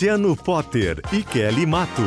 Luciano 0.00 0.34
Potter 0.34 1.02
e 1.12 1.22
Kelly 1.22 1.66
Matos. 1.66 2.06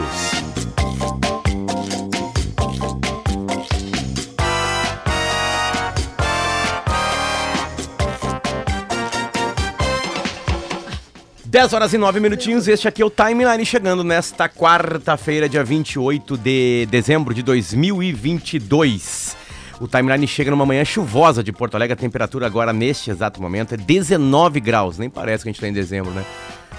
10 11.46 11.74
horas 11.74 11.93
e 11.93 12.00
9 12.00 12.19
minutinhos, 12.19 12.68
este 12.68 12.88
aqui 12.88 13.04
é 13.04 13.06
o 13.06 13.11
Timeline 13.11 13.64
chegando 13.64 14.04
nesta 14.04 14.50
quarta-feira, 14.50 15.47
dia 15.47 15.64
28 15.64 16.36
de 16.36 16.88
dezembro 16.88 17.32
de 17.32 17.44
2022. 17.44 19.38
O 19.80 19.88
Timeline 19.88 20.25
chega 20.28 20.50
numa 20.50 20.66
manhã 20.66 20.83
chuvosa 20.83 21.44
de 21.44 21.52
Porto 21.52 21.75
Alegre, 21.75 21.94
a 21.94 21.97
temperatura 21.97 22.47
agora 22.47 22.74
neste 22.74 23.11
exato 23.11 23.39
momento 23.39 23.75
é 23.75 23.78
19 23.78 24.60
graus, 24.60 24.97
nem 24.97 25.11
parece 25.11 25.44
que 25.44 25.50
a 25.50 25.52
gente 25.52 25.57
está 25.57 25.68
em 25.68 25.74
dezembro, 25.74 26.10
né? 26.10 26.25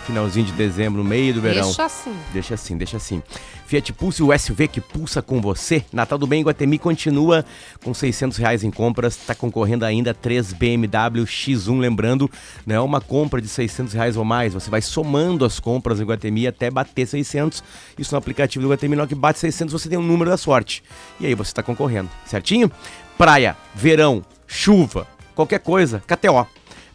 Finalzinho 0.04 0.46
de 0.46 0.52
dezembro, 0.52 1.02
no 1.02 1.08
meio 1.08 1.34
do 1.34 1.40
verão. 1.40 1.64
Deixa 1.64 1.84
assim. 1.84 2.16
Deixa 2.32 2.54
assim, 2.54 2.76
deixa 2.76 2.96
assim. 2.96 3.22
Fiat 3.66 3.92
Pulse, 3.94 4.22
o 4.22 4.38
SUV 4.38 4.68
que 4.68 4.80
pulsa 4.80 5.22
com 5.22 5.40
você. 5.40 5.84
Natal 5.92 6.18
do 6.18 6.26
Bem 6.26 6.42
Guatemi 6.42 6.78
continua 6.78 7.44
com 7.82 7.94
600 7.94 8.36
reais 8.38 8.62
em 8.62 8.70
compras. 8.70 9.16
Está 9.16 9.34
concorrendo 9.34 9.84
ainda 9.84 10.10
a 10.10 10.14
3 10.14 10.52
BMW 10.52 11.24
X1. 11.24 11.80
Lembrando, 11.80 12.30
não 12.66 12.76
é 12.76 12.80
uma 12.80 13.00
compra 13.00 13.40
de 13.40 13.48
600 13.48 13.94
reais 13.94 14.16
ou 14.16 14.24
mais. 14.24 14.54
Você 14.54 14.70
vai 14.70 14.82
somando 14.82 15.44
as 15.44 15.58
compras 15.58 16.00
em 16.00 16.04
Guatemi 16.04 16.46
até 16.46 16.70
bater 16.70 17.06
600. 17.06 17.64
Isso 17.98 18.14
no 18.14 18.18
aplicativo 18.18 18.64
do 18.64 18.70
Guatemi, 18.70 18.96
não 18.96 19.06
que 19.06 19.14
bate 19.14 19.38
600, 19.38 19.72
você 19.72 19.88
tem 19.88 19.98
um 19.98 20.02
número 20.02 20.30
da 20.30 20.36
sorte. 20.36 20.82
E 21.18 21.26
aí 21.26 21.34
você 21.34 21.50
está 21.50 21.62
concorrendo, 21.62 22.10
certinho? 22.26 22.70
Praia, 23.16 23.56
verão, 23.74 24.22
chuva, 24.46 25.06
qualquer 25.34 25.60
coisa, 25.60 26.02
KTO. 26.06 26.46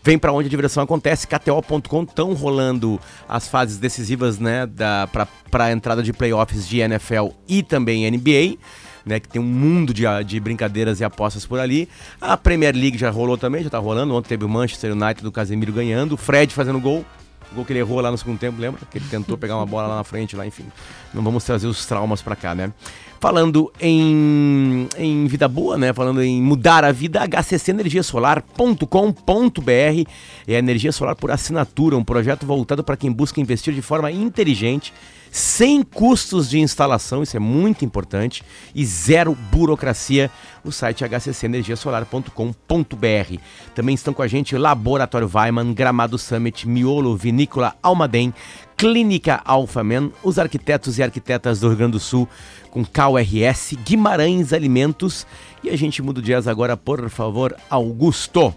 Vem 0.02 0.18
para 0.18 0.32
onde 0.32 0.48
a 0.48 0.50
diversão 0.50 0.82
acontece, 0.82 1.28
KTO.com 1.28 2.04
estão 2.04 2.34
rolando 2.34 3.00
as 3.28 3.48
fases 3.48 3.78
decisivas, 3.78 4.40
né, 4.40 4.66
da 4.66 5.10
para 5.52 5.66
a 5.66 5.72
entrada 5.72 6.02
de 6.02 6.14
playoffs 6.14 6.68
de 6.68 6.80
NFL 6.80 7.30
e 7.48 7.62
também 7.62 8.10
NBA. 8.10 8.58
Né, 9.06 9.20
que 9.20 9.30
tem 9.30 9.42
um 9.42 9.46
mundo 9.46 9.94
de, 9.94 10.04
de 10.26 10.40
brincadeiras 10.40 11.00
e 11.00 11.04
apostas 11.04 11.44
por 11.44 11.60
ali. 11.60 11.90
A 12.22 12.38
Premier 12.38 12.76
League 12.76 12.98
já 12.98 13.10
rolou 13.10 13.38
também, 13.38 13.64
já 13.64 13.70
tá 13.70 13.80
rolando. 13.80 14.14
Ontem 14.14 14.28
teve 14.30 14.46
o 14.46 14.50
Manchester 14.50 14.92
United 14.92 15.24
do 15.24 15.32
Casemiro 15.32 15.72
ganhando, 15.72 16.12
o 16.12 16.18
Fred 16.18 16.54
fazendo 16.54 16.80
gol, 16.80 17.04
o 17.52 17.56
gol 17.56 17.66
que 17.66 17.74
ele 17.74 17.80
errou 17.80 18.00
lá 18.00 18.12
no 18.12 18.18
segundo 18.18 18.38
tempo, 18.38 18.62
lembra? 18.62 18.82
Que 18.90 18.98
ele 18.98 19.06
tentou 19.10 19.38
pegar 19.38 19.58
uma 19.58 19.66
bola 19.66 19.88
lá 19.88 19.98
na 19.98 20.04
frente, 20.04 20.36
lá, 20.36 20.46
enfim. 20.46 20.66
Não 21.14 21.24
vamos 21.24 21.44
trazer 21.44 21.68
os 21.68 21.86
traumas 21.86 22.22
para 22.22 22.36
cá, 22.36 22.54
né? 22.54 22.72
Falando 23.20 23.72
em, 23.82 24.88
em 24.98 25.28
vida 25.28 25.48
boa, 25.48 25.78
né? 25.78 25.92
Falando 25.92 26.22
em 26.22 26.42
mudar 26.42 26.86
a 26.86 26.92
vida, 26.92 27.22
hccenergiasolar.com.br 27.26 30.10
é 30.48 30.54
energia 30.54 30.92
solar 30.92 31.16
por 31.16 31.32
assinatura, 31.32 31.98
um 31.98 32.04
projeto 32.04 32.46
voltado 32.46 32.84
para 32.84 32.96
quem 32.96 33.12
busca 33.12 33.42
investir 33.42 33.74
de 33.74 33.82
forma 33.82 34.12
inteligente 34.12 34.94
sem 35.32 35.82
custos 35.84 36.50
de 36.50 36.60
instalação, 36.60 37.24
isso 37.24 37.38
é 37.38 37.40
muito 37.40 37.86
importante, 37.86 38.44
e 38.74 38.84
zero 38.86 39.38
burocracia. 39.52 40.32
O 40.64 40.72
site 40.72 41.04
hccenergiasolar.com.br. 41.04 43.38
Também 43.74 43.96
estão 43.96 44.14
com 44.14 44.22
a 44.22 44.28
gente 44.28 44.58
Laboratório 44.58 45.30
Weiman, 45.34 45.74
Gramado 45.74 46.18
Summit, 46.18 46.68
Miolo, 46.68 47.16
Vinícola 47.16 47.76
Almaden, 47.82 48.34
Clínica 48.76 49.42
Alphaman, 49.46 50.12
os 50.24 50.38
arquitetos 50.40 50.98
e 50.98 51.04
arquitetas 51.04 51.60
do 51.60 51.68
Rio 51.68 51.78
Grande 51.78 51.92
do 51.94 52.00
Sul 52.00 52.28
com 52.72 52.86
KRS, 52.86 53.76
Guimarães 53.76 54.54
Alimentos. 54.54 55.28
E 55.64 55.70
a 55.70 55.78
gente 55.78 56.02
muda 56.02 56.20
o 56.20 56.24
jazz 56.24 56.48
agora, 56.48 56.78
por 56.78 57.10
favor, 57.10 57.56
Augusto. 57.70 58.54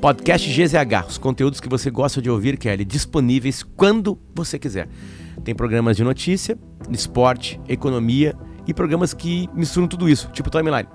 Podcast 0.00 0.50
GZH, 0.50 1.06
os 1.08 1.18
conteúdos 1.18 1.60
que 1.60 1.68
você 1.68 1.90
gosta 1.90 2.20
de 2.20 2.28
ouvir, 2.28 2.58
Kelly, 2.58 2.84
disponíveis 2.84 3.62
quando 3.62 4.18
você 4.34 4.58
quiser. 4.58 4.88
Tem 5.44 5.54
programas 5.54 5.96
de 5.96 6.02
notícia, 6.02 6.58
esporte, 6.90 7.60
economia 7.68 8.34
e 8.66 8.72
programas 8.72 9.12
que 9.12 9.48
misturam 9.52 9.86
tudo 9.86 10.08
isso, 10.08 10.30
tipo 10.32 10.48
Timeline. 10.48 10.88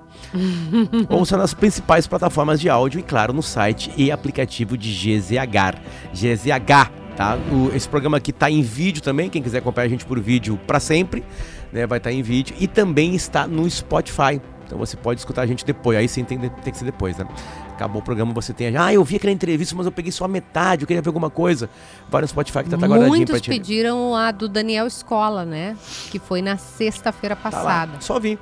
Ouça 1.08 1.36
nas 1.36 1.54
principais 1.54 2.06
plataformas 2.06 2.60
de 2.60 2.68
áudio 2.68 2.98
e, 2.98 3.02
claro, 3.02 3.32
no 3.32 3.42
site 3.42 3.92
e 3.96 4.10
aplicativo 4.10 4.76
de 4.76 4.92
GZH. 4.92 5.78
GZH, 6.12 6.90
tá? 7.16 7.38
O, 7.52 7.74
esse 7.74 7.88
programa 7.88 8.16
aqui 8.16 8.32
tá 8.32 8.50
em 8.50 8.60
vídeo 8.60 9.00
também, 9.00 9.30
quem 9.30 9.40
quiser 9.40 9.58
acompanhar 9.58 9.86
a 9.86 9.90
gente 9.90 10.04
por 10.04 10.18
vídeo 10.18 10.58
para 10.66 10.80
sempre, 10.80 11.24
né, 11.72 11.86
vai 11.86 11.98
estar 11.98 12.10
tá 12.10 12.14
em 12.14 12.22
vídeo 12.22 12.56
e 12.58 12.66
também 12.66 13.14
está 13.14 13.46
no 13.46 13.70
Spotify. 13.70 14.40
Então 14.70 14.78
você 14.78 14.96
pode 14.96 15.18
escutar 15.18 15.42
a 15.42 15.46
gente 15.46 15.66
depois, 15.66 15.98
aí 15.98 16.06
sim 16.06 16.22
tem, 16.22 16.38
tem 16.38 16.72
que 16.72 16.78
ser 16.78 16.84
depois, 16.84 17.16
né? 17.16 17.26
acabou 17.72 18.00
o 18.00 18.04
programa, 18.04 18.32
você 18.32 18.52
tem. 18.52 18.76
Ah, 18.76 18.92
eu 18.92 19.02
vi 19.02 19.16
aquela 19.16 19.32
entrevista, 19.32 19.74
mas 19.74 19.84
eu 19.84 19.90
peguei 19.90 20.12
só 20.12 20.26
a 20.26 20.28
metade, 20.28 20.84
eu 20.84 20.86
queria 20.86 21.02
ver 21.02 21.08
alguma 21.08 21.28
coisa. 21.28 21.68
Vai 22.08 22.22
no 22.22 22.28
Spotify 22.28 22.62
que 22.62 22.70
tá, 22.70 22.78
tá 22.78 22.86
guardadinho 22.86 23.16
Muitos 23.16 23.40
pediram 23.40 24.14
a 24.14 24.30
do 24.30 24.48
Daniel 24.48 24.86
Escola, 24.86 25.44
né? 25.44 25.76
Que 26.08 26.20
foi 26.20 26.40
na 26.40 26.56
sexta-feira 26.56 27.34
passada. 27.34 27.94
Tá 27.94 28.00
só 28.00 28.20
vi. 28.20 28.38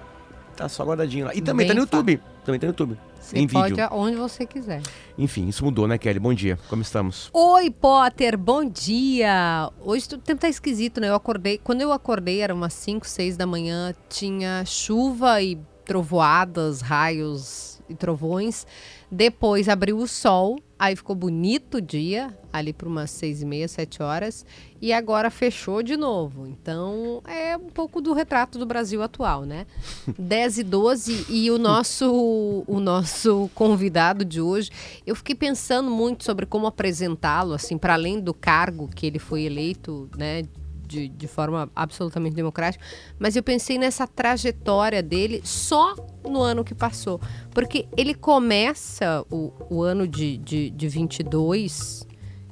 Tá 0.54 0.68
só 0.68 0.84
guardadinho 0.84 1.24
lá. 1.26 1.34
E 1.34 1.40
também 1.40 1.66
Bem 1.66 1.68
tá 1.68 1.74
no 1.74 1.80
YouTube. 1.80 2.20
Também 2.44 2.60
tá 2.60 2.66
no 2.66 2.72
YouTube. 2.72 2.98
Você 3.20 3.38
em 3.38 3.46
pode 3.46 3.74
vídeo. 3.74 3.88
onde 3.92 4.16
você 4.16 4.44
quiser. 4.44 4.82
Enfim, 5.16 5.48
isso 5.48 5.64
mudou, 5.64 5.86
né, 5.86 5.96
Kelly? 5.96 6.18
Bom 6.18 6.34
dia. 6.34 6.58
Como 6.68 6.82
estamos? 6.82 7.30
Oi, 7.32 7.70
Potter. 7.70 8.36
Bom 8.36 8.64
dia. 8.64 9.70
Hoje 9.80 10.08
o 10.12 10.18
tempo 10.18 10.40
tá 10.40 10.48
esquisito, 10.48 11.00
né? 11.00 11.08
Eu 11.08 11.14
acordei. 11.14 11.58
Quando 11.58 11.80
eu 11.80 11.92
acordei, 11.92 12.40
era 12.40 12.52
umas 12.52 12.74
5, 12.74 13.06
6 13.06 13.36
da 13.36 13.46
manhã. 13.46 13.94
Tinha 14.08 14.64
chuva 14.66 15.40
e 15.40 15.58
trovoadas, 15.88 16.82
raios 16.82 17.80
e 17.88 17.94
trovões. 17.94 18.66
Depois 19.10 19.70
abriu 19.70 19.96
o 19.96 20.06
sol, 20.06 20.58
aí 20.78 20.94
ficou 20.94 21.16
bonito 21.16 21.78
o 21.78 21.80
dia, 21.80 22.38
ali 22.52 22.74
para 22.74 22.86
umas 22.86 23.10
seis 23.10 23.40
e 23.40 23.46
meia, 23.46 23.66
sete 23.66 24.02
horas, 24.02 24.44
e 24.82 24.92
agora 24.92 25.30
fechou 25.30 25.82
de 25.82 25.96
novo. 25.96 26.46
Então 26.46 27.22
é 27.26 27.56
um 27.56 27.70
pouco 27.70 28.02
do 28.02 28.12
retrato 28.12 28.58
do 28.58 28.66
Brasil 28.66 29.02
atual, 29.02 29.46
né? 29.46 29.66
10 30.18 30.58
e 30.58 30.62
12 30.62 31.26
e 31.30 31.50
o 31.50 31.56
nosso, 31.56 32.64
o 32.66 32.78
nosso 32.78 33.50
convidado 33.54 34.26
de 34.26 34.42
hoje, 34.42 34.70
eu 35.06 35.16
fiquei 35.16 35.34
pensando 35.34 35.90
muito 35.90 36.22
sobre 36.22 36.44
como 36.44 36.66
apresentá-lo, 36.66 37.54
assim, 37.54 37.78
para 37.78 37.94
além 37.94 38.20
do 38.20 38.34
cargo 38.34 38.88
que 38.94 39.06
ele 39.06 39.18
foi 39.18 39.44
eleito, 39.44 40.10
né, 40.18 40.42
de, 40.88 41.08
de 41.08 41.28
forma 41.28 41.70
absolutamente 41.76 42.34
democrática, 42.34 42.82
mas 43.18 43.36
eu 43.36 43.42
pensei 43.42 43.78
nessa 43.78 44.06
trajetória 44.06 45.02
dele 45.02 45.42
só 45.44 45.94
no 46.24 46.40
ano 46.40 46.64
que 46.64 46.74
passou. 46.74 47.20
Porque 47.50 47.86
ele 47.96 48.14
começa 48.14 49.24
o, 49.30 49.52
o 49.68 49.82
ano 49.82 50.08
de, 50.08 50.38
de, 50.38 50.70
de 50.70 50.88
22, 50.88 52.06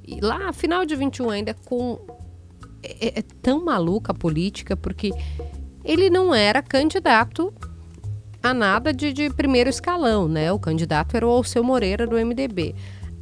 e 0.07 0.21
lá, 0.21 0.53
final 0.53 0.85
de 0.85 0.95
21 0.95 1.31
ainda, 1.31 1.55
com. 1.65 1.99
É, 2.83 3.07
é, 3.07 3.19
é 3.19 3.23
tão 3.43 3.65
maluca 3.65 4.13
a 4.13 4.15
política, 4.15 4.77
porque 4.77 5.11
ele 5.85 6.11
não 6.11 6.35
era 6.35 6.63
candidato 6.63 7.53
a 8.43 8.55
nada 8.55 8.93
de, 8.93 9.13
de 9.13 9.31
primeiro 9.31 9.69
escalão, 9.69 10.29
né? 10.29 10.53
O 10.53 10.59
candidato 10.59 11.17
era 11.17 11.27
o 11.27 11.31
Alceu 11.31 11.65
Moreira 11.65 12.07
do 12.07 12.17
MDB. 12.17 12.75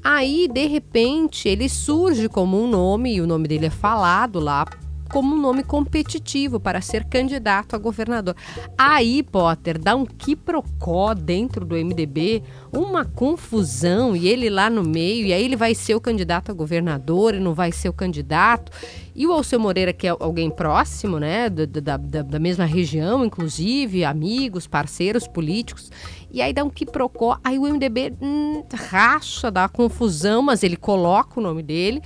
Aí, 0.03 0.47
de 0.53 0.67
repente, 0.67 1.49
ele 1.49 1.67
surge 1.67 2.29
como 2.29 2.63
um 2.63 2.69
nome, 2.69 3.15
e 3.15 3.21
o 3.23 3.27
nome 3.27 3.49
dele 3.49 3.67
é 3.67 3.71
falado 3.71 4.39
lá 4.39 4.67
como 5.15 5.37
um 5.37 5.41
nome 5.41 5.63
competitivo 5.63 6.59
para 6.59 6.81
ser 6.81 7.05
candidato 7.05 7.77
a 7.77 7.79
governador. 7.79 8.35
Aí, 8.77 9.23
Potter, 9.23 9.79
dá 9.81 9.95
um 9.95 10.05
quiprocó 10.05 11.15
dentro 11.15 11.65
do 11.65 11.77
MDB, 11.77 12.43
uma 12.73 13.05
confusão, 13.05 14.17
e 14.17 14.27
ele 14.27 14.51
lá 14.51 14.69
no 14.69 14.83
meio, 14.83 15.25
e 15.25 15.33
aí 15.33 15.45
ele 15.45 15.55
vai 15.55 15.73
ser 15.73 15.95
o 15.95 16.01
candidato 16.01 16.51
a 16.51 16.53
governador 16.53 17.37
e 17.37 17.39
não 17.39 17.55
vai 17.55 17.71
ser 17.71 17.89
o 17.89 17.93
candidato. 17.93 18.73
E 19.15 19.25
o 19.25 19.33
Alceu 19.33 19.61
Moreira, 19.61 19.93
que 19.93 20.09
é 20.09 20.11
alguém 20.11 20.51
próximo, 20.51 21.21
né, 21.21 21.49
da, 21.49 21.97
da, 21.97 22.23
da 22.23 22.39
mesma 22.41 22.65
região, 22.65 23.25
inclusive, 23.25 24.05
amigos, 24.05 24.67
parceiros 24.67 25.29
políticos, 25.29 25.93
e 26.29 26.43
aí 26.43 26.53
dá 26.53 26.65
um 26.65 26.71
quiprocó, 26.71 27.39
aí 27.45 27.57
o 27.57 27.63
MDB 27.63 28.15
hum, 28.21 28.65
racha, 28.91 29.49
dá 29.49 29.69
confusão, 29.69 30.43
mas 30.43 30.65
ele 30.65 30.77
coloca 30.77 31.39
o 31.39 31.43
nome 31.43 31.63
dele 31.63 32.03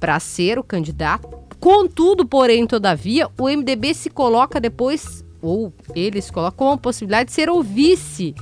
para 0.00 0.18
ser 0.18 0.58
o 0.58 0.64
candidato 0.64 1.47
Contudo, 1.60 2.26
porém, 2.26 2.66
todavia, 2.66 3.28
o 3.38 3.48
MDB 3.48 3.92
se 3.94 4.10
coloca 4.10 4.60
depois, 4.60 5.24
ou 5.42 5.72
eles 5.94 6.30
colocam 6.30 6.70
a 6.70 6.78
possibilidade 6.78 7.28
de 7.28 7.34
ser 7.34 7.50
o 7.50 7.62
vice. 7.62 8.34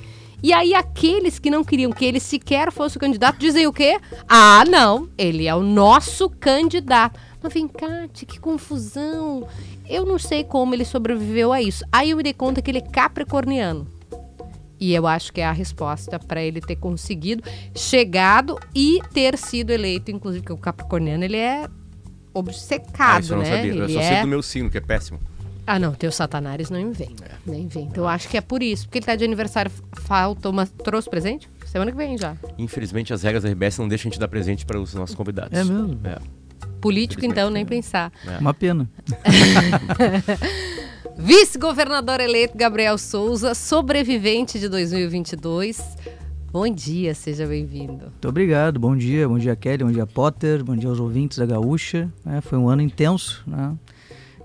E 0.42 0.52
aí 0.52 0.74
aqueles 0.74 1.38
que 1.38 1.50
não 1.50 1.64
queriam 1.64 1.90
que 1.90 2.04
ele 2.04 2.20
sequer 2.20 2.70
fosse 2.70 2.96
o 2.96 3.00
candidato 3.00 3.38
dizem 3.38 3.66
o 3.66 3.72
quê? 3.72 3.98
Ah, 4.28 4.64
não, 4.68 5.08
ele 5.16 5.46
é 5.46 5.54
o 5.54 5.62
nosso 5.62 6.28
candidato. 6.28 7.18
Mas 7.42 7.52
vem 7.52 7.66
cá, 7.66 8.06
que 8.12 8.38
confusão. 8.38 9.46
Eu 9.88 10.04
não 10.04 10.18
sei 10.18 10.44
como 10.44 10.74
ele 10.74 10.84
sobreviveu 10.84 11.52
a 11.52 11.62
isso. 11.62 11.84
Aí 11.90 12.10
eu 12.10 12.16
me 12.16 12.22
dei 12.22 12.34
conta 12.34 12.60
que 12.60 12.70
ele 12.70 12.78
é 12.78 12.82
capricorniano. 12.82 13.86
E 14.78 14.92
eu 14.92 15.06
acho 15.06 15.32
que 15.32 15.40
é 15.40 15.46
a 15.46 15.52
resposta 15.52 16.18
para 16.18 16.42
ele 16.42 16.60
ter 16.60 16.76
conseguido, 16.76 17.42
chegado 17.74 18.58
e 18.74 19.00
ter 19.14 19.38
sido 19.38 19.70
eleito, 19.70 20.10
inclusive, 20.10 20.42
porque 20.42 20.52
o 20.52 20.58
capricorniano 20.58 21.24
ele 21.24 21.38
é 21.38 21.66
obcecado, 22.38 23.16
Ah, 23.16 23.20
isso 23.20 23.32
eu 23.32 23.36
não 23.38 23.44
né? 23.44 23.56
sabia. 23.56 23.74
Eu 23.74 23.84
Ele 23.84 23.92
só 23.94 24.00
é... 24.00 24.08
sei 24.08 24.20
do 24.22 24.28
meu 24.28 24.42
signo, 24.42 24.70
que 24.70 24.78
é 24.78 24.80
péssimo. 24.80 25.18
Ah, 25.66 25.80
não, 25.80 25.92
teu 25.92 26.12
Satanares 26.12 26.70
não 26.70 26.92
vem. 26.92 27.16
Nem 27.44 27.66
vem. 27.66 27.86
Então 27.86 28.04
eu 28.04 28.08
acho 28.08 28.28
que 28.28 28.36
é 28.36 28.40
por 28.40 28.62
isso. 28.62 28.86
Porque 28.86 28.98
ele 28.98 29.06
tá 29.06 29.16
de 29.16 29.24
aniversário, 29.24 29.70
falta 30.02 30.48
uma. 30.48 30.64
Trouxe 30.64 31.10
presente? 31.10 31.50
Semana 31.66 31.90
que 31.90 31.96
vem 31.96 32.16
já. 32.16 32.36
Infelizmente, 32.56 33.12
as 33.12 33.24
regras 33.24 33.42
da 33.42 33.48
RBS 33.50 33.78
não 33.78 33.88
deixam 33.88 34.08
a 34.08 34.12
gente 34.12 34.20
dar 34.20 34.28
presente 34.28 34.64
para 34.64 34.80
os 34.80 34.94
nossos 34.94 35.16
convidados. 35.16 35.58
É 35.58 35.64
mesmo? 35.64 35.98
É. 36.04 36.18
Político, 36.80 37.26
então, 37.26 37.50
nem 37.50 37.66
pensar. 37.66 38.12
Uma 38.38 38.54
pena. 38.54 38.88
Vice-governador 41.18 42.20
eleito 42.20 42.56
Gabriel 42.56 42.96
Souza, 42.98 43.54
sobrevivente 43.54 44.60
de 44.60 44.68
2022. 44.68 45.80
Bom 46.56 46.70
dia, 46.70 47.14
seja 47.14 47.46
bem-vindo. 47.46 48.04
Muito 48.04 48.28
obrigado. 48.28 48.80
Bom 48.80 48.96
dia, 48.96 49.28
bom 49.28 49.38
dia 49.38 49.54
Kelly, 49.54 49.84
bom 49.84 49.92
dia 49.92 50.06
Potter, 50.06 50.64
bom 50.64 50.74
dia 50.74 50.88
aos 50.88 50.98
ouvintes 50.98 51.36
da 51.36 51.44
Gaúcha. 51.44 52.10
É, 52.24 52.40
foi 52.40 52.56
um 52.56 52.66
ano 52.66 52.80
intenso, 52.80 53.44
né? 53.46 53.74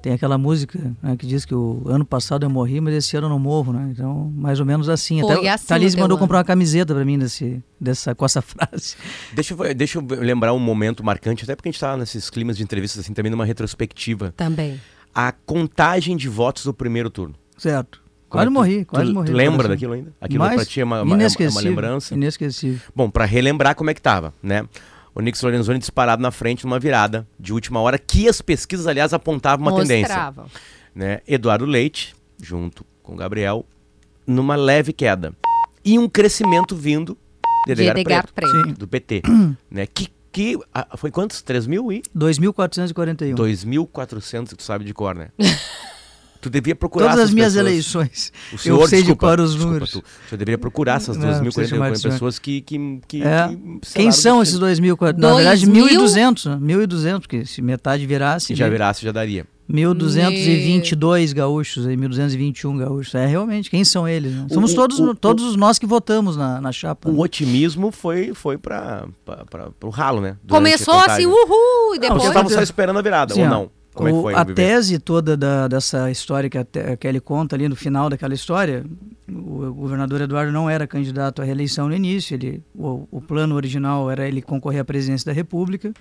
Tem 0.02 0.12
aquela 0.12 0.38
música 0.38 0.94
né, 1.02 1.16
que 1.16 1.26
diz 1.26 1.46
que 1.46 1.56
o 1.56 1.84
ano 1.86 2.04
passado 2.04 2.46
eu 2.46 2.50
morri, 2.50 2.82
mas 2.82 2.96
esse 2.96 3.16
ano 3.16 3.28
eu 3.28 3.30
não 3.30 3.40
morro, 3.40 3.72
né? 3.72 3.92
Então, 3.94 4.30
mais 4.36 4.60
ou 4.60 4.66
menos 4.66 4.90
assim. 4.90 5.22
Foi 5.22 5.38
Até 5.38 5.50
assim 5.52 5.68
Thalys 5.68 5.96
mandou 5.96 6.18
ano. 6.18 6.20
comprar 6.26 6.40
uma 6.40 6.44
camiseta 6.44 6.94
pra 6.94 7.06
mim 7.06 7.18
desse, 7.18 7.64
dessa, 7.80 8.14
com 8.14 8.26
essa 8.26 8.42
frase. 8.44 8.98
Deixa, 9.32 9.54
eu, 9.54 9.74
deixa 9.74 9.98
eu 9.98 10.06
lembrar 10.20 10.52
um 10.52 10.60
momento 10.60 11.02
marcante, 11.06 11.46
até 11.46 11.56
porque 11.56 11.70
a 11.70 11.72
gente 11.72 11.80
tá 11.80 11.96
nesses 11.96 12.30
climas 12.30 12.58
de 12.58 12.64
entrevistas 12.64 13.06
assim, 13.06 13.14
também 13.14 13.32
numa 13.32 13.46
retrospectiva. 13.46 14.34
Também. 14.36 14.82
A 15.16 15.32
contagem 15.32 16.18
de 16.18 16.28
votos 16.28 16.66
do 16.66 16.74
primeiro 16.74 17.10
turno. 17.10 17.36
Certo. 17.58 18.01
É 18.32 18.38
Quase 18.38 18.48
tu- 18.48 18.52
morri, 18.54 18.86
quase 18.86 19.06
tu, 19.08 19.14
morri. 19.14 19.28
Tu 19.28 19.34
lembra 19.34 19.52
Coração. 19.58 19.70
daquilo 19.76 19.94
ainda? 19.94 20.14
Aquilo 20.22 20.40
Mas 20.44 20.56
pra 20.56 20.66
ti 20.66 20.82
é 20.82 20.84
uma, 20.84 21.02
uma- 21.02 21.22
é 21.22 21.28
uma- 21.28 21.60
é 21.60 21.62
lembrança? 21.62 22.14
Inesquecível. 22.14 22.80
Bom, 22.96 23.10
pra 23.10 23.26
relembrar 23.26 23.76
como 23.76 23.90
é 23.90 23.94
que 23.94 24.02
tava, 24.02 24.34
né? 24.42 24.66
O 25.14 25.20
Nix 25.22 25.42
Lorenzoni 25.42 25.78
disparado 25.80 26.22
na 26.22 26.32
frente 26.32 26.64
numa 26.64 26.80
virada 26.80 27.28
de 27.38 27.52
última 27.52 27.82
hora, 27.82 28.00
que 28.00 28.30
as 28.30 28.42
pesquisas, 28.42 28.88
aliás, 28.88 29.14
apontavam 29.14 29.68
uma 29.68 29.76
tendência. 29.82 30.08
Mostrava. 30.16 30.46
Né? 30.96 31.20
Eduardo 31.28 31.66
Leite, 31.66 32.16
junto 32.42 32.86
com 33.04 33.16
Gabriel, 33.16 33.66
numa 34.26 34.56
leve 34.56 34.94
queda. 34.94 35.34
E 35.84 36.00
um 36.00 36.08
crescimento 36.08 36.76
vindo 36.76 37.18
de 37.68 37.76
De 37.76 37.82
Edgar, 37.84 37.98
Edgar 37.98 38.28
Preto, 38.34 38.52
Preto. 38.64 38.80
Do 38.80 38.88
PT. 38.88 39.22
né? 39.70 39.86
Que, 39.86 40.08
que 40.32 40.58
foi 40.96 41.12
quantos? 41.12 41.42
3 41.42 41.68
mil 41.68 41.92
e? 41.92 42.02
2.441. 42.16 43.36
2.400, 43.36 44.56
tu 44.56 44.64
sabe 44.64 44.86
de 44.86 44.94
cor, 44.94 45.14
né? 45.16 45.28
tu 46.42 46.50
devia 46.50 46.76
procurar 46.76 47.10
Todas 47.12 47.26
as 47.26 47.34
minhas 47.34 47.54
pessoas. 47.54 47.68
eleições. 47.72 48.34
O 48.52 48.58
senhor, 48.58 48.82
eu 48.82 48.88
sei 48.88 49.00
desculpa, 49.00 49.28
de 49.28 49.36
cor 49.38 49.40
os 49.46 49.52
desculpa, 49.52 49.68
números. 49.74 49.92
Tu, 49.92 50.04
você 50.30 50.36
deveria 50.38 50.58
procurar 50.58 50.96
essas 50.98 51.16
Não, 51.16 51.28
não 51.32 51.40
precisa 51.42 51.68
chamar 51.68 51.90
2.040 51.92 51.94
de 51.94 52.00
senhor. 52.02 52.12
pessoas 52.14 52.40
que, 52.40 52.62
que, 52.62 53.00
que, 53.08 53.24
É. 53.24 53.48
que 53.82 53.94
Quem 53.94 54.12
são 54.12 54.40
o 54.40 54.44
esses 54.44 54.60
destino. 54.60 54.96
2.000? 54.98 55.18
Na 55.18 55.36
verdade, 55.36 55.66
Dois 55.66 55.92
mil? 55.92 56.02
1.200. 56.06 56.60
né? 56.60 56.76
1.200, 56.76 57.20
porque 57.22 57.46
se 57.46 57.62
metade 57.62 58.06
virasse. 58.06 58.48
Se 58.48 58.56
já 58.56 58.66
né? 58.66 58.72
virasse, 58.72 59.04
já 59.06 59.12
daria. 59.12 59.46
1.222 59.72 61.34
gaúchos, 61.34 61.88
aí, 61.88 61.96
1.221 61.96 62.78
gaúchos. 62.78 63.16
É, 63.16 63.26
realmente, 63.26 63.70
quem 63.70 63.84
são 63.86 64.08
eles? 64.08 64.34
né? 64.34 64.46
O- 64.50 64.54
Somos 64.54 64.74
o- 64.74 64.76
todos, 64.76 65.00
o- 65.00 65.16
todos 65.16 65.56
nós 65.56 65.80
que 65.80 65.86
votamos 65.86 66.36
na, 66.36 66.60
na 66.60 66.72
chapa. 66.72 67.10
O 67.10 67.14
né? 67.14 67.20
otimismo 67.20 67.92
foi, 67.92 68.34
foi 68.34 68.58
para 68.58 69.06
o 69.82 69.90
ralo, 69.90 70.20
né? 70.22 70.36
Durante 70.44 70.50
Começou 70.64 70.96
assim, 71.00 71.26
uhul, 71.26 71.36
e 71.96 72.00
Porque 72.00 72.00
depois. 72.10 72.24
estavam 72.26 72.50
só 72.50 72.62
esperando 72.62 73.00
a 73.00 73.02
virada, 73.02 73.34
Sim, 73.34 73.42
ou 73.42 73.48
ó, 73.48 73.50
não? 73.50 73.72
Como 73.94 74.08
é 74.08 74.12
que 74.12 74.18
O- 74.18 74.22
foi? 74.22 74.34
a 74.36 74.44
viver? 74.44 74.56
tese 74.56 75.00
toda 75.00 75.36
da- 75.36 75.68
dessa 75.68 76.10
história 76.10 76.50
que 76.50 76.58
a, 76.58 76.66
Kelly 76.98 77.20
conta 77.20 77.56
ali 77.56 77.68
no 77.68 77.76
final 77.76 78.10
daquela 78.10 78.34
história, 78.34 78.86
o, 79.30 79.66
o 79.66 79.74
governador 79.74 80.22
Eduardo 80.22 80.52
não 80.52 80.70
era 80.70 80.88
candidato 80.88 81.42
à 81.42 81.46
reeleição 81.46 81.88
no 81.90 81.96
início, 81.96 82.34
ele, 82.36 82.64
o, 82.74 83.08
o 83.12 83.22
plano 83.22 83.56
original 83.56 84.10
era 84.10 84.28
ele 84.28 84.42
concorrer 84.42 84.82
à 84.82 84.86
presidência 84.86 85.26
da 85.26 85.34
República, 85.34 85.92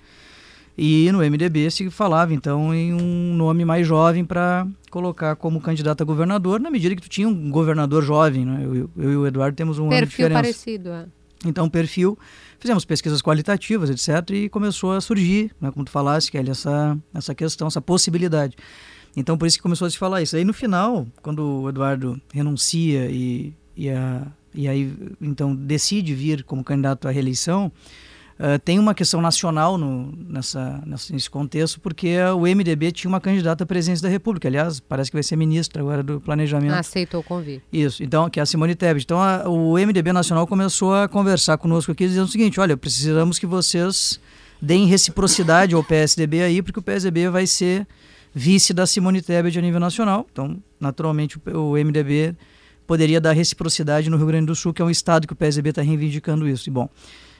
e 0.77 1.11
no 1.11 1.19
MDB 1.19 1.69
se 1.69 1.89
falava 1.89 2.33
então 2.33 2.73
em 2.73 2.93
um 2.93 3.35
nome 3.35 3.65
mais 3.65 3.85
jovem 3.85 4.23
para 4.23 4.65
colocar 4.89 5.35
como 5.35 5.59
candidato 5.59 6.01
a 6.01 6.05
governador, 6.05 6.61
na 6.61 6.71
medida 6.71 6.95
que 6.95 7.01
tu 7.01 7.09
tinha 7.09 7.27
um 7.27 7.51
governador 7.51 8.03
jovem, 8.03 8.45
né? 8.45 8.61
eu, 8.63 8.89
eu 8.97 9.11
e 9.11 9.15
o 9.17 9.27
Eduardo 9.27 9.55
temos 9.55 9.77
um 9.79 9.83
ano 9.87 9.91
de 9.91 9.99
Perfil 9.99 10.27
diferença. 10.29 10.41
parecido, 10.41 10.89
é. 10.91 11.05
Então, 11.45 11.67
perfil, 11.69 12.17
fizemos 12.61 12.85
pesquisas 12.85 13.21
qualitativas, 13.21 13.89
etc., 13.89 14.29
e 14.29 14.49
começou 14.49 14.93
a 14.93 15.01
surgir, 15.01 15.51
né, 15.59 15.71
como 15.71 15.83
tu 15.83 15.91
falaste, 15.91 16.31
Kelly, 16.31 16.51
essa, 16.51 16.97
essa 17.13 17.33
questão, 17.33 17.67
essa 17.67 17.81
possibilidade. 17.81 18.55
Então, 19.17 19.37
por 19.37 19.47
isso 19.47 19.57
que 19.57 19.63
começou 19.63 19.87
a 19.87 19.89
se 19.89 19.97
falar 19.97 20.21
isso. 20.21 20.35
Aí, 20.35 20.45
no 20.45 20.53
final, 20.53 21.07
quando 21.21 21.63
o 21.63 21.69
Eduardo 21.69 22.21
renuncia 22.31 23.09
e, 23.09 23.53
e, 23.75 23.89
a, 23.89 24.27
e 24.53 24.67
aí, 24.67 24.93
então, 25.19 25.55
decide 25.55 26.13
vir 26.13 26.43
como 26.43 26.63
candidato 26.63 27.07
à 27.07 27.11
reeleição, 27.11 27.71
ah, 28.43 28.57
tem 28.57 28.79
uma 28.79 28.95
questão 28.95 29.21
nacional 29.21 29.77
no, 29.77 30.11
nessa, 30.27 30.81
nessa- 30.85 31.13
nesse 31.13 31.29
contexto, 31.29 31.79
porque 31.79 32.17
o 32.35 32.41
MDB 32.47 32.91
tinha 32.91 33.07
uma 33.07 33.21
candidata 33.21 33.63
à 33.63 33.67
presidência 33.67 34.01
da 34.01 34.09
República. 34.09 34.47
Aliás, 34.47 34.79
parece 34.79 35.11
que 35.11 35.15
vai 35.15 35.21
ser 35.23 35.35
ministra 35.35 35.79
agora 35.81 36.01
do 36.01 36.19
Planejamento. 36.19 36.73
Aceitou 36.73 37.19
o 37.19 37.23
convite. 37.23 37.63
Isso, 37.71 38.03
então, 38.03 38.29
que 38.29 38.39
é 38.39 38.43
a 38.43 38.45
Simone 38.45 38.73
Tebet. 38.73 39.03
Então, 39.05 39.19
a- 39.19 39.47
o 39.47 39.77
MDB 39.77 40.11
Nacional 40.11 40.47
começou 40.47 40.95
a 40.95 41.07
conversar 41.07 41.57
conosco 41.59 41.91
aqui, 41.91 42.07
dizendo 42.07 42.25
o 42.25 42.31
seguinte: 42.31 42.59
olha, 42.59 42.75
precisamos 42.75 43.37
que 43.37 43.45
vocês 43.45 44.19
deem 44.61 44.85
reciprocidade 44.87 45.75
ao 45.75 45.83
PSDB 45.83 46.41
aí, 46.41 46.61
porque 46.61 46.79
o 46.79 46.83
PSDB 46.83 47.29
vai 47.29 47.45
ser 47.45 47.87
vice 48.33 48.73
da 48.73 48.85
Simone 48.87 49.21
Tebet 49.21 49.57
a 49.59 49.61
nível 49.61 49.79
nacional. 49.79 50.25
Então, 50.31 50.57
naturalmente, 50.79 51.37
o, 51.53 51.57
o 51.71 51.77
MDB 51.77 52.35
poderia 52.87 53.21
dar 53.21 53.33
reciprocidade 53.33 54.09
no 54.09 54.17
Rio 54.17 54.25
Grande 54.27 54.47
do 54.47 54.55
Sul, 54.55 54.73
que 54.73 54.81
é 54.81 54.85
um 54.85 54.89
estado 54.89 55.27
que 55.27 55.33
o 55.33 55.35
PSDB 55.35 55.69
está 55.69 55.81
reivindicando 55.81 56.47
isso. 56.47 56.69
E, 56.69 56.71
bom, 56.71 56.89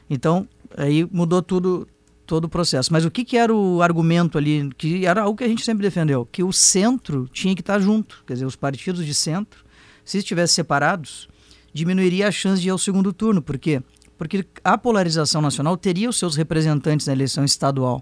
então, 0.10 0.48
aí 0.78 1.08
mudou 1.12 1.42
tudo 1.42 1.88
todo 2.26 2.46
o 2.46 2.50
processo. 2.50 2.94
Mas 2.94 3.04
o 3.04 3.12
que, 3.12 3.26
que 3.26 3.36
era 3.36 3.54
o 3.54 3.82
argumento 3.82 4.38
ali, 4.38 4.70
que 4.78 5.06
era 5.06 5.24
algo 5.24 5.38
que 5.38 5.44
a 5.44 5.48
gente 5.48 5.66
sempre 5.66 5.84
defendeu, 5.84 6.26
que 6.32 6.42
o 6.42 6.54
centro 6.54 7.28
tinha 7.34 7.54
que 7.54 7.62
estar 7.62 7.78
junto, 7.80 8.24
quer 8.26 8.34
dizer, 8.34 8.46
os 8.46 8.56
partidos 8.56 9.06
de 9.06 9.14
centro, 9.14 9.66
se 10.06 10.18
estivessem 10.20 10.56
separados, 10.56 11.28
diminuiria 11.74 12.30
a 12.30 12.32
chance 12.32 12.62
de 12.62 12.70
ir 12.70 12.72
ao 12.72 12.78
segundo 12.78 13.12
turno. 13.12 13.42
Por 13.42 13.58
quê? 13.58 13.82
Porque 14.18 14.46
a 14.64 14.78
polarização 14.78 15.42
nacional 15.42 15.76
teria 15.76 16.10
os 16.10 16.18
seus 16.18 16.38
representantes 16.38 17.06
na 17.08 17.12
eleição 17.12 17.44
estadual. 17.44 18.02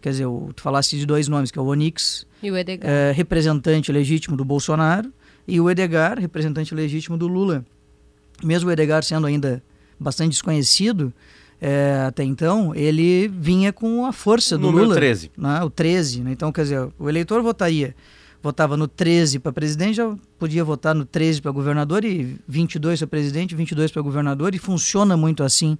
Quer 0.00 0.10
dizer, 0.10 0.26
o, 0.26 0.50
tu 0.54 0.62
falaste 0.62 0.96
de 0.96 1.04
dois 1.04 1.28
nomes, 1.28 1.50
que 1.50 1.58
é 1.58 1.62
o 1.62 1.66
Onix, 1.66 2.26
E 2.42 2.50
o 2.50 2.56
Edgar. 2.56 2.88
é, 2.88 3.12
representante 3.12 3.92
legítimo 3.92 4.34
do 4.34 4.46
Bolsonaro, 4.46 5.12
e 5.46 5.60
o 5.60 5.68
Edgar, 5.68 6.18
representante 6.18 6.74
legítimo 6.74 7.18
do 7.18 7.26
Lula. 7.26 7.66
Mesmo 8.42 8.70
o 8.70 8.72
Edgar 8.72 9.02
sendo 9.04 9.26
ainda 9.26 9.62
bastante 10.00 10.30
desconhecido 10.30 11.12
é, 11.60 12.04
até 12.06 12.22
então, 12.22 12.74
ele 12.74 13.28
vinha 13.28 13.72
com 13.72 14.06
a 14.06 14.12
força 14.12 14.56
do 14.56 14.68
Número 14.68 14.84
Lula. 14.84 14.94
13. 14.94 15.30
Né? 15.36 15.62
O 15.62 15.70
13. 15.70 16.22
Né? 16.22 16.32
Então, 16.32 16.52
quer 16.52 16.62
dizer, 16.62 16.88
o 16.98 17.08
eleitor 17.08 17.42
votaria. 17.42 17.94
Votava 18.40 18.76
no 18.76 18.86
13 18.86 19.40
para 19.40 19.52
presidente, 19.52 19.96
já 19.96 20.14
podia 20.38 20.62
votar 20.62 20.94
no 20.94 21.04
13 21.04 21.42
para 21.42 21.50
governador 21.50 22.04
e 22.04 22.36
22 22.46 23.00
para 23.00 23.08
presidente, 23.08 23.56
22 23.56 23.90
para 23.90 24.00
governador, 24.00 24.54
e 24.54 24.58
funciona 24.58 25.16
muito 25.16 25.42
assim. 25.42 25.76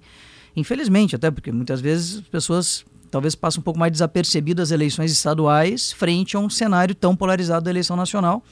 Infelizmente, 0.53 1.15
até 1.15 1.31
porque 1.31 1.53
muitas 1.53 1.79
vezes 1.79 2.17
as 2.17 2.27
pessoas 2.27 2.85
talvez 3.09 3.33
passam 3.33 3.61
um 3.61 3.63
pouco 3.63 3.79
mais 3.79 3.93
desapercebidas 3.93 4.69
as 4.69 4.71
eleições 4.71 5.11
estaduais 5.11 5.93
frente 5.93 6.35
a 6.35 6.39
um 6.39 6.49
cenário 6.49 6.93
tão 6.93 7.15
polarizado 7.15 7.63
da 7.63 7.71
eleição 7.71 7.95
nacional 7.95 8.43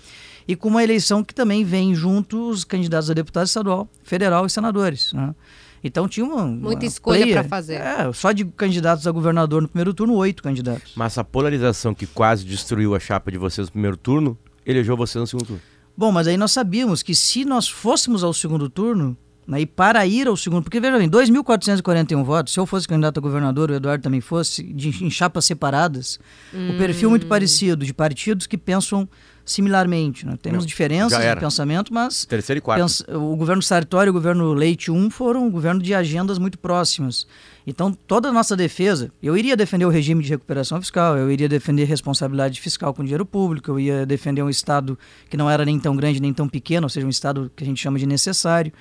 e 0.47 0.55
com 0.55 0.69
uma 0.69 0.83
eleição 0.83 1.21
que 1.21 1.35
também 1.35 1.65
vem 1.65 1.93
junto 1.93 2.49
os 2.49 2.63
candidatos 2.63 3.11
a 3.11 3.13
deputado 3.13 3.45
estadual, 3.45 3.89
federal 4.03 4.45
e 4.45 4.49
senadores. 4.49 5.11
Né? 5.11 5.35
Então 5.83 6.07
tinha 6.07 6.25
uma, 6.25 6.45
Muita 6.45 6.83
uma 6.83 6.87
escolha 6.87 7.27
pra 7.27 7.43
fazer. 7.43 7.75
É, 7.75 8.11
só 8.13 8.31
de 8.31 8.45
candidatos 8.45 9.05
a 9.07 9.11
governador 9.11 9.61
no 9.61 9.67
primeiro 9.67 9.93
turno, 9.93 10.15
oito 10.15 10.41
candidatos. 10.43 10.93
Mas 10.95 11.17
a 11.17 11.23
polarização 11.23 11.93
que 11.93 12.05
quase 12.05 12.45
destruiu 12.45 12.95
a 12.95 12.99
chapa 12.99 13.31
de 13.31 13.37
vocês 13.37 13.67
no 13.67 13.71
primeiro 13.71 13.97
turno, 13.97 14.37
elegeu 14.65 14.97
vocês 14.97 15.21
no 15.21 15.27
segundo 15.27 15.47
turno. 15.47 15.61
Bom, 15.95 16.11
mas 16.11 16.27
aí 16.27 16.37
nós 16.37 16.51
sabíamos 16.51 17.01
que 17.01 17.15
se 17.15 17.43
nós 17.43 17.67
fôssemos 17.67 18.23
ao 18.23 18.33
segundo 18.33 18.69
turno, 18.69 19.17
né, 19.47 19.61
e 19.61 19.65
para 19.65 20.05
ir 20.05 20.27
ao 20.27 20.35
segundo, 20.35 20.61
porque 20.63 20.79
veja 20.79 20.97
bem, 20.97 21.09
2.441 21.09 22.23
votos, 22.23 22.53
se 22.53 22.59
eu 22.59 22.65
fosse 22.65 22.87
candidato 22.87 23.17
a 23.19 23.21
governador, 23.21 23.71
o 23.71 23.73
Eduardo 23.73 24.03
também 24.03 24.21
fosse, 24.21 24.61
de, 24.61 25.03
em 25.03 25.09
chapas 25.09 25.45
separadas, 25.45 26.19
o 26.53 26.77
perfil 26.77 27.09
muito 27.09 27.25
parecido, 27.25 27.85
de 27.85 27.93
partidos 27.93 28.45
que 28.45 28.57
pensam 28.57 29.07
similarmente. 29.47 30.25
Né? 30.25 30.37
Temos 30.39 30.59
Não, 30.59 30.67
diferenças 30.67 31.17
de 31.17 31.39
pensamento, 31.39 31.93
mas 31.93 32.25
Terceiro 32.25 32.59
e 32.59 32.61
quarto. 32.61 32.85
o 33.15 33.35
governo 33.35 33.63
Sartori 33.63 34.07
e 34.07 34.11
o 34.11 34.13
governo 34.13 34.53
Leite 34.53 34.91
1 34.91 35.09
foram 35.09 35.47
um 35.47 35.49
governo 35.49 35.81
de 35.81 35.95
agendas 35.95 36.37
muito 36.37 36.59
próximas. 36.59 37.25
Então, 37.65 37.91
toda 37.91 38.29
a 38.29 38.31
nossa 38.31 38.55
defesa, 38.55 39.11
eu 39.23 39.35
iria 39.37 39.55
defender 39.55 39.85
o 39.85 39.89
regime 39.89 40.23
de 40.23 40.29
recuperação 40.29 40.79
fiscal, 40.81 41.17
eu 41.17 41.31
iria 41.31 41.49
defender 41.49 41.85
responsabilidade 41.85 42.61
fiscal 42.61 42.93
com 42.93 43.03
dinheiro 43.03 43.25
público, 43.25 43.71
eu 43.71 43.79
ia 43.79 44.05
defender 44.05 44.41
um 44.41 44.49
Estado 44.49 44.97
que 45.29 45.35
não 45.35 45.49
era 45.49 45.65
nem 45.65 45.79
tão 45.79 45.95
grande 45.95 46.21
nem 46.21 46.33
tão 46.33 46.47
pequeno, 46.47 46.85
ou 46.85 46.89
seja, 46.89 47.05
um 47.05 47.09
Estado 47.09 47.51
que 47.55 47.63
a 47.63 47.67
gente 47.67 47.81
chama 47.81 47.97
de 47.97 48.05
necessário. 48.05 48.71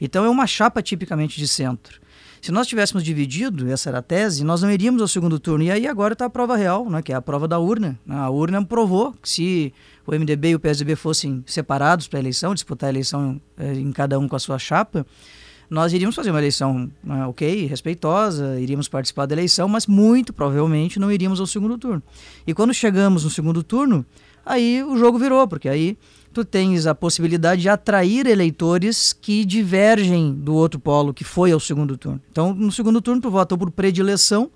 Então, 0.00 0.24
é 0.24 0.28
uma 0.28 0.46
chapa 0.46 0.82
tipicamente 0.82 1.38
de 1.38 1.48
centro. 1.48 2.00
Se 2.40 2.52
nós 2.52 2.66
tivéssemos 2.66 3.02
dividido, 3.02 3.70
essa 3.70 3.90
era 3.90 3.98
a 3.98 4.02
tese, 4.02 4.44
nós 4.44 4.62
não 4.62 4.70
iríamos 4.70 5.02
ao 5.02 5.08
segundo 5.08 5.38
turno. 5.38 5.64
E 5.64 5.70
aí 5.70 5.86
agora 5.86 6.12
está 6.12 6.26
a 6.26 6.30
prova 6.30 6.56
real, 6.56 6.88
né, 6.88 7.02
que 7.02 7.12
é 7.12 7.16
a 7.16 7.22
prova 7.22 7.48
da 7.48 7.58
urna. 7.58 7.98
A 8.08 8.30
urna 8.30 8.64
provou 8.64 9.12
que 9.20 9.28
se 9.28 9.74
o 10.08 10.18
MDB 10.18 10.50
e 10.50 10.54
o 10.54 10.60
PSDB 10.60 10.96
fossem 10.96 11.44
separados 11.46 12.08
para 12.08 12.18
a 12.18 12.20
eleição, 12.20 12.54
disputar 12.54 12.88
a 12.88 12.90
eleição 12.90 13.38
eh, 13.58 13.74
em 13.74 13.92
cada 13.92 14.18
um 14.18 14.26
com 14.26 14.34
a 14.34 14.38
sua 14.38 14.58
chapa, 14.58 15.06
nós 15.68 15.92
iríamos 15.92 16.16
fazer 16.16 16.30
uma 16.30 16.38
eleição 16.38 16.90
né, 17.04 17.26
ok, 17.26 17.66
respeitosa, 17.66 18.58
iríamos 18.58 18.88
participar 18.88 19.26
da 19.26 19.34
eleição, 19.34 19.68
mas 19.68 19.86
muito 19.86 20.32
provavelmente 20.32 20.98
não 20.98 21.12
iríamos 21.12 21.40
ao 21.40 21.46
segundo 21.46 21.76
turno. 21.76 22.02
E 22.46 22.54
quando 22.54 22.72
chegamos 22.72 23.24
no 23.24 23.28
segundo 23.28 23.62
turno, 23.62 24.04
aí 24.46 24.82
o 24.82 24.96
jogo 24.96 25.18
virou, 25.18 25.46
porque 25.46 25.68
aí 25.68 25.98
tu 26.32 26.42
tens 26.42 26.86
a 26.86 26.94
possibilidade 26.94 27.60
de 27.60 27.68
atrair 27.68 28.26
eleitores 28.26 29.12
que 29.12 29.44
divergem 29.44 30.32
do 30.32 30.54
outro 30.54 30.80
polo 30.80 31.12
que 31.12 31.24
foi 31.24 31.52
ao 31.52 31.60
segundo 31.60 31.98
turno. 31.98 32.20
Então, 32.30 32.54
no 32.54 32.72
segundo 32.72 33.02
turno 33.02 33.20
tu 33.20 33.30
vota 33.30 33.58
por 33.58 33.70
predileção, 33.70 34.50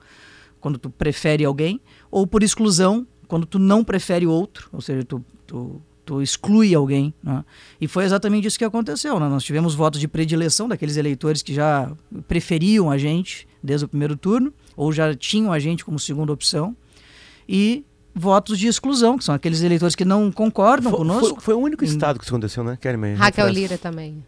quando 0.61 0.79
tu 0.79 0.89
prefere 0.89 1.45
alguém, 1.45 1.79
ou 2.11 2.27
por 2.27 2.43
exclusão, 2.43 3.07
quando 3.33 3.47
tu 3.47 3.59
não 3.59 3.83
prefere 3.83 4.27
outro, 4.27 4.69
ou 4.71 4.83
seja, 4.83 5.03
tu, 5.07 5.25
tu, 5.47 5.81
tu 6.05 6.21
exclui 6.21 6.75
alguém. 6.75 7.15
Né? 7.23 7.43
E 7.81 7.89
foi 7.89 8.05
exatamente 8.05 8.47
isso 8.47 8.59
que 8.59 8.65
aconteceu. 8.65 9.19
Né? 9.19 9.27
Nós 9.27 9.43
tivemos 9.43 9.75
votos 9.75 9.99
de 9.99 10.07
predileção 10.07 10.69
daqueles 10.69 10.99
eleitores 10.99 11.41
que 11.41 11.55
já 11.55 11.91
preferiam 12.29 12.91
a 12.91 12.99
gente 12.99 13.49
desde 13.63 13.87
o 13.87 13.89
primeiro 13.89 14.19
turno, 14.19 14.53
ou 14.77 14.93
já 14.93 15.15
tinham 15.15 15.51
a 15.51 15.59
gente 15.59 15.83
como 15.83 15.99
segunda 15.99 16.31
opção, 16.31 16.77
e 17.49 17.87
votos 18.15 18.59
de 18.59 18.67
exclusão, 18.67 19.17
que 19.17 19.25
são 19.25 19.35
aqueles 19.35 19.63
eleitores 19.63 19.95
que 19.95 20.05
não 20.05 20.31
concordam 20.31 20.91
Foi, 20.91 20.99
conosco. 20.99 21.29
foi, 21.37 21.41
foi 21.41 21.55
o 21.55 21.59
único 21.59 21.85
estado 21.85 22.19
que 22.19 22.27
isso 22.27 22.35
aconteceu, 22.35 22.63
né, 22.63 22.77
Kelly? 22.79 23.15
Raquel 23.15 23.49
Lira 23.49 23.79
também. 23.79 24.23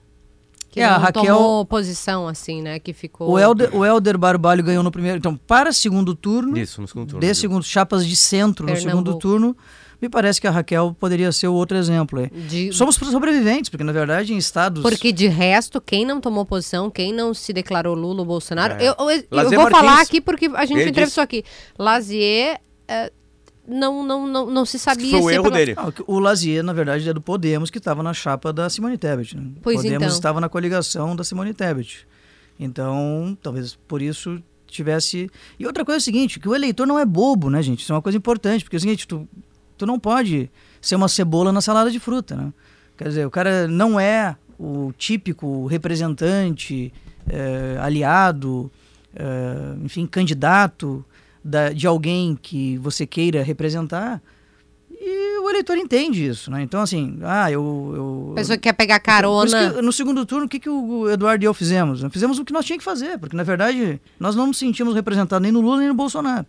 Que 0.75 0.81
É, 0.81 0.89
não 0.89 0.95
a 0.97 0.99
Raquel- 0.99 1.25
tomou 1.37 1.65
posição, 1.65 2.27
assim, 2.27 2.61
né? 2.61 2.81
Que 2.81 2.93
ficou... 2.93 3.31
O 3.31 3.39
Helder, 3.39 3.75
o 3.77 3.85
Helder 3.87 4.19
Barbalho 4.19 4.61
ganhou 4.65 4.83
no 4.83 4.91
primeiro. 4.91 5.19
Então, 5.19 5.37
para 5.37 5.73
segundo 5.73 6.17
turno, 6.17 6.59
Isso, 6.59 6.81
no 6.81 6.89
segundo 6.89 7.07
turno. 7.11 7.21
de 7.21 7.27
viu? 7.27 7.35
segundo, 7.37 7.63
chapas 7.63 8.05
de 8.05 8.17
centro 8.17 8.67
no 8.67 8.73
Pernambuco. 8.73 9.05
segundo 9.07 9.19
turno, 9.21 9.57
me 10.03 10.09
parece 10.09 10.41
que 10.41 10.49
a 10.49 10.51
Raquel 10.51 10.95
poderia 10.99 11.31
ser 11.31 11.47
o 11.47 11.55
outro 11.55 11.77
exemplo. 11.77 12.19
aí. 12.19 12.29
De- 12.29 12.73
Somos 12.73 12.97
sobreviventes, 12.97 13.71
porque 13.71 13.85
na 13.85 13.93
verdade 13.93 14.35
em 14.35 14.37
estados. 14.37 14.83
Porque 14.83 15.13
de 15.13 15.29
resto, 15.29 15.81
quem 15.81 16.05
não 16.05 16.21
tomou 16.21 16.45
posição, 16.45 16.91
quem 16.91 17.13
não 17.13 17.33
se 17.33 17.53
declarou 17.53 17.95
Lula 17.95 18.19
ou 18.23 18.27
Bolsonaro, 18.27 18.75
É. 18.75 18.89
eu, 18.89 18.95
eu, 18.99 19.25
eu 19.31 19.51
vou 19.53 19.71
falar 19.71 19.83
Martins. 19.93 20.09
aqui 20.09 20.21
porque 20.21 20.51
a 20.55 20.67
gente 20.67 20.89
entrevistou 20.89 21.23
aqui. 21.23 21.45
Lazier 21.79 22.59
eh, 22.89 23.13
não, 23.67 24.05
não, 24.05 24.27
não, 24.27 24.51
não 24.51 24.65
se 24.65 24.79
sabia 24.79 25.11
Foi 25.11 25.21
o 25.21 25.29
se 25.29 25.35
erro 25.35 25.51
dele. 25.51 25.75
Não, 25.75 25.93
o 26.07 26.19
Lazier, 26.19 26.63
na 26.63 26.73
verdade, 26.73 27.09
é 27.09 27.13
do 27.13 27.21
Podemos, 27.21 27.71
que 27.71 27.79
estava 27.79 28.03
na 28.03 28.13
chapa 28.13 28.53
da 28.53 28.69
Simone 28.69 28.99
Tebet. 28.99 29.37
Né? 29.37 29.51
Pois 29.63 29.77
Podemos 29.77 30.03
então. 30.03 30.15
estava 30.15 30.41
na 30.41 30.49
coligação 30.49 31.17
da 31.17 31.25
Simone 31.25 31.55
Tebet. 31.55 32.07
Então, 32.61 33.37
talvez 33.43 33.75
por 33.75 34.03
isso 34.03 34.43
tivesse. 34.67 35.31
E 35.59 35.67
outra 35.67 35.85
coisa 35.85 35.97
é 35.97 36.01
o 36.01 36.03
seguinte: 36.03 36.39
que 36.39 36.49
o 36.49 36.55
eleitor 36.55 36.87
não 36.87 36.99
é 36.99 37.05
bobo, 37.07 37.49
né, 37.49 37.63
gente? 37.63 37.81
Isso 37.81 37.93
é 37.93 37.97
uma 37.97 38.03
coisa 38.03 38.19
importante, 38.19 38.65
porque 38.65 38.77
é 38.77 38.79
o 38.79 38.81
seguinte, 38.81 39.09
tu, 39.09 39.27
tu 39.79 39.87
não 39.87 39.99
pode 39.99 40.51
ser 40.81 40.97
uma 40.97 41.09
cebola 41.09 41.51
na 41.51 41.61
salada 41.61 41.91
de 41.91 41.99
fruta, 41.99 42.37
né? 42.37 42.53
Quer 42.97 43.09
dizer, 43.09 43.27
o 43.27 43.31
cara 43.31 43.67
não 43.67 43.99
é 43.99 44.37
o 44.59 44.93
típico 44.97 45.67
representante, 45.67 46.93
eh, 47.29 47.77
aliado, 47.81 48.71
eh, 49.17 49.75
enfim, 49.83 50.07
candidato 50.07 51.05
da- 51.45 51.71
de 51.71 51.87
alguém 51.87 52.39
que 52.41 52.79
você 52.79 53.07
queira 53.07 53.43
representar. 53.43 54.23
E 54.91 55.39
o 55.41 55.51
eleitor 55.51 55.77
entende 55.77 56.25
isso, 56.27 56.51
né? 56.51 56.63
Então, 56.63 56.81
assim, 56.81 57.19
ah, 57.23 57.51
eu. 57.51 57.93
eu 57.95 58.29
A 58.33 58.35
pessoa 58.37 58.57
que 58.57 58.63
quer 58.63 58.73
pegar 58.73 58.99
carona. 59.01 59.75
que, 59.75 59.83
no 59.83 59.93
segundo 59.93 60.25
turno, 60.25 60.47
o 60.47 60.49
que, 60.49 60.59
que 60.59 60.71
o 60.71 61.11
Eduardo 61.11 61.45
e 61.45 61.47
eu 61.47 61.53
fizemos? 61.53 62.01
Fizemos 62.11 62.39
o 62.39 62.45
que 62.45 62.53
nós 62.53 62.65
tínhamos 62.65 62.85
que 62.85 62.91
fazer, 62.91 63.19
porque 63.19 63.37
na 63.37 63.43
verdade 63.43 64.01
nós 64.19 64.35
não 64.35 64.47
nos 64.47 64.57
sentimos 64.57 64.95
representados 64.95 65.43
nem 65.43 65.53
no 65.53 65.61
Lula 65.61 65.79
nem 65.81 65.89
no 65.89 65.95
Bolsonaro. 65.95 66.47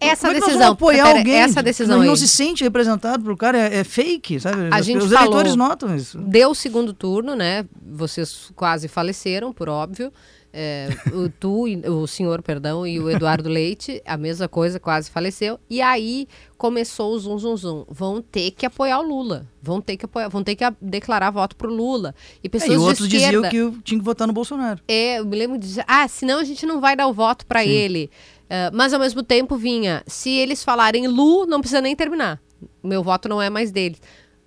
Essa 0.00 0.28
Como 0.28 0.36
é 0.36 0.40
decisão, 0.40 0.72
apoiar 0.72 1.04
pera, 1.06 1.18
alguém 1.18 1.34
essa 1.34 1.56
que 1.56 1.62
decisão 1.64 2.02
não 2.02 2.12
aí. 2.12 2.16
se 2.16 2.28
sente 2.28 2.62
representado 2.62 3.22
por 3.24 3.36
cara 3.36 3.58
é, 3.58 3.78
é 3.78 3.84
fake, 3.84 4.38
sabe? 4.38 4.68
A 4.72 4.78
Os- 4.78 4.86
gente 4.86 4.98
Os 4.98 5.10
falou- 5.12 5.24
eleitores 5.24 5.56
notam 5.56 5.94
isso. 5.94 6.18
Deu 6.18 6.50
o 6.50 6.54
segundo 6.54 6.92
turno, 6.92 7.34
né? 7.34 7.64
Vocês 7.84 8.50
quase 8.54 8.86
faleceram, 8.88 9.52
por 9.52 9.68
óbvio. 9.68 10.12
É, 10.52 10.88
o, 11.12 11.28
tu, 11.28 11.64
o 11.66 12.06
senhor, 12.06 12.42
perdão, 12.42 12.86
e 12.86 12.98
o 12.98 13.10
Eduardo 13.10 13.48
Leite, 13.48 14.02
a 14.06 14.16
mesma 14.16 14.48
coisa, 14.48 14.80
quase 14.80 15.10
faleceu. 15.10 15.60
E 15.68 15.80
aí 15.80 16.26
começou 16.56 17.12
o 17.12 17.18
zum, 17.18 17.38
zum, 17.38 17.56
zum. 17.56 17.84
Vão 17.88 18.22
ter 18.22 18.50
que 18.52 18.64
apoiar 18.64 18.98
o 19.00 19.02
Lula. 19.02 19.46
Vão 19.62 19.80
ter 19.80 19.96
que 19.96 20.06
apoiar, 20.06 20.28
vão 20.28 20.42
ter 20.42 20.56
que 20.56 20.64
declarar 20.80 21.30
voto 21.30 21.54
pro 21.54 21.72
Lula. 21.72 22.14
E 22.42 22.46
É, 22.46 22.50
pessoas 22.50 22.72
e 22.72 22.76
outros 22.76 23.12
esquerda... 23.12 23.48
diziam 23.48 23.50
que 23.50 23.56
eu 23.56 23.82
tinha 23.82 23.98
que 23.98 24.04
votar 24.04 24.26
no 24.26 24.32
Bolsonaro. 24.32 24.80
É, 24.88 25.18
eu 25.18 25.26
me 25.26 25.36
lembro 25.36 25.58
de 25.58 25.66
dizer, 25.66 25.84
ah, 25.86 26.08
senão 26.08 26.38
a 26.38 26.44
gente 26.44 26.64
não 26.64 26.80
vai 26.80 26.96
dar 26.96 27.06
o 27.06 27.12
voto 27.12 27.46
pra 27.46 27.64
ele. 27.64 28.10
Ah, 28.48 28.70
mas 28.72 28.94
ao 28.94 29.00
mesmo 29.00 29.22
tempo 29.22 29.56
vinha, 29.56 30.02
se 30.06 30.30
eles 30.30 30.64
falarem 30.64 31.06
Lu, 31.06 31.46
não 31.46 31.60
precisa 31.60 31.80
nem 31.80 31.94
terminar. 31.94 32.40
O 32.82 32.88
meu 32.88 33.02
voto 33.02 33.28
não 33.28 33.40
é 33.40 33.50
mais 33.50 33.70
deles. 33.70 34.00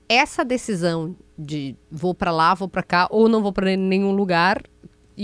Essa 0.09 0.43
decisão 0.43 1.15
de 1.37 1.75
vou 1.89 2.13
pra 2.13 2.31
lá, 2.31 2.53
vou 2.53 2.67
pra 2.67 2.83
cá, 2.83 3.07
ou 3.09 3.29
não 3.29 3.41
vou 3.41 3.53
pra 3.53 3.77
nenhum 3.77 4.11
lugar, 4.11 4.61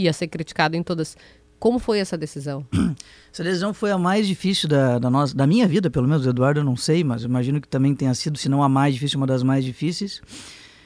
ia 0.04 0.14
ser 0.14 0.28
criticado 0.28 0.76
em 0.76 0.84
todas. 0.84 1.18
Como 1.60 1.80
foi 1.80 2.00
essa 2.00 2.18
decisão? 2.18 2.66
Essa 3.34 3.44
decisão 3.44 3.74
foi 3.74 3.92
a 3.92 3.98
mais 3.98 4.28
difícil 4.28 4.68
da, 4.70 4.98
da, 5.00 5.10
nossa, 5.12 5.36
da 5.36 5.46
minha 5.46 5.68
vida, 5.68 5.90
pelo 5.92 6.08
menos. 6.08 6.26
Eduardo 6.26 6.60
eu 6.60 6.64
não 6.64 6.76
sei, 6.76 7.04
mas 7.04 7.24
imagino 7.24 7.60
que 7.62 7.68
também 7.68 7.94
tenha 7.96 8.14
sido, 8.16 8.38
se 8.38 8.48
não 8.50 8.64
a 8.64 8.70
mais 8.70 8.94
difícil, 8.96 9.18
uma 9.18 9.28
das 9.28 9.42
mais 9.44 9.64
difíceis. 9.66 10.22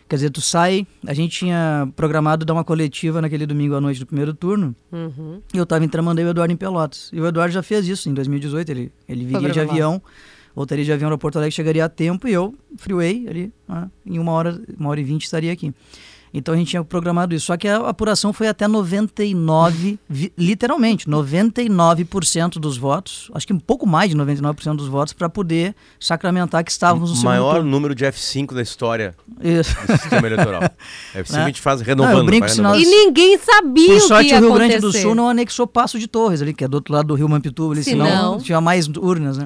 Quer 0.10 0.16
dizer, 0.18 0.30
tu 0.30 0.42
sai, 0.42 0.86
a 1.08 1.14
gente 1.14 1.38
tinha 1.40 1.88
programado 1.96 2.44
dar 2.46 2.52
uma 2.54 2.64
coletiva 2.66 3.22
naquele 3.22 3.46
domingo 3.46 3.76
à 3.76 3.80
noite 3.82 4.00
do 4.02 4.06
primeiro 4.06 4.34
turno, 4.34 4.76
Uhum. 4.92 5.42
e 5.54 5.58
eu 5.58 5.64
estava 5.64 5.86
em 5.86 5.88
Tramandaí 5.88 6.26
e 6.26 6.28
o 6.28 6.32
Eduardo 6.32 6.54
em 6.54 6.58
Pelotas. 6.58 7.10
E 7.14 7.22
o 7.22 7.26
Eduardo 7.26 7.54
já 7.54 7.64
fez 7.64 7.88
isso 7.88 8.10
em 8.10 8.14
2018, 8.14 8.70
ele, 8.70 8.92
ele 9.08 9.24
viria 9.26 9.50
de 9.50 9.60
avião, 9.62 10.02
voltaria 10.54 10.84
de 10.84 10.92
avião 10.92 11.10
para 11.10 11.18
Porto 11.18 11.38
Alegre, 11.38 11.56
chegaria 11.56 11.86
a 11.86 11.90
tempo, 11.90 12.28
e 12.28 12.34
eu, 12.34 12.54
freeway, 12.76 13.26
ali, 13.30 13.54
né, 13.70 13.90
em 14.06 14.20
uma 14.20 14.34
hora, 14.34 14.62
uma 14.78 14.90
hora 14.90 15.00
e 15.00 15.04
vinte 15.06 15.24
estaria 15.24 15.54
aqui. 15.54 15.74
Então 16.34 16.54
a 16.54 16.58
gente 16.58 16.70
tinha 16.70 16.84
programado 16.84 17.36
isso. 17.36 17.48
Só 17.48 17.58
que 17.58 17.68
a 17.68 17.78
apuração 17.90 18.32
foi 18.32 18.48
até 18.48 18.68
99, 18.68 20.00
vi- 20.10 20.32
literalmente, 20.38 21.08
99% 21.10 22.60
dos 22.60 22.78
votos, 22.78 23.30
acho 23.34 23.46
que 23.46 23.54
um 23.54 23.60
pouco 23.60 23.86
mais 23.86 24.10
de 24.10 24.16
99% 24.16 24.76
dos 24.76 24.88
votos, 24.88 25.14
para 25.14 25.28
poder 25.30 25.76
sacramentar 26.00 26.64
que 26.64 26.72
estávamos 26.72 27.10
no 27.10 27.16
O 27.16 27.18
segundo 27.18 27.30
maior 27.32 27.56
turno. 27.56 27.70
número 27.70 27.94
de 27.96 28.06
F5 28.06 28.54
da 28.54 28.62
história 28.62 29.14
Isso. 29.42 29.76
do 29.86 29.98
sistema 29.98 30.28
eleitoral. 30.28 30.62
F5 31.16 31.32
Né? 31.34 31.44
a 31.44 31.46
gente 31.48 31.62
faz 31.62 31.80
Não, 31.82 31.86
renovando. 31.88 32.26
brinco 32.26 32.48
renovando. 32.48 32.80
E 32.82 32.86
ninguém 32.86 33.38
sabia 33.38 33.88
Por 33.88 33.98
o 33.98 34.00
que 34.00 34.08
sorte, 34.08 34.30
ia 34.30 34.38
o 34.38 34.42
Rio 34.42 34.54
Grande 34.54 34.80
do. 34.80 34.92
Sul 34.92 35.16
não 35.16 35.28
anexou 35.30 35.68
Passo 35.68 36.00
de 36.00 36.08
Torres 36.08 36.42
ali, 36.42 36.54
que 36.54 36.64
é 36.64 36.68
do 36.68 36.76
outro 36.76 36.94
lado 36.94 37.08
do 37.08 37.16
Rio 37.16 37.28
Mampituba, 37.28 37.74
ali, 37.74 37.84
Se 37.84 37.92
senão 37.92 38.34
não- 38.34 38.38
tinha 38.40 38.62
mais 38.62 38.88
urnas, 38.88 39.38
né? 39.38 39.46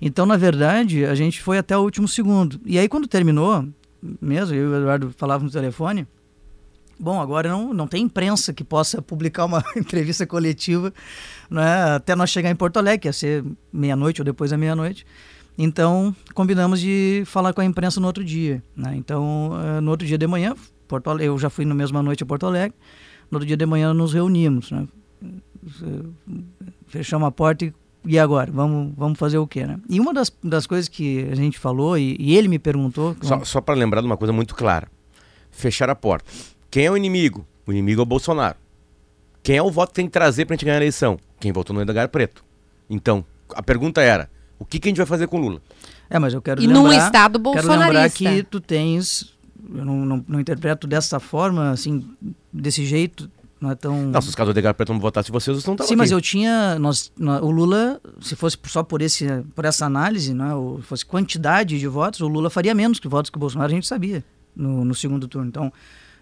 Então, 0.00 0.26
na 0.26 0.36
verdade, 0.36 1.04
a 1.04 1.14
gente 1.14 1.40
foi 1.42 1.58
até 1.58 1.76
o 1.76 1.80
último 1.80 2.06
segundo. 2.08 2.60
E 2.64 2.78
aí, 2.78 2.88
quando 2.88 3.06
terminou, 3.08 3.64
mesmo, 4.20 4.54
eu 4.54 4.64
e 4.70 4.72
o 4.72 4.76
Eduardo 4.76 5.12
falávamos 5.16 5.54
no 5.54 5.60
telefone, 5.60 6.06
bom, 7.00 7.20
agora 7.20 7.48
não, 7.48 7.72
não 7.72 7.86
tem 7.86 8.04
imprensa 8.04 8.52
que 8.52 8.62
possa 8.62 9.00
publicar 9.00 9.46
uma 9.46 9.64
entrevista 9.74 10.26
coletiva 10.26 10.92
né, 11.50 11.94
até 11.94 12.14
nós 12.14 12.30
chegar 12.30 12.50
em 12.50 12.54
Porto 12.54 12.76
Alegre, 12.76 13.00
que 13.00 13.08
ia 13.08 13.12
ser 13.12 13.44
meia-noite 13.72 14.20
ou 14.20 14.24
depois 14.24 14.50
da 14.50 14.58
meia-noite. 14.58 15.06
Então, 15.58 16.14
combinamos 16.34 16.80
de 16.80 17.22
falar 17.26 17.52
com 17.52 17.60
a 17.60 17.64
imprensa 17.64 18.00
no 18.00 18.06
outro 18.06 18.24
dia. 18.24 18.62
Né? 18.76 18.94
Então, 18.96 19.52
eh, 19.62 19.80
no 19.80 19.90
outro 19.90 20.06
dia 20.06 20.16
de 20.16 20.26
manhã, 20.26 20.54
Porto 20.86 21.10
Alegre, 21.10 21.26
eu 21.26 21.38
já 21.38 21.50
fui 21.50 21.64
na 21.64 21.74
mesma 21.74 22.02
noite 22.02 22.22
a 22.22 22.26
Porto 22.26 22.46
Alegre, 22.46 22.76
no 23.30 23.36
outro 23.36 23.46
dia 23.46 23.56
de 23.56 23.66
manhã 23.66 23.92
nos 23.92 24.12
reunimos. 24.12 24.70
Né? 24.70 24.88
Fechamos 26.86 27.28
a 27.28 27.30
porta 27.30 27.66
e, 27.66 27.72
e 28.06 28.18
agora? 28.18 28.50
Vamos, 28.50 28.94
vamos 28.96 29.18
fazer 29.18 29.38
o 29.38 29.46
quê? 29.46 29.66
Né? 29.66 29.78
E 29.88 30.00
uma 30.00 30.14
das, 30.14 30.32
das 30.42 30.66
coisas 30.66 30.88
que 30.88 31.28
a 31.30 31.34
gente 31.34 31.58
falou, 31.58 31.98
e, 31.98 32.16
e 32.18 32.36
ele 32.36 32.48
me 32.48 32.58
perguntou... 32.58 33.14
Só, 33.20 33.44
só 33.44 33.60
para 33.60 33.74
lembrar 33.74 34.00
de 34.00 34.06
uma 34.06 34.16
coisa 34.16 34.32
muito 34.32 34.54
clara: 34.54 34.88
fechar 35.50 35.90
a 35.90 35.94
porta. 35.94 36.30
Quem 36.70 36.86
é 36.86 36.90
o 36.90 36.96
inimigo? 36.96 37.46
O 37.66 37.72
inimigo 37.72 38.00
é 38.00 38.02
o 38.02 38.06
Bolsonaro. 38.06 38.56
Quem 39.42 39.56
é 39.56 39.62
o 39.62 39.70
voto 39.70 39.90
que 39.90 39.94
tem 39.96 40.06
que 40.06 40.12
trazer 40.12 40.44
pra 40.44 40.54
gente 40.54 40.64
ganhar 40.64 40.76
a 40.76 40.80
eleição? 40.80 41.18
Quem 41.40 41.52
votou 41.52 41.74
no 41.74 41.80
Edgar 41.82 42.08
Preto. 42.08 42.44
Então, 42.88 43.24
a 43.54 43.62
pergunta 43.62 44.00
era: 44.02 44.30
o 44.58 44.64
que, 44.64 44.78
que 44.78 44.88
a 44.88 44.90
gente 44.90 44.98
vai 44.98 45.06
fazer 45.06 45.26
com 45.26 45.38
o 45.38 45.40
Lula? 45.40 45.62
É, 46.08 46.18
mas 46.18 46.34
eu 46.34 46.42
quero 46.42 46.60
E 46.62 46.66
lembrar... 46.66 46.82
num 46.82 46.92
estado 46.92 47.38
Quero 47.40 47.68
lembrar 47.68 47.76
bolsonarista. 47.86 48.18
que 48.18 48.42
tu 48.42 48.60
tens... 48.60 49.34
Eu 49.72 49.84
não, 49.84 50.04
não, 50.04 50.24
não 50.26 50.40
interpreto 50.40 50.86
dessa 50.86 51.20
forma, 51.20 51.70
assim, 51.70 52.04
desse 52.52 52.84
jeito, 52.84 53.30
não 53.60 53.70
é 53.70 53.74
tão... 53.76 54.06
Não, 54.06 54.20
se 54.20 54.28
os 54.30 54.34
casos 54.34 54.52
do 54.52 54.58
Edgar 54.58 54.74
Preto 54.74 54.92
não 54.92 54.98
votassem 54.98 55.30
vocês, 55.30 55.54
vocês 55.56 55.66
não 55.66 55.74
estavam 55.74 55.88
Sim, 55.88 55.96
mas 55.96 56.10
aqui. 56.10 56.16
eu 56.16 56.20
tinha. 56.20 56.78
Nós, 56.78 57.12
nó- 57.16 57.40
o 57.40 57.50
Lula, 57.50 58.00
se 58.20 58.34
fosse 58.34 58.56
só 58.66 58.82
por, 58.82 59.00
esse, 59.02 59.26
por 59.54 59.64
essa 59.64 59.84
análise, 59.86 60.34
né, 60.34 60.52
ou 60.54 60.80
fosse 60.82 61.04
quantidade 61.06 61.78
de 61.78 61.86
votos, 61.86 62.20
o 62.20 62.26
Lula 62.26 62.50
faria 62.50 62.74
menos 62.74 62.98
que 62.98 63.06
votos 63.06 63.30
que 63.30 63.36
o 63.36 63.40
Bolsonaro, 63.40 63.70
a 63.70 63.74
gente 63.74 63.86
sabia, 63.86 64.24
no, 64.56 64.84
no 64.84 64.94
segundo 64.94 65.28
turno. 65.28 65.46
Então, 65.48 65.72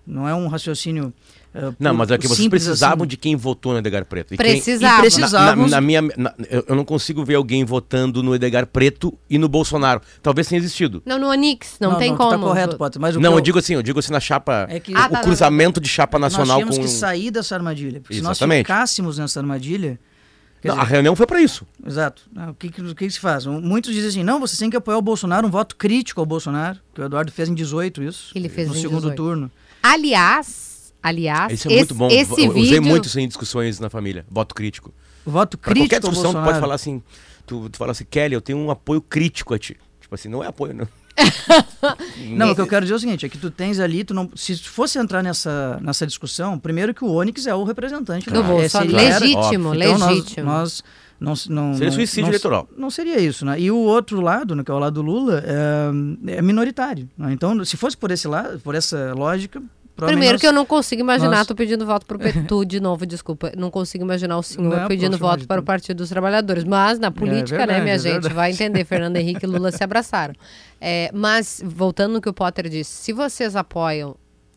Não 0.08 0.26
é 0.26 0.34
um 0.34 0.48
raciocínio. 0.48 1.12
Uh, 1.54 1.74
não, 1.78 1.92
mas 1.92 2.10
é 2.10 2.16
que 2.16 2.26
vocês 2.26 2.48
precisavam 2.48 3.02
assim. 3.02 3.08
de 3.08 3.16
quem 3.16 3.36
votou 3.36 3.72
no 3.72 3.78
Edgar 3.78 4.04
Preto. 4.06 4.32
E 4.32 4.36
Precisava. 4.36 5.02
Quem, 5.02 5.18
e 5.18 5.20
na, 5.20 5.56
na, 5.56 5.68
na, 5.68 5.80
minha, 5.80 6.02
na, 6.16 6.34
eu 6.66 6.74
não 6.74 6.84
consigo 6.84 7.24
ver 7.24 7.34
alguém 7.34 7.64
votando 7.64 8.22
no 8.22 8.34
Edgar 8.34 8.66
Preto 8.66 9.16
e 9.28 9.36
no 9.36 9.48
Bolsonaro. 9.48 10.00
Talvez 10.22 10.48
tenha 10.48 10.58
existido. 10.58 11.02
Não, 11.04 11.18
no 11.18 11.28
Onix, 11.28 11.76
não, 11.78 11.92
não 11.92 11.98
tem 11.98 12.10
não, 12.10 12.16
como. 12.16 12.30
Tá 12.30 12.38
correto, 12.38 12.78
Potter. 12.78 13.00
Mas 13.00 13.16
não, 13.16 13.32
eu... 13.32 13.38
eu... 13.38 13.40
digo 13.40 13.58
assim, 13.58 13.74
eu 13.74 13.82
digo 13.82 13.98
assim 13.98 14.12
na 14.12 14.20
chapa. 14.20 14.66
É 14.70 14.80
que... 14.80 14.92
o, 14.92 14.98
ah, 14.98 15.08
tá, 15.08 15.20
cruzamento 15.20 15.80
de 15.80 15.88
chapa 15.88 16.18
nacional 16.18 16.46
nós 16.46 16.56
tínhamos 16.56 16.76
com. 16.78 16.82
que 16.84 16.88
sair 16.88 17.30
dessa 17.30 17.54
armadilha. 17.54 18.00
Porque 18.00 18.14
Exatamente. 18.14 18.38
se 18.38 18.46
nós 18.46 18.58
ficássemos 18.58 19.18
nessa 19.18 19.40
armadilha. 19.40 19.98
Não, 20.64 20.74
dizer, 20.74 20.82
a 20.82 20.84
reunião 20.84 21.14
foi 21.14 21.26
para 21.26 21.40
isso. 21.40 21.66
Exato. 21.86 22.22
O 22.50 22.54
que, 22.54 22.68
que, 22.68 22.94
que, 22.94 23.10
se 23.10 23.20
faz? 23.20 23.46
Muitos 23.46 23.92
dizem 23.92 24.08
assim: 24.08 24.22
não, 24.24 24.40
você 24.40 24.56
tem 24.56 24.70
que 24.70 24.76
apoiar 24.76 24.98
o 24.98 25.02
Bolsonaro, 25.02 25.46
um 25.46 25.50
voto 25.50 25.76
crítico 25.76 26.20
ao 26.20 26.26
Bolsonaro, 26.26 26.78
que 26.94 27.00
o 27.00 27.04
Eduardo 27.04 27.30
fez 27.30 27.48
em 27.48 27.54
18 27.54 28.02
isso. 28.02 28.32
Ele 28.34 28.48
fez 28.48 28.68
no 28.68 28.76
em 28.76 28.80
segundo 28.80 29.02
18. 29.02 29.16
turno. 29.16 29.50
Aliás, 29.82 30.92
aliás, 31.02 31.52
isso 31.52 31.68
é 31.68 31.76
muito 31.76 31.94
bom. 31.94 32.08
Esse 32.08 32.32
eu 32.32 32.52
vídeo... 32.52 32.62
usei 32.62 32.80
muito 32.80 33.06
isso 33.06 33.20
em 33.20 33.28
discussões 33.28 33.78
na 33.78 33.88
família. 33.88 34.24
Voto 34.30 34.54
crítico. 34.54 34.92
Voto 35.24 35.58
pra 35.58 35.72
crítico. 35.72 35.94
Qualquer 35.94 36.08
discussão, 36.08 36.32
tu 36.32 36.44
pode 36.44 36.60
falar 36.60 36.74
assim. 36.74 37.02
Tu, 37.46 37.68
tu 37.70 37.78
fala 37.78 37.92
assim, 37.92 38.04
Kelly, 38.04 38.34
eu 38.34 38.40
tenho 38.40 38.58
um 38.58 38.70
apoio 38.70 39.00
crítico 39.00 39.54
a 39.54 39.58
ti. 39.58 39.76
Tipo 40.00 40.14
assim, 40.14 40.28
não 40.28 40.42
é 40.42 40.46
apoio, 40.46 40.74
não. 40.74 40.88
não, 42.36 42.52
o 42.52 42.54
que 42.54 42.60
eu 42.60 42.66
quero 42.66 42.84
dizer 42.84 42.94
é 42.94 42.96
o 42.96 43.00
seguinte, 43.00 43.26
é 43.26 43.28
que 43.28 43.38
tu 43.38 43.50
tens 43.50 43.80
ali, 43.80 44.04
tu 44.04 44.14
não, 44.14 44.30
se 44.36 44.56
fosse 44.56 44.98
entrar 44.98 45.22
nessa, 45.22 45.78
nessa 45.82 46.06
discussão, 46.06 46.58
primeiro 46.58 46.94
que 46.94 47.04
o 47.04 47.08
Onix 47.08 47.46
é 47.46 47.54
o 47.54 47.64
representante 47.64 48.30
do 48.30 48.42
Bolsonaro. 48.42 48.92
Legítimo, 48.92 49.74
então 49.74 50.08
legítimo. 50.08 50.46
Nós, 50.46 50.82
nós 50.82 50.84
não, 51.20 51.34
não, 51.48 51.74
seria 51.74 51.90
suicídio 51.90 52.22
não, 52.22 52.28
eleitoral. 52.28 52.68
Não 52.76 52.90
seria 52.90 53.18
isso, 53.18 53.44
né? 53.44 53.58
E 53.58 53.70
o 53.70 53.76
outro 53.76 54.20
lado, 54.20 54.54
né, 54.54 54.62
que 54.62 54.70
é 54.70 54.74
o 54.74 54.78
lado 54.78 54.94
do 54.94 55.02
Lula, 55.02 55.42
é, 55.44 56.36
é 56.38 56.42
minoritário. 56.42 57.08
Né? 57.16 57.32
Então, 57.32 57.64
se 57.64 57.76
fosse 57.76 57.96
por 57.96 58.10
esse 58.10 58.28
lado, 58.28 58.60
por 58.60 58.74
essa 58.74 59.12
lógica, 59.14 59.60
Primeiro 60.06 60.34
nós, 60.34 60.40
que 60.40 60.46
eu 60.46 60.52
não 60.52 60.64
consigo 60.64 61.02
imaginar 61.02 61.38
nós... 61.38 61.46
tu 61.46 61.56
pedindo 61.56 61.84
voto 61.84 62.06
pro 62.06 62.18
PT 62.20 62.64
de 62.66 62.78
novo, 62.78 63.04
desculpa. 63.04 63.52
Não 63.56 63.68
consigo 63.68 64.04
imaginar 64.04 64.38
o 64.38 64.42
senhor 64.44 64.62
Não 64.62 64.84
é 64.84 64.86
pedindo 64.86 65.18
voto 65.18 65.44
para 65.44 65.56
o 65.56 65.60
tudo. 65.60 65.66
Partido 65.66 65.96
dos 65.96 66.08
Trabalhadores. 66.08 66.62
Mas 66.62 67.00
na 67.00 67.10
política, 67.10 67.58
verdade, 67.58 67.78
né, 67.78 67.84
minha 67.84 67.96
é 67.96 67.98
gente, 67.98 68.12
verdade. 68.12 68.34
vai 68.34 68.52
entender. 68.52 68.84
Fernando 68.86 69.16
Henrique 69.16 69.44
e 69.44 69.48
Lula 69.48 69.72
se 69.72 69.82
abraçaram. 69.82 70.34
É, 70.80 71.10
mas, 71.12 71.60
voltando 71.64 72.12
no 72.12 72.20
que 72.20 72.28
o 72.28 72.32
Potter 72.32 72.68
disse, 72.68 72.92
se 72.92 73.12
vocês 73.12 73.56
apoiam 73.56 74.14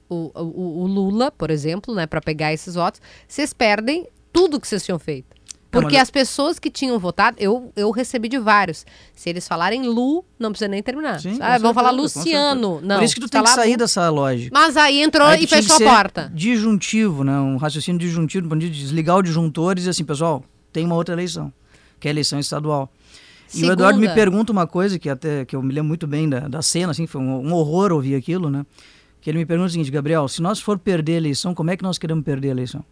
o, 0.08 0.32
o, 0.36 0.84
o 0.84 0.86
Lula, 0.86 1.32
por 1.32 1.50
exemplo, 1.50 1.96
né, 1.96 2.06
para 2.06 2.22
pegar 2.22 2.54
esses 2.54 2.76
votos, 2.76 3.02
vocês 3.28 3.52
perdem 3.52 4.08
tudo 4.32 4.60
que 4.60 4.68
vocês 4.68 4.86
tinham 4.86 5.00
feito. 5.00 5.36
Porque 5.72 5.94
mas- 5.94 6.04
as 6.04 6.12
pessoas 6.12 6.60
que 6.60 6.70
tinham 6.70 7.00
votado, 7.00 7.38
eu, 7.40 7.72
eu 7.78 7.90
recebi 7.92 8.28
de 8.28 8.38
vários. 8.38 8.86
Se 9.16 9.30
eles 9.30 9.48
falarem 9.48 9.88
Lu, 9.88 10.26
não 10.38 10.50
precisa 10.52 10.68
nem 10.68 10.84
terminar. 10.84 11.22
Sim, 11.22 11.38
ah, 11.40 11.58
vão 11.58 11.74
falar 11.74 11.92
Luciano. 11.92 12.82
Não, 12.82 12.98
Por 12.98 13.06
isso 13.06 13.16
que 13.16 13.22
tu 13.22 13.30
tá 13.30 13.40
tem 13.40 13.44
que 13.48 13.56
sair 13.56 13.72
Lu. 13.72 13.78
dessa 13.78 14.10
lógica. 14.10 14.52
Mas 14.54 14.76
aí 14.76 15.02
entrou 15.02 15.26
Aí 15.26 15.46
e 15.46 15.48
fechou 15.48 15.78
a 15.78 15.80
porta. 15.80 16.30
Disjuntivo, 16.36 17.24
né? 17.24 17.40
Um 17.40 17.56
raciocínio 17.56 17.98
disjuntivo, 18.00 18.50
para 18.50 18.60
desligar 18.60 19.16
o 19.18 19.22
disjuntor 19.22 19.72
e 19.72 19.76
dizer 19.76 19.92
assim, 19.92 20.04
pessoal, 20.04 20.44
tem 20.74 20.86
uma 20.86 20.96
outra 20.96 21.16
eleição, 21.16 21.54
que 22.00 22.08
é 22.08 22.12
a 22.12 22.14
eleição 22.14 22.38
estadual. 22.38 22.92
E 23.54 23.64
o 23.64 23.72
Eduardo 23.72 23.98
me 24.00 24.08
Segunda. 24.08 24.14
pergunta 24.22 24.52
uma 24.52 24.68
coisa 24.68 24.98
que 25.00 25.10
até 25.10 25.44
que 25.46 25.56
eu 25.56 25.62
me 25.62 25.74
lembro 25.74 25.88
muito 25.90 26.08
bem 26.08 26.28
da, 26.28 26.48
da 26.48 26.62
cena, 26.62 26.92
assim, 26.92 27.06
foi 27.08 27.20
um, 27.22 27.48
um 27.48 27.54
horror 27.54 27.92
ouvir 27.92 28.16
aquilo, 28.16 28.50
né? 28.50 28.66
Que 29.22 29.30
ele 29.30 29.38
me 29.38 29.46
pergunta 29.46 29.68
o 29.68 29.72
seguinte, 29.72 29.92
Gabriel, 29.92 30.28
se 30.28 30.42
nós 30.42 30.60
for 30.60 30.78
perder 30.80 31.14
a 31.14 31.18
eleição, 31.18 31.54
como 31.54 31.70
é 31.70 31.78
que 31.78 31.84
nós 31.84 31.98
queremos 31.98 32.24
perder 32.24 32.50
a 32.50 32.52
eleição? 32.52 32.84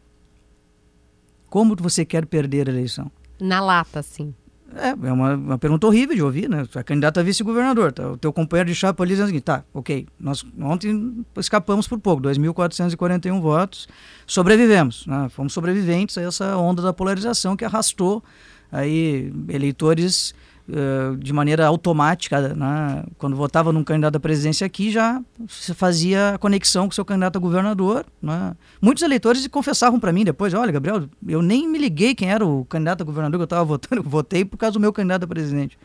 Como 1.50 1.76
você 1.76 2.06
quer 2.06 2.26
perder 2.26 2.68
a 2.68 2.72
eleição? 2.72 3.12
Na 3.40 3.60
lata, 3.62 4.00
assim. 4.00 4.34
É, 4.76 4.90
é 4.90 5.12
uma, 5.12 5.34
uma 5.34 5.58
pergunta 5.58 5.88
horrível 5.88 6.16
de 6.16 6.22
ouvir, 6.22 6.48
né? 6.48 6.66
Tu 6.72 6.78
é 6.78 6.84
candidato 6.84 7.20
a 7.20 7.24
vice-governador, 7.24 7.92
tá? 7.92 8.12
o 8.12 8.18
teu 8.18 8.32
companheiro 8.32 8.70
de 8.70 8.76
chapa 8.76 9.04
ali 9.04 9.12
dizendo 9.12 9.26
o 9.26 9.28
seguinte, 9.30 9.44
tá, 9.44 9.64
ok, 9.74 10.08
nós 10.20 10.46
ontem 10.62 11.26
escapamos 11.38 11.88
por 11.88 12.00
pouco, 12.00 12.22
2.441 12.22 13.42
votos, 13.42 13.88
sobrevivemos, 14.28 15.08
né? 15.08 15.28
fomos 15.30 15.54
sobreviventes 15.54 16.18
a 16.20 16.22
essa 16.22 16.56
onda 16.56 16.84
da 16.84 16.94
polarização 16.94 17.58
que 17.58 17.66
arrastou 17.66 18.24
aí 18.72 19.34
eleitores 19.48 20.36
eh, 20.72 21.16
de 21.18 21.34
maneira 21.34 21.66
automática, 21.66 22.54
né? 22.54 23.04
quando 23.18 23.36
votava 23.36 23.74
num 23.74 23.84
candidato 23.84 24.18
à 24.18 24.20
presidência 24.20 24.68
aqui, 24.68 24.92
já 24.92 25.20
se 25.48 25.74
fazia 25.74 26.36
a 26.36 26.38
conexão 26.38 26.86
com 26.86 26.92
seu 26.92 27.04
candidato 27.04 27.38
a 27.38 27.40
governador. 27.40 28.06
Né? 28.22 28.56
Muitos 28.80 29.02
eleitores 29.02 29.48
confessavam 29.48 30.00
para 30.00 30.14
mim 30.14 30.24
depois, 30.24 30.54
olha, 30.54 30.72
Gabriel, 30.72 31.10
eu 31.28 31.42
nem 31.42 31.68
me 31.68 31.80
liguei 31.80 32.14
quem 32.14 32.30
era 32.30 32.46
o 32.46 32.66
candidato 32.66 33.02
a 33.02 33.04
governador 33.04 33.40
que 33.40 33.42
eu 33.42 33.46
estava 33.46 33.66
votando, 33.66 34.04
eu 34.04 34.04
votei 34.10 34.46
por 34.46 34.58
causa 34.58 34.74
do 34.74 34.80
meu 34.80 34.94
candidato 34.94 35.24
a 35.24 35.28
presidente. 35.28 35.76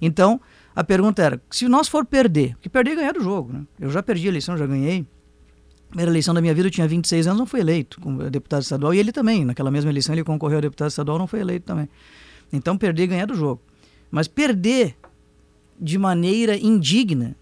Então, 0.00 0.40
a 0.74 0.82
pergunta 0.82 1.22
era, 1.22 1.42
se 1.50 1.68
nós 1.68 1.86
for 1.86 2.06
perder, 2.06 2.54
porque 2.54 2.70
perder 2.70 2.92
é 2.92 2.96
ganhar 2.96 3.16
o 3.18 3.22
jogo, 3.22 3.52
né? 3.52 3.62
Eu 3.78 3.90
já 3.90 4.02
perdi 4.02 4.26
a 4.26 4.30
eleição, 4.30 4.56
já 4.56 4.66
ganhei. 4.66 5.06
Primeira 5.88 6.10
eleição 6.10 6.32
da 6.32 6.40
minha 6.40 6.54
vida, 6.54 6.68
eu 6.68 6.72
tinha 6.72 6.88
26 6.88 7.26
anos, 7.26 7.38
não 7.38 7.46
fui 7.46 7.60
eleito 7.60 8.00
como 8.00 8.28
deputado 8.30 8.62
estadual, 8.62 8.94
e 8.94 8.98
ele 8.98 9.12
também, 9.12 9.44
naquela 9.44 9.70
mesma 9.70 9.90
eleição 9.90 10.14
ele 10.14 10.24
concorreu 10.24 10.58
a 10.58 10.60
deputado 10.62 10.88
estadual, 10.88 11.18
não 11.18 11.26
foi 11.26 11.40
eleito 11.40 11.66
também. 11.66 11.88
Então, 12.52 12.78
perder 12.78 13.04
é 13.04 13.06
ganhar 13.06 13.30
o 13.30 13.34
jogo. 13.34 13.60
Mas 14.14 14.28
perder 14.28 14.94
de 15.80 15.98
maneira 15.98 16.56
indigna, 16.56 17.34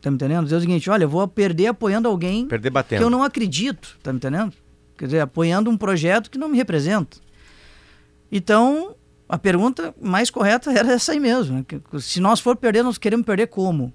tá 0.00 0.10
me 0.10 0.16
entendendo? 0.16 0.42
Dizer 0.44 0.56
o 0.56 0.60
seguinte, 0.60 0.90
olha, 0.90 1.04
eu 1.04 1.08
vou 1.08 1.26
perder 1.28 1.68
apoiando 1.68 2.08
alguém 2.08 2.46
Perder 2.48 2.68
que 2.68 2.72
batendo. 2.74 3.02
eu 3.02 3.08
não 3.08 3.22
acredito, 3.22 3.96
tá 4.02 4.12
me 4.12 4.16
entendendo? 4.16 4.52
Quer 4.98 5.04
dizer, 5.04 5.20
apoiando 5.20 5.70
um 5.70 5.76
projeto 5.76 6.28
que 6.28 6.36
não 6.36 6.48
me 6.48 6.56
representa. 6.56 7.16
Então, 8.30 8.94
a 9.28 9.38
pergunta 9.38 9.94
mais 10.00 10.30
correta 10.30 10.70
era 10.76 10.92
essa 10.92 11.12
aí 11.12 11.20
mesmo. 11.20 11.58
né? 11.58 11.64
Que- 11.66 11.80
Se 12.00 12.20
nós 12.20 12.40
for 12.40 12.56
perder, 12.56 12.82
nós 12.82 12.98
queremos 12.98 13.24
perder 13.24 13.46
como? 13.46 13.92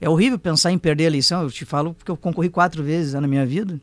É 0.00 0.08
horrível 0.10 0.38
pensar 0.38 0.70
em 0.70 0.76
perder 0.78 1.04
a 1.04 1.06
eleição, 1.06 1.42
eu 1.42 1.50
te 1.50 1.64
falo 1.64 1.94
porque 1.94 2.10
eu 2.10 2.16
concorri 2.18 2.50
quatro 2.50 2.82
vezes 2.82 3.14
né, 3.14 3.20
na 3.20 3.26
minha 3.26 3.46
vida. 3.46 3.80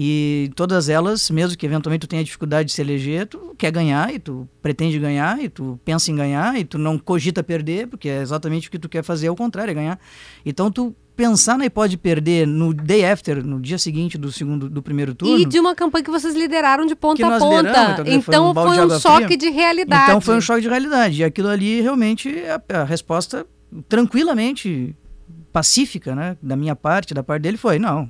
E 0.00 0.52
todas 0.54 0.88
elas, 0.88 1.28
mesmo 1.28 1.58
que 1.58 1.66
eventualmente 1.66 2.06
tu 2.06 2.06
tenha 2.06 2.22
dificuldade 2.22 2.68
de 2.68 2.72
se 2.72 2.80
eleger, 2.80 3.26
tu 3.26 3.52
quer 3.58 3.72
ganhar 3.72 4.14
e 4.14 4.20
tu 4.20 4.48
pretende 4.62 4.96
ganhar 4.96 5.42
e 5.42 5.48
tu 5.48 5.76
pensa 5.84 6.12
em 6.12 6.14
ganhar 6.14 6.56
e 6.56 6.64
tu 6.64 6.78
não 6.78 6.96
cogita 6.96 7.42
perder, 7.42 7.88
porque 7.88 8.08
é 8.08 8.22
exatamente 8.22 8.68
o 8.68 8.70
que 8.70 8.78
tu 8.78 8.88
quer 8.88 9.02
fazer, 9.02 9.26
é 9.26 9.30
o 9.32 9.34
contrário, 9.34 9.72
é 9.72 9.74
ganhar. 9.74 9.98
Então 10.46 10.70
tu 10.70 10.94
pensar 11.16 11.58
na 11.58 11.66
hipótese 11.66 11.90
de 11.90 11.96
perder 11.96 12.46
no 12.46 12.72
day 12.72 13.04
after, 13.04 13.44
no 13.44 13.58
dia 13.60 13.76
seguinte 13.76 14.16
do 14.16 14.30
segundo 14.30 14.70
do 14.70 14.80
primeiro 14.80 15.16
turno, 15.16 15.36
E 15.36 15.44
de 15.44 15.58
uma 15.58 15.74
campanha 15.74 16.04
que 16.04 16.12
vocês 16.12 16.32
lideraram 16.32 16.86
de 16.86 16.94
ponta 16.94 17.26
a 17.26 17.36
ponta. 17.40 17.56
lideramos, 17.56 17.98
então, 17.98 18.14
Então, 18.14 18.22
foi 18.22 18.38
um 18.38 18.54
foi 18.54 18.72
de 18.76 18.78
um 18.78 18.82
água 18.84 19.00
choque 19.00 19.24
fria. 19.24 19.36
de 19.36 19.50
realidade. 19.50 20.04
Então 20.04 20.20
foi 20.20 20.36
um 20.36 20.40
choque 20.40 20.60
de 20.60 20.68
realidade. 20.68 21.22
E 21.22 21.24
aquilo 21.24 21.48
ali 21.48 21.80
realmente 21.80 22.32
a, 22.46 22.82
a 22.82 22.84
resposta 22.84 23.44
tranquilamente 23.88 24.94
pacífica, 25.52 26.14
né, 26.14 26.36
da 26.40 26.54
minha 26.54 26.76
parte, 26.76 27.12
da 27.12 27.24
parte 27.24 27.42
dele 27.42 27.56
foi 27.56 27.80
não. 27.80 28.08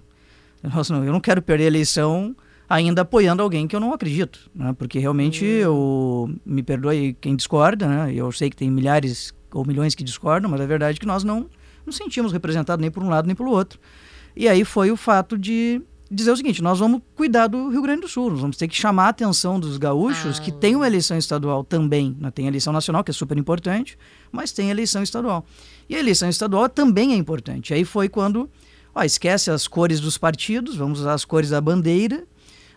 Nós 0.62 0.90
não- 0.90 1.04
Eu 1.04 1.12
não 1.12 1.20
quero 1.20 1.40
perder 1.42 1.64
a 1.64 1.68
eleição 1.68 2.34
ainda 2.68 3.02
apoiando 3.02 3.42
alguém 3.42 3.66
que 3.66 3.74
eu 3.74 3.80
não 3.80 3.92
acredito, 3.92 4.50
né? 4.54 4.74
Porque 4.76 4.98
realmente 4.98 5.44
eu 5.44 6.30
me 6.44 6.62
perdoe 6.62 7.16
quem 7.20 7.34
discorda, 7.36 7.86
né? 7.86 8.12
Eu 8.14 8.30
sei 8.32 8.50
que 8.50 8.56
tem 8.56 8.70
milhares 8.70 9.32
ou 9.52 9.64
milhões 9.66 9.94
que 9.94 10.04
discordam, 10.04 10.50
mas 10.50 10.60
a 10.60 10.66
verdade 10.66 10.96
é 10.98 11.00
que 11.00 11.06
nós 11.06 11.24
não 11.24 11.46
nos 11.86 11.96
sentimos 11.96 12.32
representados 12.32 12.80
nem 12.82 12.90
por 12.90 13.02
um 13.02 13.08
lado 13.08 13.26
nem 13.26 13.34
pelo 13.34 13.50
outro. 13.50 13.78
E 14.36 14.46
aí 14.46 14.64
foi 14.64 14.90
o 14.90 14.96
fato 14.96 15.38
de 15.38 15.80
dizer 16.10 16.30
o 16.32 16.36
seguinte: 16.36 16.60
nós 16.62 16.78
vamos 16.78 17.00
cuidar 17.14 17.46
do 17.46 17.70
Rio 17.70 17.80
Grande 17.80 18.02
do 18.02 18.08
Sul, 18.08 18.30
nós 18.32 18.40
vamos 18.40 18.56
ter 18.58 18.68
que 18.68 18.76
chamar 18.76 19.04
a 19.04 19.08
atenção 19.08 19.58
dos 19.58 19.78
gaúchos 19.78 20.38
Ah. 20.38 20.42
que 20.42 20.52
tem 20.52 20.76
uma 20.76 20.86
eleição 20.86 21.16
estadual 21.16 21.64
também. 21.64 22.14
Né? 22.20 22.30
Tem 22.30 22.44
a 22.44 22.48
eleição 22.48 22.72
nacional, 22.72 23.02
que 23.02 23.10
é 23.10 23.14
super 23.14 23.38
importante, 23.38 23.96
mas 24.30 24.52
tem 24.52 24.68
a 24.68 24.70
eleição 24.72 25.02
estadual. 25.02 25.46
E 25.88 25.96
a 25.96 25.98
eleição 25.98 26.28
estadual 26.28 26.68
também 26.68 27.14
é 27.14 27.16
importante. 27.16 27.72
Aí 27.72 27.84
foi 27.86 28.10
quando, 28.10 28.50
ó, 28.98 29.02
esquece 29.04 29.50
as 29.50 29.66
cores 29.68 30.00
dos 30.00 30.18
partidos, 30.18 30.76
vamos 30.76 31.00
usar 31.00 31.14
as 31.14 31.24
cores 31.24 31.50
da 31.50 31.60
bandeira, 31.60 32.24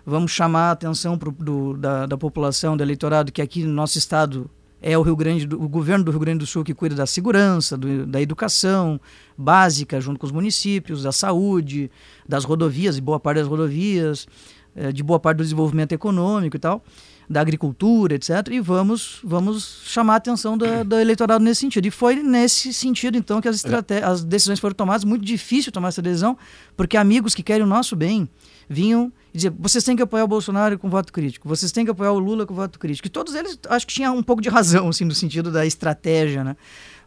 vamos 0.05 0.31
chamar 0.31 0.69
a 0.69 0.71
atenção 0.71 1.17
pro, 1.17 1.31
do, 1.31 1.75
da, 1.77 2.05
da 2.05 2.17
população, 2.17 2.75
do 2.77 2.83
eleitorado, 2.83 3.31
que 3.31 3.41
aqui 3.41 3.63
no 3.63 3.73
nosso 3.73 3.97
estado 3.97 4.49
é 4.81 4.97
o 4.97 5.01
Rio 5.03 5.15
Grande, 5.15 5.45
do, 5.45 5.61
o 5.61 5.69
governo 5.69 6.03
do 6.03 6.11
Rio 6.11 6.19
Grande 6.19 6.39
do 6.39 6.47
Sul 6.47 6.63
que 6.63 6.73
cuida 6.73 6.95
da 6.95 7.05
segurança, 7.05 7.77
do- 7.77 8.05
da 8.07 8.19
educação 8.21 8.99
básica, 9.37 10.01
junto 10.01 10.19
com 10.19 10.25
os 10.25 10.31
municípios, 10.31 11.03
da 11.03 11.11
saúde, 11.11 11.91
das 12.27 12.43
rodovias, 12.43 12.95
de 12.95 13.01
boa 13.01 13.19
parte 13.19 13.37
das 13.37 13.47
rodovias, 13.47 14.27
eh, 14.75 14.91
de 14.91 15.03
boa 15.03 15.19
parte 15.19 15.37
do 15.37 15.43
desenvolvimento 15.43 15.91
econômico 15.91 16.55
e 16.55 16.59
tal, 16.59 16.83
da 17.31 17.39
agricultura, 17.39 18.15
etc. 18.15 18.29
E 18.51 18.59
vamos, 18.59 19.19
vamos 19.23 19.81
chamar 19.85 20.13
a 20.13 20.17
atenção 20.17 20.57
da, 20.57 20.83
do 20.83 20.99
eleitorado 20.99 21.43
nesse 21.43 21.61
sentido. 21.61 21.85
E 21.85 21.91
foi 21.91 22.15
nesse 22.17 22.73
sentido, 22.73 23.17
então, 23.17 23.39
que 23.39 23.47
as, 23.47 23.63
as 24.03 24.23
decisões 24.23 24.59
foram 24.59 24.75
tomadas. 24.75 25.05
Muito 25.05 25.23
difícil 25.23 25.71
tomar 25.71 25.87
essa 25.87 26.01
decisão, 26.01 26.37
porque 26.75 26.97
amigos 26.97 27.33
que 27.33 27.41
querem 27.41 27.63
o 27.63 27.67
nosso 27.67 27.95
bem 27.95 28.29
vinham 28.69 29.11
e 29.33 29.37
diziam: 29.37 29.55
vocês 29.57 29.83
têm 29.83 29.95
que 29.95 30.03
apoiar 30.03 30.25
o 30.25 30.27
Bolsonaro 30.27 30.77
com 30.77 30.89
voto 30.89 31.13
crítico, 31.13 31.47
vocês 31.47 31.71
têm 31.71 31.85
que 31.85 31.91
apoiar 31.91 32.11
o 32.11 32.19
Lula 32.19 32.45
com 32.45 32.53
voto 32.53 32.77
crítico. 32.77 33.07
E 33.07 33.09
todos 33.09 33.33
eles, 33.33 33.57
acho 33.69 33.87
que 33.87 33.93
tinham 33.93 34.15
um 34.17 34.23
pouco 34.23 34.41
de 34.41 34.49
razão, 34.49 34.89
assim, 34.89 35.05
no 35.05 35.15
sentido 35.15 35.51
da 35.51 35.65
estratégia, 35.65 36.43
né? 36.43 36.57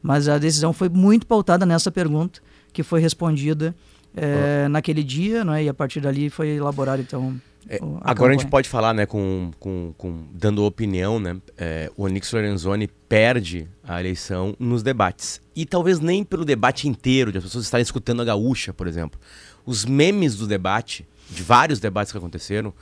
Mas 0.03 0.29
a 0.29 0.39
decisão 0.39 0.73
foi 0.73 0.89
muito 0.89 1.27
pautada 1.27 1.67
nessa 1.67 1.91
pergunta, 1.91 2.41
que 2.73 2.83
foi 2.83 3.01
respondida 3.01 3.75
eh, 4.17 4.69
naquele 4.69 5.03
dia, 5.03 5.45
né? 5.45 5.65
E 5.65 5.69
a 5.69 5.75
partir 5.75 6.01
dali 6.01 6.29
foi 6.29 6.49
elaborado, 6.51 7.01
então, 7.01 7.41
É, 7.69 7.79
agora 8.03 8.33
a 8.33 8.37
gente 8.37 8.49
pode 8.51 8.69
falar, 8.69 8.93
né, 8.93 9.07
com, 9.07 9.51
com, 9.59 9.95
com- 9.97 10.25
dando 10.33 10.65
opinião, 10.65 11.19
né? 11.19 11.37
é, 11.57 11.91
o 11.97 12.05
Onix 12.05 12.31
Lorenzoni 12.33 12.89
perde 13.09 13.67
a 13.83 13.99
eleição 14.01 14.55
nos 14.59 14.83
debates. 14.83 15.41
E 15.57 15.65
talvez 15.65 15.99
nem 16.01 16.23
pelo 16.25 16.45
debate 16.45 16.89
inteiro, 16.89 17.33
de 17.33 17.39
as 17.39 17.45
pessoas 17.45 17.65
estarem 17.65 17.83
escutando 17.83 18.21
a 18.23 18.25
gaúcha, 18.25 18.73
por 18.73 18.87
exemplo. 18.87 19.19
Os 19.65 19.85
memes 19.85 20.37
do 20.37 20.47
debate, 20.47 21.07
de 21.31 21.43
vários 21.43 21.81
debates 21.81 22.13
que 22.13 22.19
aconteceram, 22.19 22.73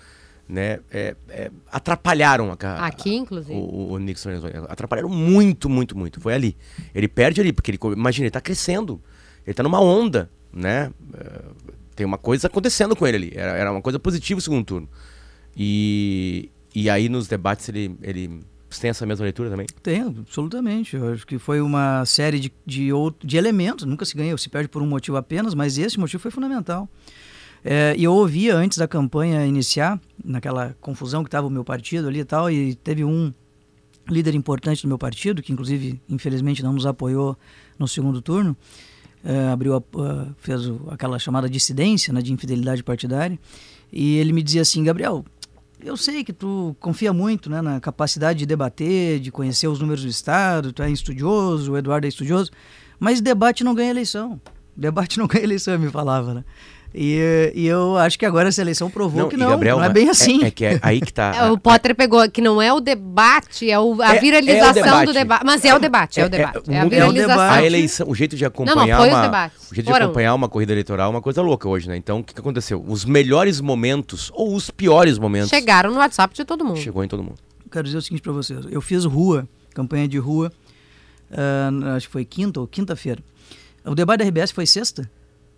né, 0.49 0.81
é, 0.91 1.15
é, 1.29 1.51
atrapalharam 1.71 2.51
a, 2.51 2.57
ca- 2.57 2.85
Aqui, 2.85 3.15
inclusive. 3.15 3.55
o, 3.55 3.59
o 3.63 3.93
Onix 3.93 4.25
Lorenzoni. 4.25 4.53
Atrapalharam 4.69 5.09
muito, 5.09 5.69
muito, 5.69 5.97
muito. 5.97 6.21
Foi 6.21 6.35
ali. 6.35 6.57
Ele 6.95 7.07
perde 7.09 7.41
ali, 7.41 7.53
porque 7.53 7.71
ele, 7.71 7.79
imagina, 7.93 8.25
ele 8.25 8.31
tá 8.33 8.41
crescendo. 8.41 9.01
Ele 9.47 9.55
tá 9.55 9.63
numa 9.63 9.81
onda, 9.81 10.29
né? 10.53 10.91
Tem 12.03 12.07
uma 12.07 12.19
coisa 12.19 12.49
acontecendo 12.49 12.97
com 12.97 13.07
ele 13.07 13.17
ali. 13.17 13.33
Era, 13.33 13.53
era 13.53 13.71
uma 13.71 13.81
coisa 13.81 13.97
positiva 13.97 14.39
o 14.39 14.43
segundo 14.43 14.65
turno. 14.65 14.89
E, 15.57 16.51
e 16.75 16.91
aí 16.91 17.09
nos 17.09 17.29
debates 17.29 17.69
ele, 17.69 17.97
ele 18.03 18.41
tem 18.81 18.91
essa 18.91 19.07
mesma 19.07 19.23
leitura 19.23 19.49
também? 19.49 19.67
Tem, 19.81 20.01
absolutamente. 20.01 20.97
Eu 20.97 21.13
acho 21.13 21.25
que 21.25 21.39
foi 21.39 21.61
uma 21.61 22.05
série 22.05 22.41
de, 22.41 22.53
de, 22.67 22.89
de 23.23 23.37
elementos. 23.37 23.87
Nunca 23.87 24.05
se 24.05 24.17
ganha, 24.17 24.37
se 24.37 24.49
perde 24.49 24.69
por 24.69 24.83
um 24.83 24.87
motivo 24.87 25.17
apenas, 25.17 25.55
mas 25.55 25.79
esse 25.79 25.97
motivo 26.01 26.21
foi 26.21 26.33
fundamental. 26.33 26.89
É, 27.65 27.95
e 27.97 28.03
eu 28.03 28.13
ouvia 28.13 28.57
antes 28.57 28.79
da 28.79 28.89
campanha 28.89 29.47
iniciar, 29.47 30.01
naquela 30.25 30.75
confusão 30.81 31.23
que 31.23 31.29
estava 31.29 31.47
o 31.47 31.51
meu 31.51 31.63
partido 31.63 32.09
ali 32.09 32.19
e 32.19 32.25
tal, 32.25 32.51
e 32.51 32.75
teve 32.75 33.05
um 33.05 33.33
líder 34.09 34.35
importante 34.35 34.83
do 34.83 34.89
meu 34.89 34.99
partido, 34.99 35.41
que 35.41 35.53
inclusive, 35.53 36.03
infelizmente, 36.09 36.65
não 36.65 36.73
nos 36.73 36.85
apoiou 36.85 37.39
no 37.79 37.87
segundo 37.87 38.21
turno, 38.21 38.57
é, 39.25 39.49
abriu 39.49 39.75
a- 39.77 39.79
a- 40.01 40.27
fez 40.39 40.67
o- 40.67 40.89
aquela 40.91 41.19
chamada 41.19 41.49
dissidência 41.49 42.13
né, 42.13 42.21
de 42.23 42.33
infidelidade 42.33 42.83
partidária, 42.83 43.39
e 43.93 44.17
ele 44.17 44.33
me 44.33 44.43
dizia 44.43 44.63
assim, 44.63 44.83
Gabriel, 44.83 45.25
eu 45.85 45.97
sei 45.97 46.23
que 46.25 46.33
tu 46.33 46.77
confia 46.81 47.13
muito 47.13 47.51
né, 47.51 47.61
na 47.61 47.81
capacidade 47.81 48.39
de 48.41 48.47
debater, 48.47 49.19
de 49.21 49.31
conhecer 49.31 49.67
os 49.69 49.81
números 49.81 50.03
do 50.03 50.09
Estado, 50.09 50.73
tu 50.73 50.83
é 50.83 50.91
estudioso, 50.91 51.73
o 51.73 51.77
Eduardo 51.77 52.07
é 52.07 52.09
estudioso, 52.09 52.51
mas 53.01 53.21
debate 53.21 53.65
não 53.65 53.75
ganha 53.75 53.91
eleição. 53.91 54.41
Debate 54.77 55.19
não 55.19 55.27
ganha 55.27 55.43
eleição, 55.45 55.75
ele 55.75 55.85
me 55.87 55.91
falava, 55.91 56.35
né? 56.35 56.45
E, 56.95 57.53
e 57.55 57.67
eu 57.67 57.97
acho 57.97 58.19
que 58.19 58.27
agora 58.27 58.49
essa 58.51 58.61
eleição 58.61 58.91
provou 58.91 59.29
que 59.29 59.35
e 59.35 59.39
não, 59.39 59.49
Gabriel, 59.51 59.79
não 59.79 59.85
é 59.85 59.89
bem 59.89 60.11
assim. 60.11 60.45
É, 60.45 60.51
que 60.51 60.65
é 60.65 60.79
aí 60.83 61.01
que 61.01 61.13
tá. 61.13 61.33
É, 61.49 61.51
o 61.51 61.57
Potter 61.57 61.95
pegou 61.95 62.29
que 62.31 62.43
não 62.43 62.61
é 62.61 62.71
o 62.73 62.81
debate, 62.81 63.71
é 63.71 63.79
o- 63.79 64.01
a 64.03 64.13
É- 64.13 64.17
é 64.17 64.19
o 64.19 64.21
viralização 64.21 64.73
debate. 64.75 65.07
do 65.07 65.13
debate. 65.15 65.45
Mas 65.47 65.65
é 65.65 65.75
o 65.75 65.79
debate, 65.79 66.21
é, 66.21 66.27
o 66.27 66.29
debate. 66.29 66.71
É, 66.71 66.81
a 66.81 66.85
o- 66.85 66.89
viralização. 66.91 67.29
debate. 67.37 67.59
A 67.59 67.65
eleição, 67.65 68.09
o 68.11 68.15
jeito 68.15 68.37
de 68.37 68.45
acompanhar 68.45 68.99
Não, 68.99 69.07
não, 69.07 69.15
uma, 69.15 69.23
debates. 69.23 69.71
o 69.71 69.75
jeito 69.75 69.87
de 69.87 69.93
Foram. 69.93 70.05
acompanhar 70.07 70.35
uma 70.35 70.49
corrida 70.49 70.73
eleitoral 70.73 71.07
é 71.07 71.11
uma 71.11 71.23
coisa 71.23 71.41
louca 71.41 71.67
hoje, 71.69 71.89
né? 71.89 71.97
Então, 71.97 72.21
o 72.21 72.25
que, 72.25 72.35
que 72.35 72.41
aconteceu? 72.41 72.85
Os 72.87 73.05
melhores 73.07 73.61
momentos 73.61 74.31
ou 74.35 74.55
os 74.55 74.71
piores 74.71 75.19
momentos 75.19 75.49
Chegaram 75.49 75.91
no 75.91 75.97
WhatsApp 75.99 76.35
de 76.35 76.45
todo 76.45 76.63
mundo. 76.65 76.77
chegou 76.79 77.03
em 77.03 77.09
todo 77.09 77.23
mundo. 77.23 77.37
Quero 77.71 77.85
dizer 77.85 77.97
o 77.97 78.03
seguinte 78.03 78.21
para 78.23 78.33
vocês. 78.33 78.67
Eu 78.71 78.83
fiz 78.83 79.07
rua, 79.07 79.49
campanha 79.75 80.07
de 80.07 80.19
rua, 80.19 80.53
ah, 81.31 81.71
acho 81.97 82.07
que 82.09 82.13
foi 82.13 82.25
quinta 82.25 82.61
ou 82.61 82.67
quinta-feira. 82.67 83.23
O 83.85 83.95
debate 83.95 84.19
da 84.19 84.25
RBS 84.27 84.53
foi 84.53 84.67
sexta? 84.67 85.11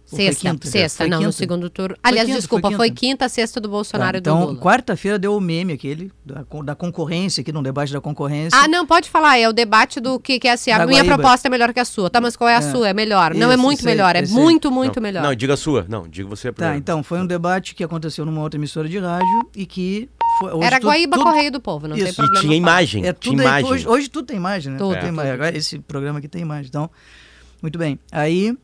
Sexta, 0.06 0.50
quinta? 0.50 0.66
sexta, 0.68 1.04
não, 1.06 1.16
no 1.18 1.24
quinta? 1.24 1.32
segundo 1.32 1.70
turno. 1.70 1.96
Aliás, 2.02 2.26
quinta, 2.26 2.38
desculpa, 2.38 2.68
foi 2.68 2.76
foi 2.76 2.88
quinta. 2.90 3.00
quinta, 3.00 3.28
sexta 3.28 3.58
do 3.60 3.68
Bolsonaro 3.68 4.12
Tá, 4.12 4.18
e 4.18 4.20
do 4.20 4.30
então, 4.30 4.44
Lula. 4.46 4.60
quarta-feira 4.60 5.18
deu 5.18 5.34
o 5.34 5.40
meme 5.40 5.72
aquele, 5.72 6.12
da, 6.24 6.44
da 6.62 6.74
concorrência 6.74 7.40
aqui, 7.40 7.50
no 7.50 7.62
debate 7.62 7.92
da 7.92 8.00
concorrência. 8.00 8.58
Ah, 8.58 8.68
não, 8.68 8.86
pode 8.86 9.08
falar, 9.08 9.38
é 9.38 9.48
o 9.48 9.52
debate 9.52 10.00
do 10.00 10.20
que, 10.20 10.38
que 10.38 10.46
é 10.46 10.52
assim, 10.52 10.70
a 10.70 10.78
Da 10.78 10.86
minha 10.86 11.00
Guaíba. 11.00 11.14
proposta 11.16 11.48
é 11.48 11.50
melhor 11.50 11.72
que 11.72 11.80
a 11.80 11.84
sua. 11.84 12.10
Tá, 12.10 12.20
mas 12.20 12.36
qual 12.36 12.48
é 12.48 12.54
a 12.54 12.58
É. 12.58 12.60
sua? 12.70 12.88
É 12.90 12.92
melhor. 12.94 13.34
não, 13.34 13.50
é 13.50 13.54
Isso, 13.54 13.62
muito 13.62 13.80
aí, 13.80 13.86
melhor, 13.86 14.14
é 14.14 14.20
esse 14.20 14.32
aí. 14.36 14.38
muito, 14.40 14.70
muito 14.70 14.96
não, 14.96 15.02
melhor. 15.02 15.22
Não, 15.22 15.34
diga 15.34 15.54
a 15.54 15.56
sua. 15.56 15.86
Não, 15.88 16.06
diga 16.06 16.28
você 16.28 16.48
Tá, 16.48 16.52
primeiro. 16.52 16.78
então, 16.78 17.02
foi 17.02 17.18
um 17.20 17.26
debate 17.26 17.74
que 17.74 17.82
aconteceu 17.82 18.24
numa 18.26 18.42
outra 18.42 18.58
emissora 18.60 18.88
de 18.88 18.98
rádio 18.98 19.48
e 19.56 19.64
que... 19.66 20.08
Foi, 20.38 20.52
hoje 20.52 20.66
Era 20.66 20.76
tudo- 20.80 20.88
Guaíba 20.88 21.16
tudo- 21.16 21.26
Correio 21.30 21.50
do 21.50 21.60
Povo, 21.60 21.88
não 21.88 21.96
tem 21.96 22.04
Isso. 22.04 22.16
problema. 22.16 22.38
E 22.38 22.42
tinha 22.46 22.56
imagem. 22.56 23.00
É 23.06 23.12
tinha 23.12 23.14
tudo 23.14 23.40
aí, 23.40 23.46
imagem. 23.46 23.70
hoje, 23.70 23.88
hoje 23.88 24.08
tudo 24.10 24.26
tem 24.26 24.36
imagem, 24.36 24.72
né? 24.72 24.78
Tudo. 24.78 24.98
Tem 25.00 25.08
imagem. 25.08 25.32
Agora 25.32 25.56
esse 25.56 25.78
programa 25.78 26.18
aqui 26.18 26.28
tem 26.28 26.42
imagem. 26.42 26.66
Então, 26.68 26.90
muito 27.62 27.78
bem. 27.78 27.98
Aí, 28.12 28.54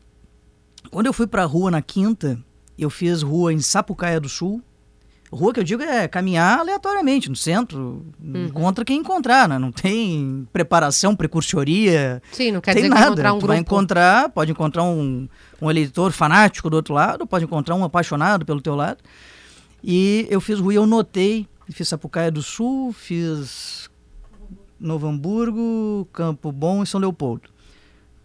quando 0.91 1.07
eu 1.07 1.13
fui 1.13 1.25
pra 1.25 1.45
rua 1.45 1.71
na 1.71 1.81
quinta, 1.81 2.37
eu 2.77 2.89
fiz 2.89 3.21
rua 3.21 3.51
em 3.53 3.59
Sapucaia 3.59 4.19
do 4.19 4.29
Sul. 4.29 4.61
Rua 5.31 5.53
que 5.53 5.61
eu 5.61 5.63
digo 5.63 5.81
é 5.81 6.09
caminhar 6.09 6.59
aleatoriamente 6.59 7.29
no 7.29 7.37
centro, 7.37 8.05
Uhum. 8.21 8.47
encontra 8.47 8.83
quem 8.83 8.99
encontrar, 8.99 9.47
né? 9.47 9.57
Não 9.57 9.71
tem 9.71 10.45
preparação, 10.51 11.15
precursoria, 11.15 12.21
Sim, 12.33 12.51
não 12.51 12.59
quer 12.59 12.73
tem 12.73 12.83
dizer 12.83 12.93
que 12.93 12.99
nada. 12.99 13.11
encontrar 13.13 13.33
um 13.33 13.39
tu 13.39 13.47
vai 13.47 13.55
grupo. 13.57 13.73
encontrar, 13.73 14.29
pode 14.29 14.51
encontrar 14.51 14.83
um, 14.83 15.29
um 15.61 15.69
eleitor 15.71 16.11
fanático 16.11 16.69
do 16.69 16.75
outro 16.75 16.93
lado, 16.93 17.25
pode 17.25 17.45
encontrar 17.45 17.75
um 17.75 17.83
apaixonado 17.85 18.45
pelo 18.45 18.59
teu 18.61 18.75
lado. 18.75 18.97
E 19.81 20.27
eu 20.29 20.41
fiz 20.41 20.59
rua, 20.59 20.73
e 20.73 20.75
eu 20.75 20.85
notei, 20.85 21.47
fiz 21.69 21.87
Sapucaia 21.87 22.29
do 22.29 22.43
Sul, 22.43 22.91
fiz 22.91 23.89
Novo 24.77 25.07
Hamburgo, 25.07 26.09
Campo 26.11 26.51
Bom 26.51 26.83
e 26.83 26.85
São 26.85 26.99
Leopoldo. 26.99 27.49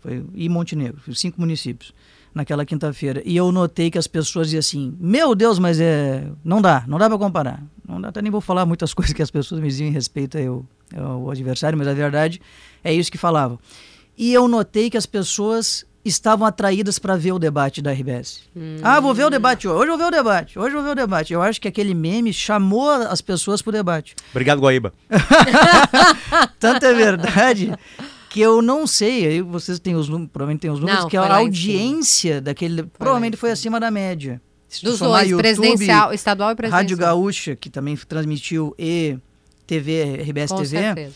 Foi, 0.00 0.24
e 0.34 0.48
Montenegro, 0.48 1.00
fiz 1.02 1.20
cinco 1.20 1.40
municípios 1.40 1.94
naquela 2.36 2.66
quinta-feira. 2.66 3.22
E 3.24 3.34
eu 3.34 3.50
notei 3.50 3.90
que 3.90 3.96
as 3.96 4.06
pessoas 4.06 4.48
diziam 4.48 4.60
assim: 4.60 4.94
Meu 5.00 5.34
Deus, 5.34 5.58
mas 5.58 5.80
é. 5.80 6.28
Não 6.44 6.60
dá, 6.60 6.84
não 6.86 6.98
dá 6.98 7.08
para 7.08 7.18
comparar. 7.18 7.62
Não 7.88 7.98
dá, 7.98 8.08
até 8.08 8.20
nem 8.20 8.30
vou 8.30 8.42
falar 8.42 8.66
muitas 8.66 8.92
coisas 8.94 9.14
que 9.14 9.22
as 9.22 9.30
pessoas 9.30 9.58
me 9.60 9.66
diziam 9.66 9.88
em 9.88 9.92
respeito 9.92 10.36
ao, 10.38 10.66
ao 11.02 11.30
adversário, 11.30 11.78
mas 11.78 11.88
a 11.88 11.94
verdade 11.94 12.40
é 12.84 12.92
isso 12.92 13.10
que 13.10 13.16
falavam. 13.16 13.58
E 14.18 14.32
eu 14.34 14.46
notei 14.46 14.90
que 14.90 14.98
as 14.98 15.06
pessoas 15.06 15.86
estavam 16.04 16.46
atraídas 16.46 16.98
para 16.98 17.16
ver 17.16 17.32
o 17.32 17.38
debate 17.38 17.82
da 17.82 17.90
RBS. 17.90 18.42
Ah, 18.82 19.00
vou 19.00 19.12
ver 19.12 19.24
o 19.24 19.30
debate 19.30 19.66
hoje. 19.66 19.78
Hoje 19.78 19.90
eu 19.90 19.98
vou 19.98 19.98
ver 19.98 20.14
o 20.14 20.16
debate. 20.16 20.58
Hoje 20.58 20.68
eu 20.68 20.82
vou 20.82 20.82
ver 20.84 20.90
o 20.90 20.94
debate. 20.94 21.32
Eu 21.32 21.42
acho 21.42 21.60
que 21.60 21.66
aquele 21.66 21.94
meme 21.94 22.32
chamou 22.32 22.90
as 22.90 23.20
pessoas 23.20 23.60
para 23.60 23.70
o 23.70 23.72
debate. 23.72 24.14
Obrigado, 24.30 24.60
Guaíba. 24.60 24.92
Tanto 26.60 26.86
é 26.86 26.94
verdade 26.94 27.72
que 28.36 28.40
eu 28.42 28.60
não 28.60 28.86
sei, 28.86 29.26
aí 29.26 29.40
vocês 29.40 29.78
têm 29.78 29.94
os 29.96 30.08
números, 30.10 30.30
provavelmente 30.30 30.60
tem 30.60 30.70
os 30.70 30.78
números, 30.78 31.00
Não, 31.04 31.08
que 31.08 31.16
foi 31.16 31.26
a 31.26 31.36
audiência 31.36 32.38
daquele. 32.40 32.82
provavelmente 32.82 33.34
em 33.34 33.36
foi 33.38 33.48
cima. 33.48 33.52
acima 33.54 33.80
da 33.80 33.90
média. 33.90 34.40
Se 34.68 34.84
Dos 34.84 34.98
dois, 34.98 35.24
YouTube, 35.30 35.40
presidencial, 35.42 36.12
estadual 36.12 36.50
e 36.50 36.54
presidencial. 36.54 36.82
Rádio 36.82 36.96
Gaúcha, 36.98 37.56
que 37.56 37.70
também 37.70 37.96
transmitiu, 37.96 38.74
e 38.78 39.16
TV, 39.66 40.16
RBS 40.22 40.50
Com 40.50 40.56
TV, 40.56 40.66
certeza. 40.68 41.12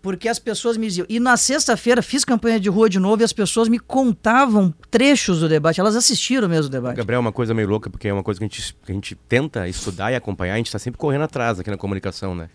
porque 0.00 0.28
as 0.28 0.38
pessoas 0.38 0.76
me 0.78 0.86
diziam. 0.86 1.04
E 1.10 1.20
na 1.20 1.36
sexta-feira 1.36 2.00
fiz 2.00 2.24
campanha 2.24 2.58
de 2.58 2.70
rua 2.70 2.88
de 2.88 2.98
novo 2.98 3.22
e 3.22 3.24
as 3.24 3.32
pessoas 3.34 3.68
me 3.68 3.78
contavam 3.78 4.72
trechos 4.90 5.40
do 5.40 5.48
debate, 5.48 5.78
elas 5.78 5.94
assistiram 5.94 6.48
mesmo 6.48 6.68
o 6.68 6.70
debate. 6.70 6.96
Gabriel, 6.96 7.18
é 7.18 7.20
uma 7.20 7.32
coisa 7.32 7.52
meio 7.52 7.68
louca, 7.68 7.90
porque 7.90 8.08
é 8.08 8.12
uma 8.14 8.22
coisa 8.22 8.40
que 8.40 8.44
a 8.44 8.48
gente, 8.48 8.74
que 8.84 8.92
a 8.92 8.94
gente 8.94 9.14
tenta 9.28 9.68
estudar 9.68 10.10
e 10.10 10.14
acompanhar, 10.14 10.54
a 10.54 10.56
gente 10.56 10.68
está 10.68 10.78
sempre 10.78 10.96
correndo 10.98 11.22
atrás 11.24 11.60
aqui 11.60 11.70
na 11.70 11.76
comunicação, 11.76 12.34
né? 12.34 12.48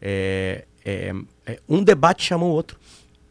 É, 0.00 0.64
é- 0.84 1.12
é- 1.46 1.60
um 1.68 1.82
debate 1.82 2.22
chama 2.24 2.44
o 2.46 2.48
outro, 2.48 2.78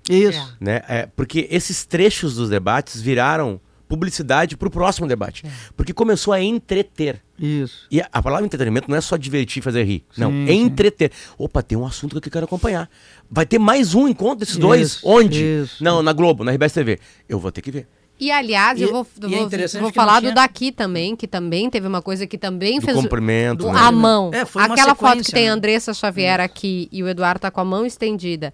Isso. 0.09 0.57
né? 0.59 0.81
É, 0.87 1.05
porque 1.15 1.47
esses 1.51 1.85
trechos 1.85 2.35
dos 2.35 2.49
debates 2.49 2.99
viraram 3.01 3.59
publicidade 3.87 4.55
para 4.55 4.67
o 4.67 4.71
próximo 4.71 5.07
debate. 5.07 5.45
É. 5.47 5.49
Porque 5.75 5.93
começou 5.93 6.31
a 6.31 6.39
entreter. 6.41 7.21
Isso. 7.39 7.87
E 7.89 7.99
a, 7.99 8.07
a 8.13 8.21
palavra 8.21 8.45
entretenimento 8.45 8.87
não 8.89 8.95
é 8.95 9.01
só 9.01 9.17
divertir 9.17 9.61
e 9.61 9.63
fazer 9.63 9.83
rir. 9.83 10.03
não, 10.15 10.29
Sim, 10.29 10.43
é 10.43 10.47
sim. 10.47 10.61
entreter. 10.61 11.11
Opa, 11.37 11.63
tem 11.63 11.75
um 11.77 11.85
assunto 11.87 12.21
que 12.21 12.27
eu 12.27 12.31
quero 12.31 12.45
acompanhar. 12.45 12.87
Vai 13.31 13.45
ter 13.47 13.57
mais 13.57 13.95
um 13.95 14.07
encontro 14.07 14.39
desses 14.39 14.57
dois? 14.57 14.81
Isso, 14.91 15.01
Onde? 15.03 15.43
isso. 15.43 15.83
Não, 15.83 16.03
na 16.03 16.13
Globo, 16.13 16.43
na 16.43 16.51
RBS 16.51 16.73
TV. 16.73 16.99
Eu 17.27 17.39
vou 17.39 17.51
ter 17.51 17.61
que 17.61 17.71
ver. 17.71 17.87
E 18.19 18.29
aliás, 18.31 18.77
E- 18.79 18.83
eu 18.83 18.91
vou, 18.91 19.07
e 19.21 19.33
é 19.33 19.37
vou, 19.39 19.49
vou 19.49 19.81
não 19.81 19.93
falar 19.93 20.19
tinha- 20.19 20.31
do 20.33 20.35
daqui 20.35 20.71
também, 20.73 21.15
que 21.15 21.25
também 21.25 21.69
teve 21.69 21.87
uma 21.87 22.01
coisa 22.01 22.27
que 22.27 22.37
também 22.37 22.77
Do 22.79 22.85
fez. 22.85 22.95
comprimento. 22.97 23.63
do- 23.65 23.71
né? 23.71 23.79
a 23.79 23.91
mão. 23.91 24.29
É, 24.33 24.43
foi 24.45 24.61
uma 24.65 24.73
Aquela 24.75 24.93
foto 24.93 25.23
que 25.23 25.31
tem 25.31 25.45
né? 25.45 25.49
a 25.49 25.53
Andressa 25.53 25.93
Xavier 25.95 26.41
aqui 26.41 26.89
e 26.91 27.01
o 27.01 27.07
Eduardo 27.07 27.39
tá 27.39 27.49
com 27.49 27.61
a 27.61 27.65
mão 27.65 27.85
estendida 27.85 28.53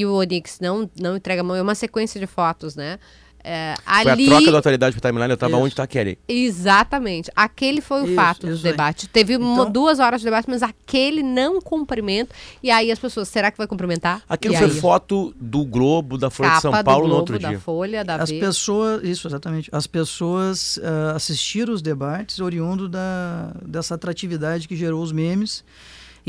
e 0.00 0.06
o 0.06 0.12
Onix 0.14 0.58
não, 0.60 0.88
não 1.00 1.16
entrega 1.16 1.40
a 1.40 1.44
mão, 1.44 1.56
é 1.56 1.62
uma 1.62 1.74
sequência 1.74 2.20
de 2.20 2.26
fotos, 2.26 2.76
né? 2.76 2.98
É, 3.44 3.74
Foi 4.02 4.10
ali, 4.12 4.26
a 4.26 4.30
troca 4.36 4.50
da 4.50 4.58
autoridade 4.58 4.92
pro 4.96 5.08
timeline, 5.08 5.30
eu 5.30 5.36
tava 5.36 5.52
Isso. 5.52 5.62
onde 5.64 5.74
tá 5.74 5.84
a 5.84 5.86
Kelly. 5.86 6.18
Exatamente. 6.28 7.30
Aquele 7.34 7.80
foi 7.80 8.02
o 8.02 8.04
Isso, 8.06 8.14
fato 8.14 8.46
do 8.46 8.52
isso 8.52 8.66
aí. 8.66 8.72
debate. 8.72 9.08
Teve 9.08 9.36
uma- 9.36 9.52
Então- 9.62 9.70
duas 9.70 10.00
horas 10.00 10.20
de 10.20 10.24
debate, 10.26 10.50
mas 10.50 10.62
aquele 10.62 11.22
não 11.22 11.60
cumprimento. 11.60 12.34
E 12.62 12.70
aí 12.70 12.90
as 12.90 12.98
pessoas, 12.98 13.28
será 13.28 13.50
que 13.50 13.56
vai 13.56 13.66
cumprimentar? 13.66 14.22
Aquilo 14.28 14.54
e 14.54 14.56
foi 14.58 14.66
aí? 14.66 14.80
foto 14.80 15.32
do 15.40 15.64
Globo, 15.64 16.18
da 16.18 16.30
Folha 16.30 16.48
de 16.50 16.54
Capa 16.56 16.60
São 16.76 16.84
Paulo 16.84 17.02
do 17.02 17.08
no 17.08 17.08
Globo, 17.14 17.20
outro 17.20 17.38
da 17.38 17.48
dia. 17.50 17.60
Folha, 17.60 18.04
da 18.04 18.16
As 18.16 18.28
Veja. 18.28 18.44
pessoas, 18.44 19.02
isso, 19.04 19.28
exatamente. 19.28 19.70
As 19.72 19.86
pessoas 19.86 20.78
ah, 20.82 21.12
assistiram 21.16 21.72
os 21.72 21.80
debates 21.80 22.40
oriundo 22.40 22.88
da, 22.88 23.52
dessa 23.64 23.94
atratividade 23.94 24.66
que 24.68 24.74
gerou 24.76 25.02
os 25.02 25.12
memes. 25.12 25.64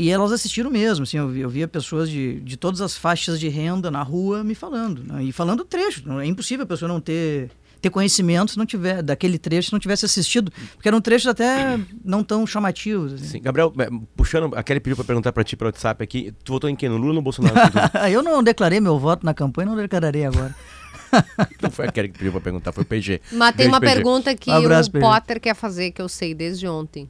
E 0.02 0.10
elas 0.10 0.32
assistiram 0.32 0.70
mesmo, 0.70 1.02
assim, 1.02 1.18
eu, 1.18 1.28
vi- 1.28 1.40
eu 1.40 1.48
via 1.50 1.68
pessoas 1.68 2.08
de, 2.08 2.40
de 2.40 2.56
todas 2.56 2.80
as 2.80 2.96
faixas 2.96 3.38
de 3.38 3.48
renda 3.48 3.90
na 3.90 4.02
rua 4.02 4.42
me 4.42 4.54
falando, 4.54 5.04
né, 5.04 5.22
e 5.24 5.32
falando 5.32 5.64
trecho. 5.64 6.02
não- 6.06 6.20
É 6.20 6.26
impossível 6.26 6.64
a 6.64 6.66
pessoa 6.66 6.88
não 6.88 7.00
ter, 7.00 7.50
ter 7.82 7.90
conhecimento 7.90 8.52
se 8.52 8.56
não 8.58 8.64
tiver 8.64 9.02
daquele 9.02 9.36
trecho, 9.38 9.68
se 9.68 9.72
não 9.72 9.78
tivesse 9.80 10.04
assistido, 10.06 10.50
porque 10.74 10.88
eram 10.88 11.00
trechos 11.00 11.26
até 11.26 11.78
não 12.04 12.22
tão 12.24 12.46
chamativos. 12.46 13.12
assim. 13.12 13.24
Sim, 13.26 13.42
Gabriel, 13.42 13.72
é, 13.78 13.88
puxando, 14.16 14.54
a 14.56 14.62
Kelly 14.62 14.80
pediu 14.80 14.96
pra 14.96 15.04
perguntar 15.04 15.32
pra 15.32 15.44
ti 15.44 15.54
pelo 15.56 15.68
WhatsApp 15.68 16.02
aqui, 16.02 16.32
tu 16.44 16.52
votou 16.52 16.70
em 16.70 16.74
quem? 16.76 16.88
No 16.88 16.96
Lula 16.96 17.08
ou 17.08 17.14
no 17.16 17.22
Bolsonaro? 17.22 17.54
eu 18.10 18.22
não 18.22 18.42
declarei 18.42 18.80
meu 18.80 18.98
voto 18.98 19.24
na 19.26 19.34
campanha, 19.34 19.66
não 19.68 19.76
declararei 19.76 20.24
agora. 20.24 20.54
não 21.60 21.70
foi 21.70 21.86
a 21.88 21.92
Kelly 21.92 22.08
que 22.08 22.18
pediu 22.18 22.32
pra 22.32 22.40
perguntar, 22.40 22.72
foi 22.72 22.84
o 22.84 22.86
PG. 22.86 23.20
Mas 23.32 23.48
tem 23.50 23.56
Beijo, 23.66 23.70
uma 23.72 23.80
PG. 23.80 23.94
pergunta 23.94 24.34
que 24.36 24.50
Um 24.50 24.54
abraço, 24.54 24.88
o 24.88 24.92
Pedro. 24.92 25.08
Potter 25.08 25.40
quer 25.40 25.54
fazer, 25.54 25.90
que 25.90 26.00
eu 26.00 26.08
sei 26.08 26.34
desde 26.34 26.66
ontem. 26.68 27.08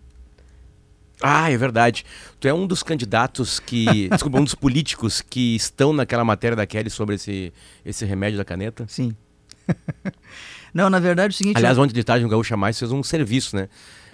Ah, 1.22 1.50
é 1.50 1.56
verdade. 1.56 2.04
Tu 2.38 2.48
é 2.48 2.54
um 2.54 2.66
dos 2.66 2.82
candidatos 2.82 3.60
que. 3.60 4.08
desculpa, 4.12 4.38
um 4.40 4.44
dos 4.44 4.54
políticos 4.54 5.20
que 5.22 5.54
estão 5.56 5.92
naquela 5.92 6.24
matéria 6.24 6.56
da 6.56 6.66
Kelly 6.66 6.90
sobre 6.90 7.16
esse, 7.16 7.52
esse 7.84 8.04
remédio 8.04 8.38
da 8.38 8.44
caneta? 8.44 8.84
Sim. 8.88 9.14
Não, 10.72 10.88
na 10.88 10.98
verdade 11.00 11.32
é 11.32 11.34
o 11.34 11.36
seguinte. 11.36 11.56
Aliás, 11.56 11.78
ontem 11.78 11.92
de 11.94 12.04
tarde 12.04 12.24
no 12.24 12.30
Gaúcha 12.30 12.56
Mais 12.56 12.78
fez 12.78 12.92
um 12.92 13.02
serviço, 13.02 13.56
né? 13.56 13.68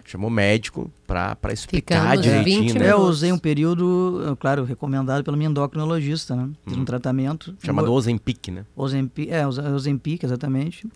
Chamou 0.04 0.30
médico 0.30 0.90
para 1.04 1.36
explicar 1.52 2.00
Ficamos 2.12 2.22
direitinho. 2.22 2.62
20 2.74 2.78
Né? 2.78 2.86
É, 2.86 2.92
eu 2.92 2.98
usei 2.98 3.32
um 3.32 3.38
período, 3.38 4.36
claro, 4.38 4.62
recomendado 4.62 5.24
pela 5.24 5.36
minha 5.36 5.50
endocrinologista, 5.50 6.36
né? 6.36 6.48
Fiz 6.64 6.76
um 6.76 6.84
tratamento. 6.84 7.56
Chamado 7.62 7.92
Ozempic, 7.92 8.48
né? 8.52 8.64
Ozempic, 8.76 9.28
é, 9.30 9.44
Oze- 9.46 9.60
Ozempic, 9.62 10.22
exatamente. 10.22 10.86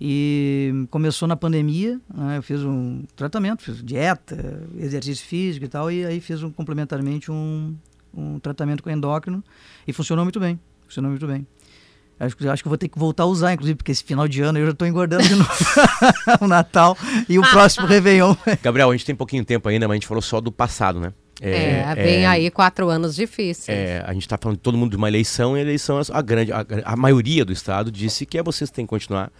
E 0.00 0.86
começou 0.90 1.28
na 1.28 1.36
pandemia, 1.36 2.00
né, 2.14 2.38
eu 2.38 2.42
fiz 2.42 2.62
um 2.62 3.02
tratamento, 3.14 3.62
fiz 3.62 3.82
dieta, 3.84 4.62
exercício 4.78 5.26
físico 5.26 5.66
e 5.66 5.68
tal, 5.68 5.90
e 5.92 6.06
aí 6.06 6.20
fiz 6.20 6.42
um, 6.42 6.50
complementarmente 6.50 7.30
um, 7.30 7.76
um 8.14 8.38
tratamento 8.38 8.82
com 8.82 8.88
endócrino 8.88 9.44
e 9.86 9.92
funcionou 9.92 10.24
muito 10.24 10.40
bem, 10.40 10.58
funcionou 10.86 11.10
muito 11.10 11.26
bem. 11.26 11.46
Acho, 12.18 12.36
que- 12.36 12.48
acho 12.48 12.62
que 12.62 12.68
vou 12.68 12.78
ter 12.78 12.88
que 12.88 12.98
voltar 12.98 13.24
a 13.24 13.26
usar, 13.26 13.52
inclusive, 13.52 13.76
porque 13.76 13.92
esse 13.92 14.02
final 14.04 14.26
de 14.26 14.40
ano 14.42 14.58
eu 14.58 14.66
já 14.66 14.72
estou 14.72 14.88
engordando 14.88 15.22
de 15.22 15.34
novo. 15.36 15.50
o 16.40 16.46
Natal 16.46 16.96
e 17.28 17.38
o 17.38 17.42
próximo 17.42 17.86
Réveillon. 17.86 18.34
Gabriel, 18.62 18.90
a 18.90 18.92
gente 18.92 19.04
tem 19.06 19.14
pouquinho 19.14 19.44
tempo 19.44 19.68
ainda, 19.68 19.86
mas 19.86 19.92
a 19.92 19.96
gente 19.96 20.06
falou 20.06 20.22
só 20.22 20.40
do 20.40 20.50
passado, 20.52 20.98
né? 20.98 21.12
É, 21.42 21.94
vem 21.94 22.26
aí 22.26 22.50
quatro 22.50 22.88
anos 22.90 23.14
difíceis. 23.16 23.68
É, 23.68 24.02
a 24.06 24.12
gente 24.12 24.22
está 24.22 24.36
falando 24.38 24.56
de 24.58 24.62
todo 24.62 24.76
mundo 24.76 24.90
de 24.90 24.96
uma 24.98 25.08
eleição 25.08 25.56
e 25.56 25.60
a 25.60 25.62
eleição, 25.62 25.98
a, 26.12 26.20
grande, 26.20 26.52
a, 26.52 26.64
a 26.84 26.96
maioria 26.96 27.42
do 27.44 27.52
Estado 27.52 27.90
disse 27.90 28.26
que 28.26 28.36
é 28.36 28.42
vocês 28.42 28.68
que 28.68 28.76
têm 28.76 28.84
que 28.84 28.90
continuar 28.90 29.32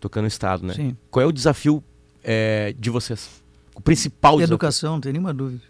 tocando 0.00 0.24
o 0.24 0.28
Estado, 0.28 0.66
né? 0.66 0.74
Sim. 0.74 0.96
Qual 1.10 1.22
é 1.22 1.26
o 1.26 1.32
desafio 1.32 1.82
é, 2.22 2.74
de 2.78 2.90
vocês? 2.90 3.42
O 3.74 3.80
principal 3.80 4.36
desafio? 4.36 4.52
Educação, 4.54 4.92
não 4.94 5.00
tem 5.00 5.12
nenhuma 5.12 5.34
dúvida. 5.34 5.62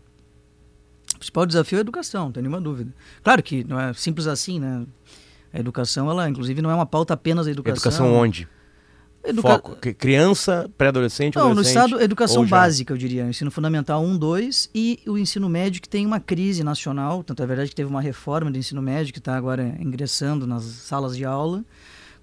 O 1.15 1.19
principal 1.19 1.47
desafio 1.47 1.77
é 1.77 1.79
a 1.79 1.81
educação, 1.81 2.25
não 2.27 2.33
tem 2.33 2.43
nenhuma 2.43 2.61
dúvida. 2.61 2.93
Claro 3.23 3.43
que 3.43 3.65
não 3.65 3.81
é 3.81 3.93
simples 3.95 4.27
assim, 4.27 4.59
né? 4.59 4.85
A 5.53 5.59
educação, 5.59 6.11
ela, 6.11 6.29
inclusive, 6.29 6.61
não 6.61 6.71
é 6.71 6.75
uma 6.75 6.87
pauta 6.87 7.15
apenas 7.15 7.47
da 7.47 7.53
educação. 7.53 7.77
Educação 7.77 8.13
onde? 8.13 8.49
Educa... 9.25 9.49
Foco. 9.49 9.77
Criança, 9.97 10.71
pré-adolescente, 10.77 11.37
Não, 11.37 11.55
no? 11.55 11.63
Estado, 11.63 12.01
educação 12.01 12.47
básica, 12.47 12.93
eu 12.93 12.99
diria. 12.99 13.27
Ensino 13.27 13.51
fundamental 13.51 14.05
1, 14.05 14.19
2 14.19 14.71
e 14.75 15.01
o 15.07 15.17
ensino 15.17 15.49
médio 15.49 15.81
que 15.81 15.89
tem 15.89 16.05
uma 16.05 16.21
crise 16.21 16.63
nacional. 16.63 17.25
Tanto 17.25 17.43
é 17.43 17.47
verdade 17.47 17.71
que 17.71 17.77
teve 17.77 17.89
uma 17.89 18.03
reforma 18.03 18.51
do 18.51 18.59
ensino 18.59 18.83
médio 18.83 19.13
que 19.13 19.19
está 19.19 19.35
agora 19.35 19.75
ingressando 19.81 20.47
nas 20.47 20.65
salas 20.65 21.17
de 21.17 21.25
aula, 21.25 21.65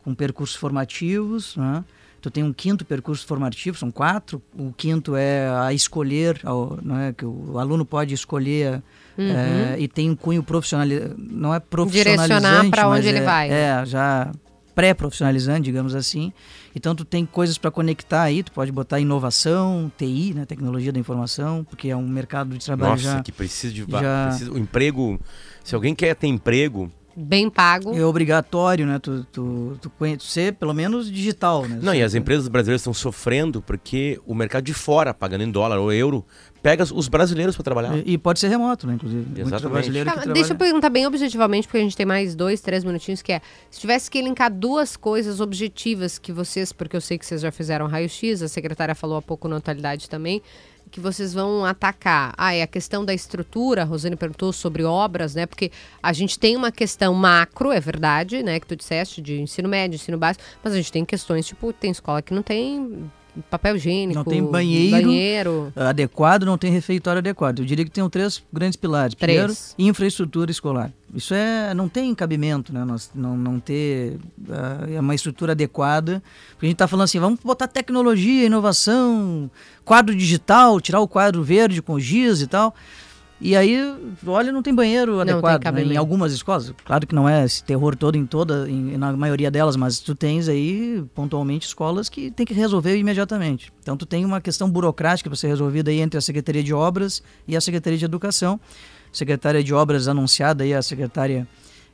com 0.03 0.13
percursos 0.15 0.55
formativos, 0.55 1.55
né? 1.55 1.83
Tu 2.21 2.29
tem 2.29 2.43
um 2.43 2.53
quinto 2.53 2.85
percurso 2.85 3.25
formativo, 3.25 3.75
são 3.77 3.89
quatro. 3.89 4.39
O 4.55 4.71
quinto 4.71 5.15
é 5.15 5.49
a 5.49 5.73
escolher, 5.73 6.39
ao- 6.43 6.77
não 6.83 6.97
é 6.99 7.11
que 7.13 7.25
o 7.25 7.57
aluno 7.57 7.83
pode 7.83 8.13
escolher 8.13 8.81
é, 9.17 9.75
e 9.79 9.87
tem 9.87 10.09
um 10.09 10.15
cunho 10.15 10.43
profissional, 10.43 10.87
não 11.17 11.53
é 11.53 11.59
profissionalizante, 11.59 12.41
Direcionar 12.41 12.69
pra 12.71 12.87
onde 12.87 12.97
mas 12.99 13.05
ele 13.07 13.17
é- 13.19 13.23
vai. 13.23 13.49
É, 13.49 13.85
já 13.85 14.31
pré-profissionalizante, 14.75 15.63
digamos 15.63 15.93
assim. 15.95 16.31
Então 16.75 16.95
tu 16.95 17.03
tem 17.03 17.25
coisas 17.25 17.57
para 17.57 17.69
conectar 17.69 18.21
aí, 18.23 18.41
tu 18.43 18.51
pode 18.51 18.71
botar 18.71 18.99
inovação, 18.99 19.91
TI, 19.97 20.33
né, 20.33 20.45
tecnologia 20.45 20.91
da 20.91 20.99
informação, 20.99 21.63
porque 21.63 21.89
é 21.89 21.95
um 21.95 22.07
mercado 22.07 22.57
de 22.57 22.65
trabalho 22.65 22.91
Nossa, 22.91 23.03
já 23.03 23.21
que 23.23 23.31
precisa 23.31 23.73
de... 23.73 23.85
já- 23.89 24.27
Precisa, 24.29 24.51
o 24.51 24.57
emprego... 24.57 25.19
Se 25.63 25.75
alguém 25.75 25.93
quer 25.93 26.15
ter 26.15 26.27
emprego... 26.27 26.89
Bem 27.15 27.50
pago. 27.50 27.93
é 27.95 28.06
obrigatório, 28.06 28.86
né, 28.86 28.97
tu, 29.00 29.26
tu, 29.32 29.78
tu 29.82 29.89
conhe- 29.91 30.17
ser 30.19 30.54
pelo 30.54 30.74
menos 30.74 31.12
digital, 31.12 31.67
né? 31.67 31.80
Não, 31.82 31.93
e 31.93 32.02
as 32.02 32.15
empresas 32.15 32.47
brasileiras 32.47 32.82
estão 32.82 32.93
sofrendo 32.93 33.62
porque 33.62 34.19
o 34.26 34.34
mercado 34.34 34.63
de 34.63 34.74
fora, 34.74 35.13
pagando 35.13 35.43
em 35.43 35.52
dólar 35.52 35.78
ou 35.80 35.91
euro, 35.91 36.26
pega 36.63 36.84
os 36.84 37.08
brasileiros 37.08 37.56
para 37.56 37.63
trabalhar. 37.63 37.97
E, 37.97 38.13
e 38.13 38.17
pode 38.17 38.39
ser 38.39 38.47
remoto, 38.47 38.86
né, 38.88 38.93
inclusive. 38.93 39.26
Exatamente. 39.41 39.71
brasileiro 39.74 40.10
Tá, 40.10 40.19
que 40.21 40.28
deixa 40.28 40.39
eu 40.39 40.45
trabalha- 40.47 40.58
perguntar 40.60 40.89
bem 40.89 41.06
objetivamente, 41.08 41.67
porque 41.67 41.80
a 41.80 41.82
gente 41.82 41.97
tem 41.97 42.06
mais 42.06 42.36
dois, 42.36 42.62
três 42.62 42.84
minutinhos, 42.84 43.21
que 43.21 43.32
é, 43.34 43.41
se 43.69 43.80
tivesse 43.80 44.10
que 44.10 44.17
elencar 44.19 44.52
duas 44.54 44.95
coisas 44.95 45.39
objetivas 45.41 46.17
que 46.19 46.32
vocês, 46.32 46.71
porque 46.71 46.95
eu 46.95 47.02
sei 47.02 47.17
que 47.17 47.26
vocês 47.26 47.41
já 47.41 47.52
fizeram 47.52 47.88
raio-x, 47.88 48.41
a 48.41 48.47
secretária 48.47 48.95
falou 48.95 49.17
há 49.17 49.21
pouco 49.21 49.47
na 49.47 49.58
atualidade 49.58 50.10
também, 50.10 50.41
que 50.91 50.99
vocês 50.99 51.34
vão 51.34 51.63
atacar. 51.65 52.34
Ah, 52.38 52.54
é 52.54 52.62
a 52.62 52.67
questão 52.67 53.06
da 53.06 53.13
estrutura, 53.13 53.82
a 53.82 53.86
Rosane 53.86 54.15
perguntou 54.15 54.51
sobre 54.51 54.84
obras, 54.84 55.34
né? 55.34 55.45
Porque 55.45 55.71
a 56.04 56.12
gente 56.12 56.38
tem 56.38 56.56
uma 56.56 56.71
questão 56.71 57.13
macro, 57.13 57.71
é 57.71 57.80
verdade, 57.80 58.43
né? 58.43 58.60
Que 58.60 58.67
tu 58.67 58.75
disseste, 58.75 59.21
de 59.21 59.39
ensino 59.39 59.69
médio, 59.69 59.95
ensino 59.95 60.17
básico, 60.17 60.43
mas 60.63 60.73
a 60.73 60.75
gente 60.75 60.91
tem 60.91 61.06
questões, 61.06 61.47
tipo, 61.47 61.71
tem 61.71 61.91
escola 61.91 62.21
que 62.21 62.34
não 62.34 62.43
tem 62.43 63.10
papel 63.49 63.75
higiênico, 63.75 64.15
Não 64.15 64.23
tem 64.23 64.43
banheiro. 64.43 64.91
banheiro. 65.07 65.73
adequado, 65.75 66.43
não 66.43 66.57
tem 66.57 66.71
refeitório 66.71 67.19
adequado. 67.19 67.59
Eu 67.59 67.65
diria 67.65 67.85
que 67.85 67.91
tem 67.91 68.07
três 68.09 68.43
grandes 68.51 68.75
pilares. 68.75 69.15
Três. 69.15 69.37
Primeiro, 69.37 69.53
infraestrutura 69.77 70.51
escolar. 70.51 70.91
Isso 71.13 71.33
é, 71.33 71.73
não 71.73 71.89
tem 71.89 72.13
cabimento, 72.15 72.73
né? 72.73 72.83
Nós 72.85 73.11
não, 73.13 73.37
não 73.37 73.59
ter 73.59 74.17
é 74.93 74.99
uma 74.99 75.15
estrutura 75.15 75.51
adequada. 75.51 76.21
Porque 76.51 76.65
a 76.65 76.67
gente 76.67 76.75
está 76.75 76.87
falando 76.87 77.05
assim, 77.05 77.19
vamos 77.19 77.39
botar 77.43 77.67
tecnologia, 77.67 78.45
inovação, 78.45 79.49
quadro 79.83 80.15
digital, 80.15 80.79
tirar 80.79 80.99
o 80.99 81.07
quadro 81.07 81.43
verde 81.43 81.81
com 81.81 81.99
giz 81.99 82.41
e 82.41 82.47
tal. 82.47 82.73
E 83.43 83.56
aí, 83.56 83.75
olha, 84.27 84.51
não 84.51 84.62
tem 84.62 84.73
banheiro 84.73 85.13
tem 85.13 85.21
adequado 85.34 85.54
né? 85.54 85.63
cabimento. 85.63 85.93
em 85.93 85.97
algumas 85.97 86.32
escolas. 86.32 86.71
Claro 86.86 87.08
que 87.08 87.15
não 87.15 87.27
é 87.27 87.43
esse 87.43 87.63
terror 87.63 87.95
todo 87.95 88.15
em 88.15 88.25
toda, 88.25 88.69
em, 88.69 88.95
na 88.97 89.12
maioria 89.13 89.49
delas, 89.49 89.75
mas 89.75 89.99
tu 89.99 90.13
tens 90.13 90.47
aí 90.47 91.04
pontualmente 91.15 91.65
escolas 91.65 92.08
que 92.08 92.30
tem 92.30 92.45
que 92.45 92.54
resolver 92.54 92.95
imediatamente. 92.97 93.73
Então 93.82 93.97
tu 93.97 94.06
tem 94.06 94.23
uma 94.23 94.39
questão 94.39 94.69
burocrática 94.69 95.27
para 95.27 95.36
ser 95.36 95.47
resolvida 95.47 95.89
aí 95.89 95.99
entre 96.01 96.19
a 96.19 96.21
Secretaria 96.21 96.63
de 96.63 96.71
Obras 96.73 97.23
e 97.47 97.58
a 97.58 97.62
Secretaria 97.62 97.97
de 97.97 98.06
Educação. 98.06 98.60
Secretária 99.12 99.63
de 99.63 99.73
Obras 99.73 100.08
anunciada 100.08 100.63
aí, 100.63 100.73
a 100.73 100.82
secretária 100.82 101.47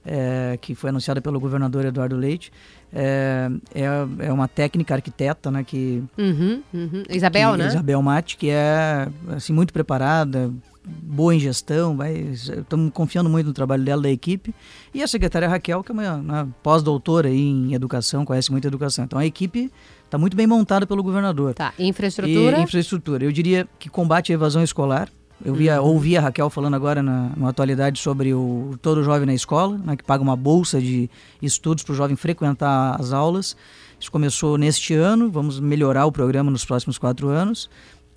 eh, 0.05 0.57
que 0.61 0.75
foi 0.75 0.89
anunciada 0.89 1.21
pelo 1.21 1.39
governador 1.39 1.83
Eduardo 1.85 2.15
Leite, 2.15 2.51
eh, 2.93 3.49
é, 3.73 4.27
é 4.27 4.31
uma 4.33 4.47
técnica 4.47 4.93
arquiteta, 4.95 5.49
né, 5.49 5.63
que 5.63 6.03
Uhum, 6.17 6.61
uhum. 6.73 7.03
Isabel, 7.09 7.51
que- 7.53 7.57
né? 7.57 7.67
Isabel 7.67 8.01
Mate, 8.01 8.37
que 8.37 8.49
é 8.49 9.07
assim 9.35 9.51
muito 9.51 9.73
preparada, 9.73 10.51
boa 10.87 11.35
em 11.35 11.39
gestão, 11.39 11.95
vai, 11.97 12.13
estamos 12.13 12.91
confiando 12.93 13.29
muito 13.29 13.47
no 13.47 13.53
trabalho 13.53 13.83
dela 13.83 14.01
da 14.01 14.09
equipe. 14.09 14.53
E 14.93 15.03
a 15.03 15.07
secretária 15.07 15.47
Raquel, 15.47 15.83
que 15.83 15.91
é 15.91 15.93
uma, 15.93 16.13
uma 16.15 16.49
pós-doutora 16.63 17.29
em 17.29 17.73
educação, 17.73 18.25
conhece 18.25 18.51
muito 18.51 18.67
educação. 18.67 19.05
Então 19.05 19.19
a 19.19 19.25
equipe 19.25 19.71
está 20.05 20.17
muito 20.17 20.35
bem 20.37 20.47
montada 20.47 20.87
pelo 20.87 21.03
governador. 21.03 21.53
Tá, 21.53 21.73
infraestrutura. 21.77 22.59
E 22.59 22.63
infraestrutura. 22.63 23.25
Eu 23.25 23.31
diria 23.31 23.67
que 23.77 23.89
combate 23.89 24.31
à 24.31 24.35
evasão 24.35 24.63
escolar. 24.63 25.09
Eu 25.45 25.53
via, 25.53 25.79
Uhum. 25.79 25.89
ouvi 25.89 26.17
a 26.17 26.21
Raquel 26.21 26.49
falando 26.49 26.73
agora 26.73 27.03
na, 27.03 27.31
na 27.37 27.49
atualidade 27.49 27.99
sobre 27.99 28.33
o 28.33 28.75
todo 28.81 29.03
jovem 29.03 29.27
na 29.27 29.35
escola, 29.35 29.77
né, 29.77 29.95
que 29.95 30.03
paga 30.03 30.23
uma 30.23 30.35
bolsa 30.35 30.81
de 30.81 31.07
estudos 31.39 31.83
para 31.83 31.93
o 31.93 31.95
jovem 31.95 32.15
frequentar 32.15 32.99
as 32.99 33.13
aulas. 33.13 33.55
Isso 33.99 34.11
começou 34.11 34.57
neste 34.57 34.95
ano, 34.95 35.29
vamos 35.29 35.59
melhorar 35.59 36.05
o 36.07 36.11
programa 36.11 36.49
nos 36.49 36.65
próximos 36.65 36.97
quatro 36.97 37.27
anos. 37.29 37.69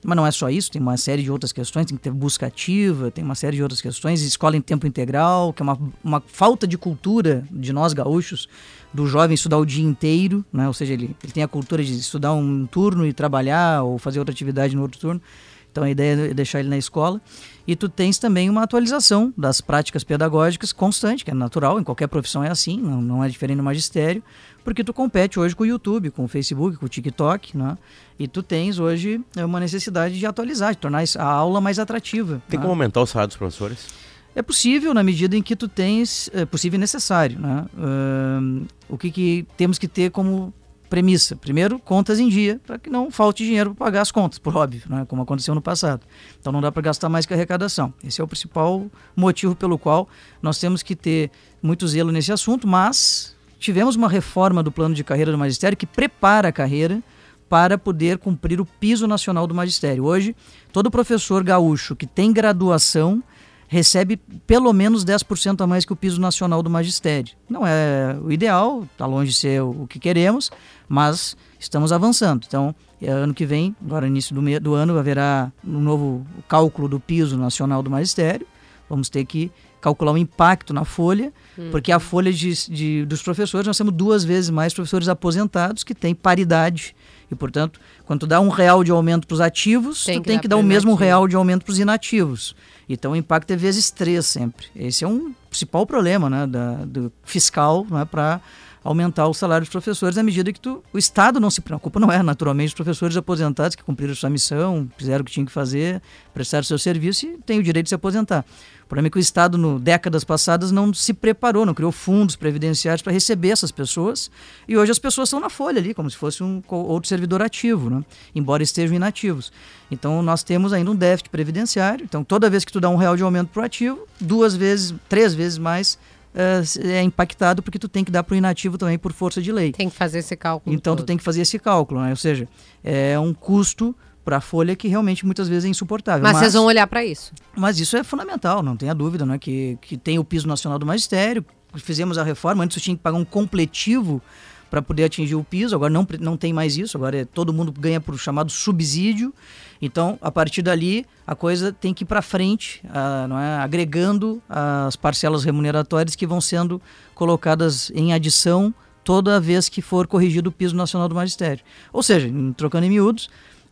Mas 0.03 0.17
não 0.17 0.27
é 0.27 0.31
só 0.31 0.49
isso, 0.49 0.71
tem 0.71 0.81
uma 0.81 0.97
série 0.97 1.23
de 1.23 1.31
outras 1.31 1.53
questões, 1.53 1.87
tem 1.87 1.97
que 1.97 2.03
ter 2.03 2.11
busca 2.11 2.47
ativa, 2.47 3.11
tem 3.11 3.23
uma 3.23 3.35
série 3.35 3.57
de 3.57 3.63
outras 3.63 3.81
questões, 3.83 4.23
escola 4.23 4.57
em 4.57 4.61
tempo 4.61 4.87
integral, 4.87 5.53
que 5.53 5.63
é 5.63 5.65
uma, 5.65 5.79
uma 6.03 6.23
falta 6.27 6.67
de 6.67 6.79
cultura 6.79 7.45
de 7.51 7.73
nós 7.73 7.93
gaúchos, 7.93 8.49
do 8.93 9.07
jovem 9.07 9.35
estudar 9.35 9.59
o 9.59 9.65
dia 9.65 9.85
inteiro, 9.85 10.45
né? 10.53 10.67
ou 10.67 10.73
seja, 10.73 10.95
ele, 10.95 11.15
ele 11.23 11.33
tem 11.33 11.43
a 11.43 11.49
cultura 11.49 11.85
de 11.85 11.93
estudar 11.93 12.33
um 12.33 12.67
turno 12.67 13.07
e 13.07 13.13
trabalhar 13.13 13.83
ou 13.83 13.99
fazer 13.99 14.19
outra 14.19 14.33
atividade 14.33 14.75
no 14.75 14.83
outro 14.83 14.99
turno. 14.99 15.21
Então 15.70 15.85
a 15.85 15.90
ideia 15.90 16.30
é 16.30 16.35
deixar 16.35 16.61
ele 16.61 16.68
na 16.68 16.78
escola. 16.78 17.20
E 17.66 17.76
tu 17.76 17.88
tens 17.88 18.18
também 18.18 18.50
uma 18.50 18.62
atualização 18.62 19.33
das 19.37 19.61
práticas 19.61 20.02
pedagógicas 20.02 20.72
constante, 20.72 21.24
que 21.24 21.30
é 21.30 21.35
natural, 21.35 21.78
em 21.78 21.85
qualquer 21.85 22.09
profissão 22.09 22.42
é 22.42 22.50
assim, 22.50 22.80
não, 22.80 23.00
não 23.00 23.24
é 23.24 23.28
diferente 23.28 23.59
no 23.59 23.62
magistério, 23.62 24.22
porque 24.64 24.83
tu 24.83 24.92
compete 24.92 25.38
hoje 25.38 25.54
com 25.54 25.62
o 25.62 25.66
YouTube, 25.66 26.11
com 26.11 26.24
o 26.24 26.28
Facebook, 26.28 26.76
com 26.76 26.87
o 26.87 26.88
TikTok, 26.88 27.56
né? 27.56 27.78
E 28.18 28.26
tu 28.26 28.42
tens 28.42 28.78
hoje 28.78 29.20
é, 29.37 29.44
uma 29.44 29.61
necessidade 29.61 30.18
de 30.18 30.26
atualizar, 30.26 30.72
de 30.72 30.78
tornar 30.78 31.04
a 31.16 31.24
aula 31.24 31.61
mais 31.61 31.78
atrativa. 31.78 32.42
Tem 32.48 32.59
né? 32.59 32.62
como 32.62 32.72
aumentar 32.72 33.00
o 33.00 33.06
salário 33.06 33.28
dos 33.28 33.37
professores? 33.37 33.87
É 34.35 34.42
possível 34.42 34.94
na 34.94 35.02
medida 35.02 35.37
em 35.37 35.42
que 35.42 35.56
tu 35.56 35.66
tens, 35.66 36.30
é 36.33 36.44
possível 36.44 36.76
e 36.76 36.80
necessário, 36.80 37.38
né? 37.38 37.66
Ahn, 37.76 38.62
o 38.88 38.96
que, 38.96 39.11
que 39.11 39.46
temos 39.56 39.78
que 39.78 39.88
ter 39.88 40.11
como 40.11 40.52
premissa? 40.90 41.37
Primeiro, 41.37 41.79
contas 41.79 42.18
em 42.18 42.29
dia, 42.29 42.61
para 42.66 42.76
que 42.79 42.90
não 42.90 43.11
falte 43.11 43.44
dinheiro 43.44 43.74
para 43.74 43.87
pagar 43.87 44.00
as 44.03 44.11
contas, 44.11 44.38
por 44.38 44.55
óbvio, 44.57 44.83
né? 44.90 45.07
como 45.09 45.22
aconteceu 45.22 45.55
no 45.55 45.62
passado. 45.62 46.03
Então 46.38 46.53
não 46.53 46.61
dá 46.61 46.70
para 46.70 46.83
gastar 46.83 47.09
mais 47.09 47.24
que 47.24 47.33
a 47.33 47.37
arrecadação. 47.37 47.94
Esse 48.05 48.20
é 48.20 48.24
o 48.24 48.26
principal 48.26 48.90
motivo 49.16 49.55
pelo 49.55 49.79
qual 49.79 50.09
nós 50.42 50.59
temos 50.59 50.83
que 50.83 50.96
ter 50.96 51.31
muito 51.62 51.87
zelo 51.87 52.11
nesse 52.11 52.33
assunto, 52.33 52.66
mas 52.66 53.37
tivemos 53.59 53.94
uma 53.94 54.09
reforma 54.09 54.62
do 54.62 54.72
plano 54.72 54.94
de 54.94 55.05
carreira 55.05 55.31
do 55.31 55.38
magistério 55.38 55.79
que 55.79 55.87
prepara 55.87 56.48
a 56.48 56.53
carreira 56.53 57.00
para 57.48 57.79
poder 57.79 58.18
cumprir 58.18 58.61
o 58.61 58.66
piso 58.66 59.07
nacional 59.07 59.46
do 59.46 59.55
magistério. 59.55 60.05
Hoje, 60.05 60.37
todo 60.72 60.90
professor 60.90 61.42
gaúcho 61.42 61.94
que 61.96 62.07
tem 62.07 62.33
graduação 62.33 63.22
recebe 63.70 64.16
pelo 64.48 64.72
menos 64.72 65.04
10% 65.04 65.61
a 65.61 65.66
mais 65.66 65.85
que 65.85 65.92
o 65.92 65.96
piso 65.96 66.20
nacional 66.20 66.61
do 66.61 66.68
magistério. 66.68 67.37
Não 67.48 67.64
é 67.64 68.18
o 68.20 68.33
ideal, 68.33 68.83
está 68.83 69.06
longe 69.06 69.30
de 69.30 69.37
ser 69.37 69.62
o 69.62 69.87
que 69.87 70.00
queremos, 70.00 70.50
mas 70.88 71.37
estamos 71.56 71.92
avançando. 71.92 72.44
Então, 72.48 72.74
é, 73.00 73.09
ano 73.09 73.33
que 73.33 73.46
vem, 73.46 73.76
agora 73.80 74.09
início 74.09 74.35
do, 74.35 74.61
do 74.61 74.74
ano, 74.74 74.98
haverá 74.98 75.52
um 75.64 75.78
novo 75.78 76.26
cálculo 76.48 76.88
do 76.88 76.98
piso 76.98 77.37
nacional 77.37 77.80
do 77.80 77.88
magistério. 77.88 78.44
Vamos 78.88 79.09
ter 79.09 79.24
que 79.24 79.52
calcular 79.81 80.12
o 80.12 80.19
impacto 80.19 80.73
na 80.73 80.85
folha, 80.85 81.33
uhum. 81.57 81.71
porque 81.71 81.90
a 81.90 81.99
folha 81.99 82.33
de, 82.33 82.53
de, 82.69 83.05
dos 83.07 83.23
professores, 83.23 83.66
nós 83.66 83.77
temos 83.77 83.95
duas 83.95 84.25
vezes 84.25 84.51
mais 84.51 84.75
professores 84.75 85.09
aposentados 85.09 85.83
que 85.83 85.95
têm 85.95 86.14
paridade. 86.14 86.95
E, 87.31 87.35
portanto, 87.35 87.81
quando 88.05 88.21
tu 88.21 88.27
dá 88.27 88.40
um 88.40 88.49
real 88.49 88.83
de 88.83 88.90
aumento 88.90 89.27
para 89.27 89.35
os 89.35 89.40
ativos, 89.40 90.05
tem 90.05 90.19
tu 90.19 90.23
que 90.23 90.29
tem 90.29 90.38
que 90.38 90.49
dar 90.49 90.57
o 90.57 90.62
mesmo 90.62 90.95
real 90.95 91.29
de 91.29 91.37
aumento 91.37 91.64
para 91.64 91.73
os 91.73 91.79
inativos. 91.79 92.57
Então 92.88 93.12
o 93.12 93.16
impacto 93.16 93.53
é 93.53 93.57
vezes 93.57 93.90
três 93.90 94.27
sempre. 94.27 94.66
Esse 94.75 95.05
é 95.05 95.09
um 95.09 95.33
principal 95.49 95.87
problema 95.87 96.29
né, 96.29 96.47
da, 96.47 96.73
do 96.85 97.12
fiscal 97.23 97.87
né, 97.88 98.05
para 98.05 98.40
aumentar 98.83 99.29
o 99.29 99.35
salário 99.35 99.64
dos 99.64 99.71
professores 99.71 100.19
à 100.19 100.23
medida 100.23 100.53
que 100.53 100.59
tu, 100.59 100.83
o 100.93 100.99
Estado 100.99 101.38
não 101.38 101.51
se 101.51 101.61
preocupa, 101.61 102.01
não 102.01 102.11
é 102.11 102.23
naturalmente 102.23 102.69
os 102.69 102.75
professores 102.75 103.16
aposentados 103.16 103.77
que 103.77 103.85
cumpriram 103.85 104.14
sua 104.14 104.31
missão, 104.31 104.88
fizeram 104.97 105.21
o 105.23 105.25
que 105.25 105.31
tinham 105.31 105.47
que 105.47 105.53
fazer, 105.53 106.03
prestaram 106.33 106.64
seu 106.64 106.79
serviço 106.79 107.27
e 107.27 107.38
têm 107.38 107.59
o 107.59 107.62
direito 107.62 107.85
de 107.85 107.90
se 107.90 107.95
aposentar. 107.95 108.45
Problema 108.90 109.07
é 109.07 109.11
que 109.11 109.18
o 109.18 109.20
Estado, 109.20 109.57
no 109.57 109.79
décadas 109.79 110.24
passadas, 110.24 110.72
não 110.72 110.92
se 110.92 111.14
preparou, 111.14 111.64
não 111.64 111.72
criou 111.72 111.92
fundos 111.92 112.35
previdenciários 112.35 113.00
para 113.00 113.12
receber 113.12 113.50
essas 113.50 113.70
pessoas. 113.70 114.29
E 114.66 114.76
hoje 114.76 114.90
as 114.90 114.98
pessoas 114.98 115.29
estão 115.29 115.38
na 115.38 115.48
folha 115.48 115.79
ali, 115.79 115.94
como 115.94 116.11
se 116.11 116.16
fosse 116.16 116.42
um 116.42 116.61
outro 116.68 117.09
servidor 117.09 117.40
ativo, 117.40 117.88
né? 117.88 118.05
embora 118.35 118.64
estejam 118.64 118.96
inativos. 118.96 119.53
Então 119.92 120.20
nós 120.22 120.42
temos 120.42 120.72
ainda 120.72 120.90
um 120.90 120.96
déficit 120.96 121.31
previdenciário. 121.31 122.05
Então 122.05 122.24
toda 122.24 122.50
vez 122.50 122.64
que 122.64 122.72
tu 122.72 122.81
dá 122.81 122.90
um 122.90 122.96
real 122.96 123.16
de 123.16 123.22
aumento 123.22 123.50
para 123.50 123.62
o 123.62 123.64
ativo, 123.64 124.09
duas 124.20 124.57
vezes, 124.57 124.92
três 125.09 125.35
vezes 125.35 125.57
mais 125.57 125.96
uh, 126.35 126.88
é 126.88 127.00
impactado 127.00 127.62
porque 127.62 127.79
tu 127.79 127.88
tem 127.88 128.03
que 128.03 128.11
dar 128.11 128.24
para 128.24 128.35
o 128.35 128.37
inativo 128.37 128.76
também 128.76 128.98
por 128.98 129.12
força 129.12 129.40
de 129.40 129.53
lei. 129.53 129.70
Tem 129.70 129.88
que 129.88 129.94
fazer 129.94 130.18
esse 130.18 130.35
cálculo. 130.35 130.74
Então 130.74 130.96
todo. 130.96 131.05
tu 131.05 131.07
tem 131.07 131.16
que 131.16 131.22
fazer 131.22 131.42
esse 131.42 131.61
cálculo, 131.61 132.00
né? 132.00 132.11
ou 132.11 132.16
seja, 132.16 132.48
é 132.83 133.16
um 133.20 133.33
custo 133.33 133.94
para 134.31 134.37
a 134.37 134.40
folha 134.40 134.77
que 134.77 134.87
realmente 134.87 135.27
muitas 135.27 135.49
vezes 135.49 135.64
é 135.64 135.69
insuportável. 135.69 136.23
Mas, 136.23 136.35
mas 136.35 136.40
vocês 136.40 136.53
vão 136.55 136.64
olhar 136.64 136.87
para 136.87 137.05
isso. 137.05 137.33
Mas 137.57 137.81
isso 137.81 137.97
é 137.97 138.05
fundamental, 138.05 138.62
não 138.62 138.77
tenha 138.77 138.95
dúvida, 138.95 139.27
né? 139.27 139.40
que, 139.40 139.77
que 139.83 139.97
tem 139.97 140.21
o 140.21 140.25
piso 140.25 140.47
nacional 140.47 140.79
do 140.79 140.87
magistério, 140.87 141.45
fizemos 141.75 142.16
a 142.16 142.23
reforma, 142.23 142.62
antes 142.62 142.81
tinha 142.81 142.97
que 142.97 143.03
pagar 143.03 143.19
um 143.19 143.25
completivo 143.25 144.23
para 144.71 144.81
poder 144.81 145.03
atingir 145.03 145.35
o 145.35 145.43
piso, 145.43 145.75
agora 145.75 145.93
não, 145.93 146.07
não 146.21 146.37
tem 146.37 146.53
mais 146.53 146.77
isso, 146.77 146.97
agora 146.97 147.19
é, 147.19 147.25
todo 147.25 147.53
mundo 147.53 147.73
ganha 147.73 148.01
por 148.01 148.16
chamado 148.16 148.53
subsídio. 148.53 149.35
Então, 149.83 150.16
a 150.23 150.31
partir 150.31 150.62
dali, 150.62 151.05
a 151.27 151.35
coisa 151.35 151.73
tem 151.73 151.93
que 151.93 152.05
ir 152.05 152.07
para 152.07 152.23
frente, 152.23 152.81
uh, 152.85 153.27
não 153.27 153.37
é? 153.37 153.57
agregando 153.57 154.40
as 154.49 154.95
parcelas 154.95 155.43
remuneratórias 155.43 156.14
que 156.14 156.25
vão 156.25 156.40
sendo 156.40 156.81
colocadas 157.16 157.90
em 157.97 158.12
adição 158.12 158.73
toda 159.03 159.40
vez 159.40 159.69
que 159.69 159.83
for 159.83 160.07
corrigido 160.07 160.51
o 160.51 160.53
piso 160.53 160.77
nacional 160.77 161.09
do 161.09 161.16
magistério. 161.16 161.64
Ou 161.93 162.01
seja, 162.01 162.31
trocando 162.57 162.87
em 162.87 162.90
miúdos, 162.90 163.29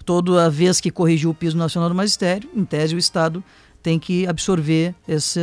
toda 0.08 0.48
vez 0.48 0.80
que 0.80 0.90
corrigiu 0.90 1.28
o 1.28 1.34
piso 1.34 1.54
nacional 1.54 1.90
do 1.90 1.94
magistério, 1.94 2.48
em 2.56 2.64
tese 2.64 2.94
o 2.94 2.98
Estado 2.98 3.44
tem 3.82 3.98
que 3.98 4.26
absorver 4.26 4.94
esse, 5.06 5.38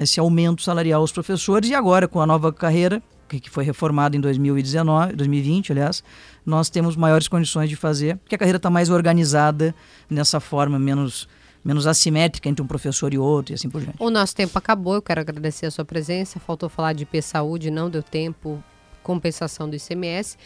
esse 0.00 0.18
aumento 0.18 0.62
salarial 0.62 1.02
aos 1.02 1.12
professores 1.12 1.68
e 1.68 1.74
agora 1.74 2.08
com 2.08 2.18
a 2.18 2.26
nova 2.26 2.50
carreira 2.50 3.02
que 3.28 3.50
foi 3.50 3.64
reformada 3.64 4.16
em 4.16 4.20
2019, 4.20 5.12
2020, 5.12 5.72
aliás, 5.72 6.02
nós 6.46 6.70
temos 6.70 6.96
maiores 6.96 7.28
condições 7.28 7.68
de 7.68 7.76
fazer, 7.76 8.16
porque 8.16 8.34
a 8.34 8.38
carreira 8.38 8.56
está 8.56 8.70
mais 8.70 8.88
organizada 8.88 9.74
nessa 10.08 10.40
forma, 10.40 10.78
menos 10.78 11.28
menos 11.62 11.86
assimétrica 11.86 12.48
entre 12.48 12.62
um 12.62 12.66
professor 12.66 13.12
e 13.12 13.18
outro 13.18 13.52
e 13.52 13.54
assim 13.56 13.68
por 13.68 13.82
diante. 13.82 13.98
O 14.00 14.08
nosso 14.08 14.34
tempo 14.34 14.56
acabou, 14.56 14.94
eu 14.94 15.02
quero 15.02 15.20
agradecer 15.20 15.66
a 15.66 15.70
sua 15.70 15.84
presença. 15.84 16.40
Faltou 16.40 16.70
falar 16.70 16.94
de 16.94 17.02
IP 17.02 17.20
Saúde, 17.20 17.70
não 17.70 17.90
deu 17.90 18.02
tempo, 18.02 18.64
compensação 19.02 19.68
do 19.68 19.76
ICMS 19.76 20.38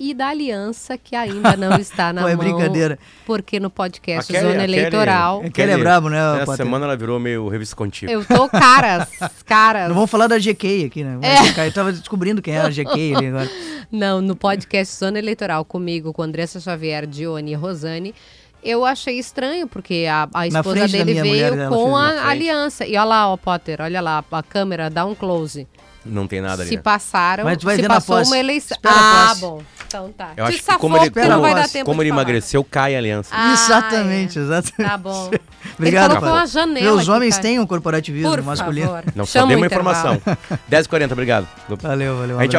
e 0.00 0.14
da 0.14 0.28
aliança 0.28 0.96
que 0.96 1.14
ainda 1.14 1.54
não 1.58 1.76
está 1.78 2.10
na 2.10 2.22
Pô, 2.22 2.28
é 2.28 2.34
mão. 2.34 2.42
brincadeira. 2.42 2.98
Porque 3.26 3.60
no 3.60 3.68
podcast 3.68 4.32
Kelly, 4.32 4.48
Zona 4.48 4.64
Eleitoral. 4.64 5.40
Kelly, 5.40 5.52
Kelly 5.52 5.72
é 5.72 5.76
brabo, 5.76 6.08
né? 6.08 6.18
Essa 6.40 6.56
semana 6.56 6.86
ela 6.86 6.96
virou 6.96 7.20
meio 7.20 7.46
revista 7.48 7.76
contigo. 7.76 8.10
Eu 8.10 8.24
tô 8.24 8.48
caras, 8.48 9.06
caras. 9.44 9.88
Não 9.88 9.94
vamos 9.94 10.10
falar 10.10 10.26
da 10.26 10.38
GK 10.38 10.86
aqui, 10.86 11.04
né? 11.04 11.18
É. 11.22 11.66
Eu 11.66 11.72
tava 11.72 11.92
descobrindo 11.92 12.40
quem 12.40 12.56
era 12.56 12.68
a 12.68 12.70
GK 12.70 13.14
ali 13.14 13.26
agora. 13.26 13.50
Não, 13.92 14.22
no 14.22 14.34
podcast 14.34 14.96
Zona 14.96 15.18
Eleitoral 15.18 15.64
comigo, 15.66 16.14
com 16.14 16.22
Andressa 16.22 16.58
Xavier, 16.58 17.06
Dione 17.06 17.52
e 17.52 17.54
Rosane. 17.54 18.14
Eu 18.62 18.84
achei 18.84 19.18
estranho, 19.18 19.66
porque 19.66 20.06
a, 20.10 20.28
a 20.32 20.46
esposa 20.46 20.88
dele 20.88 21.20
veio 21.20 21.68
com 21.68 21.96
a 21.96 22.28
aliança. 22.28 22.86
E 22.86 22.90
olha 22.90 23.04
lá, 23.04 23.32
ó, 23.32 23.36
Potter, 23.36 23.80
olha 23.80 24.00
lá, 24.00 24.24
a 24.30 24.42
câmera, 24.42 24.88
dá 24.88 25.04
um 25.04 25.14
close. 25.14 25.66
Não 26.04 26.26
tem 26.26 26.40
nada 26.40 26.62
ali. 26.62 26.70
Se 26.70 26.78
passaram, 26.78 27.44
Mas 27.44 27.58
tu 27.58 27.66
vai 27.66 27.76
se 27.76 27.82
ver 27.82 27.88
passou 27.88 28.16
na 28.16 28.22
uma 28.22 28.38
eleição. 28.38 28.76
Ah, 28.84 29.34
bom. 29.38 29.62
Então 29.86 30.12
tá. 30.12 30.32
Eu 30.36 30.44
acho 30.44 30.62
que 30.62 30.78
como 30.78 30.96
ele, 30.96 31.10
como, 31.10 31.40
vai 31.40 31.54
dar 31.54 31.68
tempo 31.68 31.84
como 31.84 32.02
ele 32.02 32.10
emagreceu, 32.10 32.64
cai 32.64 32.94
a 32.94 32.98
aliança. 32.98 33.30
Ah, 33.32 33.52
exatamente, 33.52 34.38
é. 34.38 34.42
exatamente. 34.42 34.90
Tá 34.90 34.96
bom. 34.96 35.30
Obrigado, 35.76 36.16
ele 36.16 36.24
uma 36.24 36.46
janela 36.46 36.96
Os 36.96 37.08
homens 37.08 37.38
têm 37.38 37.58
um 37.58 37.66
corporativismo 37.66 38.30
Por 38.30 38.42
masculino. 38.42 38.88
Favor. 38.88 39.04
Não, 39.14 39.26
só 39.26 39.44
dei 39.46 39.56
uma 39.56 39.66
informação. 39.66 40.20
10h40, 40.70 41.12
obrigado. 41.12 41.48
Valeu, 41.68 42.18
valeu. 42.18 42.36
Um 42.36 42.40
a 42.40 42.42
gente 42.44 42.56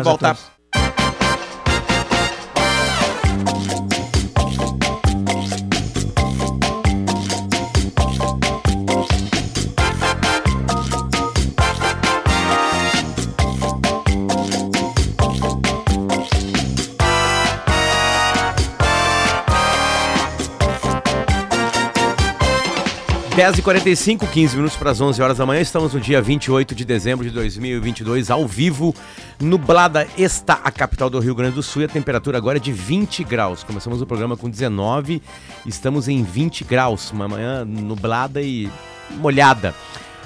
vai 23.42 23.52
voltar. 23.52 23.82
10h45, 23.82 24.30
15 24.30 24.56
minutos 24.56 24.78
para 24.78 24.92
as 24.92 25.02
11 25.02 25.22
horas 25.22 25.38
da 25.38 25.46
manhã. 25.46 25.62
Estamos 25.62 25.94
no 25.94 26.00
dia 26.00 26.22
28 26.22 26.76
de 26.76 26.86
dezembro 26.86 27.26
de 27.26 27.32
2022, 27.32 28.30
ao 28.30 28.48
vivo. 28.48 28.94
Nublada 29.40 30.08
está 30.16 30.60
a 30.64 30.72
capital 30.72 31.10
do 31.10 31.20
Rio 31.20 31.34
Grande 31.34 31.56
do 31.56 31.64
Sul 31.64 31.82
e 31.82 31.86
a 31.86 31.88
temperatura 31.88 32.38
agora 32.38 32.58
é 32.58 32.62
de 32.62 32.72
20 32.72 33.24
graus. 33.24 33.64
Começamos 33.64 34.00
o 34.02 34.06
programa 34.06 34.38
com 34.38 34.48
19, 34.48 35.22
estamos 35.66 36.08
em 36.08 36.24
20 36.24 36.64
graus. 36.66 37.12
Uma 37.12 37.28
manhã 37.28 37.66
nublada 37.66 38.42
e 38.42 38.70
molhada 39.18 39.74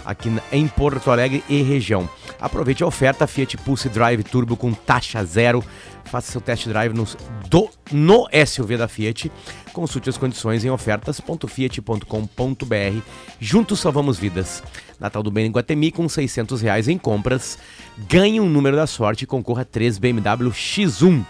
aqui 0.06 0.30
em 0.52 0.68
Porto 0.68 1.10
Alegre 1.10 1.44
e 1.48 1.62
região. 1.62 2.10
Aproveite 2.40 2.84
a 2.84 2.88
oferta 2.88 3.26
Fiat 3.26 3.58
Pulse 3.58 3.88
Drive 3.88 4.24
Turbo 4.24 4.58
com 4.58 4.74
taxa 4.74 5.24
zero. 5.24 5.64
Faça 6.04 6.32
seu 6.32 6.42
test 6.42 6.68
drive 6.68 6.94
no, 6.94 7.08
do, 7.50 7.70
no 7.92 8.28
SUV 8.46 8.78
da 8.78 8.88
Fiat. 8.88 9.32
Consulte 9.76 10.10
as 10.10 10.18
condições 10.18 10.64
em 10.64 10.70
ofertas.fiat.com.br. 10.70 13.02
Juntos 13.42 13.82
salvamos 13.82 14.18
vidas. 14.18 14.64
Natal 14.98 15.22
do 15.22 15.30
Bem 15.30 15.48
em 15.48 15.52
Guatemi 15.52 15.92
com 15.92 16.08
600 16.08 16.62
reais 16.62 16.88
em 16.88 16.98
compras. 16.98 17.60
Ganhe 18.08 18.40
um 18.40 18.50
número 18.50 18.78
da 18.78 18.88
sorte 18.88 19.24
e 19.24 19.28
concorra 19.28 19.64
a 19.64 19.66
3 19.66 19.98
BMW 19.98 20.50
X1 20.50 21.26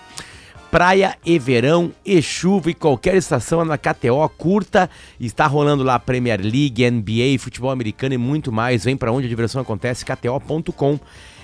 praia 0.70 1.18
e 1.26 1.40
verão 1.40 1.92
e 2.06 2.22
chuva 2.22 2.70
e 2.70 2.76
qualquer 2.76 3.16
estação 3.16 3.66
na 3.66 3.80
KTO 3.80 4.30
curta. 4.38 4.92
Está 5.20 5.48
rolando 5.48 5.84
lá 5.84 5.98
Premier 5.98 6.40
League, 6.40 6.88
NBA, 6.88 7.40
futebol 7.40 7.72
americano 7.72 8.14
e 8.14 8.20
muito 8.20 8.52
mais. 8.52 8.84
Vem 8.84 8.96
para 8.96 9.12
onde 9.12 9.26
a 9.26 9.30
diversão 9.30 9.60
acontece, 9.60 10.06
kto.com. 10.06 11.00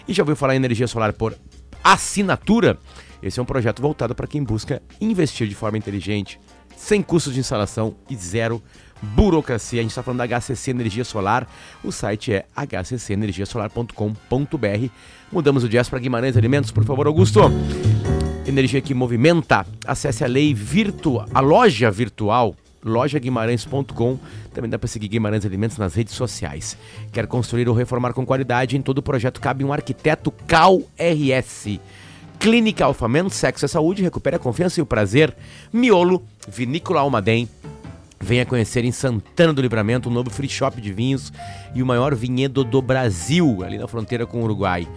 E 0.07 0.13
já 0.13 0.21
ouviu 0.21 0.35
falar 0.35 0.53
em 0.53 0.57
energia 0.57 0.87
solar 0.87 1.13
por 1.13 1.35
assinatura? 1.83 2.77
Esse 3.23 3.39
é 3.39 3.43
um 3.43 3.45
projeto 3.45 3.81
voltado 3.81 4.13
para 4.13 4.27
quem 4.27 4.43
busca 4.43 4.81
investir 4.99 5.47
de 5.47 5.55
forma 5.55 5.77
inteligente, 5.77 6.39
sem 6.82 7.04
custos 7.04 7.34
de 7.34 7.39
instalação 7.39 7.96
e 8.10 8.15
zero 8.15 8.62
burocracia. 9.02 9.80
A 9.80 9.84
gente 9.84 9.91
está 9.91 10.02
falando 10.02 10.20
da 10.20 10.39
HCC 10.39 10.72
Energia 10.72 11.04
Solar. 11.04 11.48
O 11.84 11.91
site 11.91 12.34
é 12.34 12.46
hccenergiasolar.com.br. 12.56 14.89
Mudamos 15.32 15.63
o 15.63 15.70
jazz 15.70 15.88
para 15.88 16.00
Guimarães 16.00 16.36
Alimentos, 16.36 16.72
por 16.72 16.84
favor, 16.84 17.06
Augusto 17.08 17.41
energia 18.46 18.82
que 18.82 18.94
movimenta. 18.94 19.65
Acesse 19.86 20.24
a 20.24 20.28
lei 20.28 20.54
virtual, 20.54 21.26
a 21.34 21.39
loja 21.39 21.89
virtual 21.91 22.56
lojaguimarães.com. 22.84 24.17
Também 24.54 24.70
dá 24.70 24.80
para 24.80 24.88
seguir 24.88 25.08
Guimarães 25.08 25.46
Alimentos 25.46 25.78
nas 25.78 25.94
redes 25.94 26.15
sociais. 26.15 26.76
Quer 27.12 27.28
construir 27.28 27.70
ou 27.70 27.76
reformar 27.76 28.12
com 28.12 28.26
qualidade? 28.26 28.76
Em 28.76 28.82
todo 28.82 29.04
projeto 29.04 29.39
cabe 29.39 29.63
um 29.63 29.72
arquiteto 29.72 30.32
Cal 30.48 30.82
RS. 30.98 31.80
Clínica 32.41 32.86
Alfamen, 32.86 33.30
sexo 33.30 33.67
e 33.67 33.69
saúde, 33.69 34.01
recupere 34.01 34.36
a 34.36 34.39
confiança 34.39 34.80
e 34.80 34.84
o 34.84 34.86
prazer. 34.86 35.32
Miolo, 35.71 36.23
Vinícola 36.47 37.01
Almaden, 37.01 37.47
Venha 38.19 38.45
conhecer 38.45 38.84
em 38.84 38.91
Santana 38.91 39.54
do 39.54 39.62
Livramento 39.62 40.10
um 40.10 40.12
novo 40.12 40.30
free 40.32 40.49
shop 40.49 40.82
de 40.82 40.91
vinhos 40.91 41.32
e 41.73 41.84
o 41.84 41.86
maior 41.86 42.13
vinhedo 42.15 42.63
do 42.63 42.82
Brasil, 42.82 43.63
ali 43.63 43.77
na 43.77 43.88
fronteira 43.88 44.25
com 44.25 44.41
o 44.41 44.43
Uruguai. 44.43 44.88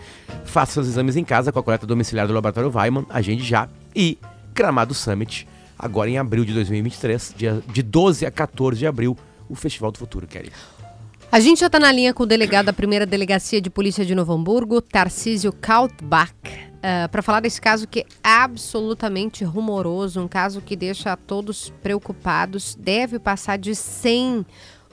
Faça 0.45 0.73
seus 0.73 0.89
exames 0.89 1.17
em 1.17 1.25
casa 1.25 1.53
com 1.53 1.59
a 1.59 1.63
coleta 1.63 1.87
domiciliar 1.87 2.27
do 2.27 2.33
Laboratório 2.33 2.71
Weiman, 2.71 3.07
agende 3.09 3.43
já. 3.43 3.69
E 3.95 4.19
Gramado 4.55 4.95
Summit, 4.95 5.47
agora 5.79 6.09
em 6.09 6.19
abril 6.19 6.45
de 6.45 6.55
2023, 6.55 7.35
dia 7.37 7.63
de 7.71 7.83
12 7.83 8.25
a 8.25 8.31
14 8.31 8.79
de 8.79 8.87
abril, 8.87 9.17
o 9.51 9.55
Festival 9.55 9.91
do 9.91 9.99
Futuro, 9.99 10.27
Kelly. 10.27 10.53
A 11.33 11.41
gente 11.41 11.61
já 11.61 11.67
está 11.67 11.81
na 11.81 11.93
linha 11.93 12.15
com 12.15 12.23
o 12.23 12.27
delegado 12.27 12.67
da 12.67 12.73
primeira 12.73 13.05
delegacia 13.05 13.61
de 13.61 13.69
polícia 13.69 14.05
de 14.05 14.15
Novo 14.15 14.33
Hamburgo, 14.33 14.81
Tarcísio 14.81 15.53
Kaltbach, 15.53 16.33
uh, 16.85 17.09
para 17.09 17.23
falar 17.23 17.41
desse 17.41 17.61
caso 17.61 17.89
que 17.89 18.01
é 18.01 18.07
absolutamente 18.23 19.43
rumoroso, 19.45 20.21
um 20.21 20.29
caso 20.29 20.61
que 20.61 20.77
deixa 20.77 21.17
todos 21.17 21.73
preocupados. 21.83 22.75
Deve 22.79 23.19
passar 23.19 23.57
de 23.57 23.75
100 23.75 24.45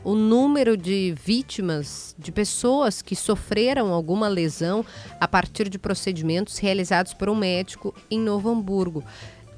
o 0.04 0.16
número 0.16 0.76
de 0.76 1.14
vítimas, 1.24 2.16
de 2.18 2.32
pessoas 2.32 3.04
que 3.04 3.16
sofreram 3.16 3.94
alguma 3.94 4.28
lesão 4.28 4.84
a 5.20 5.28
partir 5.28 5.70
de 5.70 5.78
procedimentos 5.78 6.58
realizados 6.58 7.14
por 7.14 7.30
um 7.30 7.36
médico 7.36 7.94
em 8.10 8.20
Novo 8.20 8.50
Hamburgo. 8.50 9.04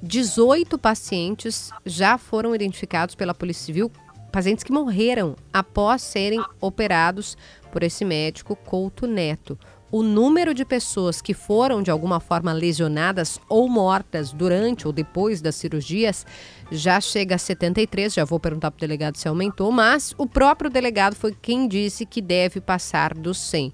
18 0.02 0.78
pacientes 0.78 1.72
já 1.86 2.18
foram 2.18 2.54
identificados 2.54 3.16
pela 3.16 3.34
Polícia 3.34 3.68
Civil, 3.68 3.90
pacientes 4.34 4.66
que 4.66 4.74
morreram 4.74 5.38
após 5.54 6.02
serem 6.02 6.44
operados 6.60 7.38
por 7.72 7.84
esse 7.84 8.04
médico 8.04 8.54
Couto 8.54 9.08
Neto 9.08 9.58
o 9.94 10.02
número 10.02 10.56
de 10.56 10.66
pessoas 10.66 11.22
que 11.22 11.36
foram 11.36 11.84
de 11.84 11.91
alguma 11.91 12.20
forma 12.20 12.52
lesionadas 12.52 13.39
ou 13.48 13.70
mortas 13.70 14.34
durante 14.34 14.88
ou 14.88 14.91
depois 14.91 15.39
das 15.39 15.54
cirurgias 15.54 16.26
já 16.72 17.00
chega 17.00 17.36
a 17.36 17.38
73. 17.38 18.12
Já 18.12 18.26
vou 18.26 18.39
perguntar 18.39 18.72
para 18.72 18.78
o 18.78 18.82
delegado 18.82 19.18
se 19.18 19.28
aumentou, 19.28 19.72
mas 19.72 20.16
o 20.18 20.26
próprio 20.26 20.68
delegado 20.68 21.16
foi 21.16 21.38
quem 21.39 21.68
disse 21.68 22.08
que 22.08 22.24
deve 22.24 22.60
passar 22.60 23.14
dos 23.14 23.38
100. 23.38 23.72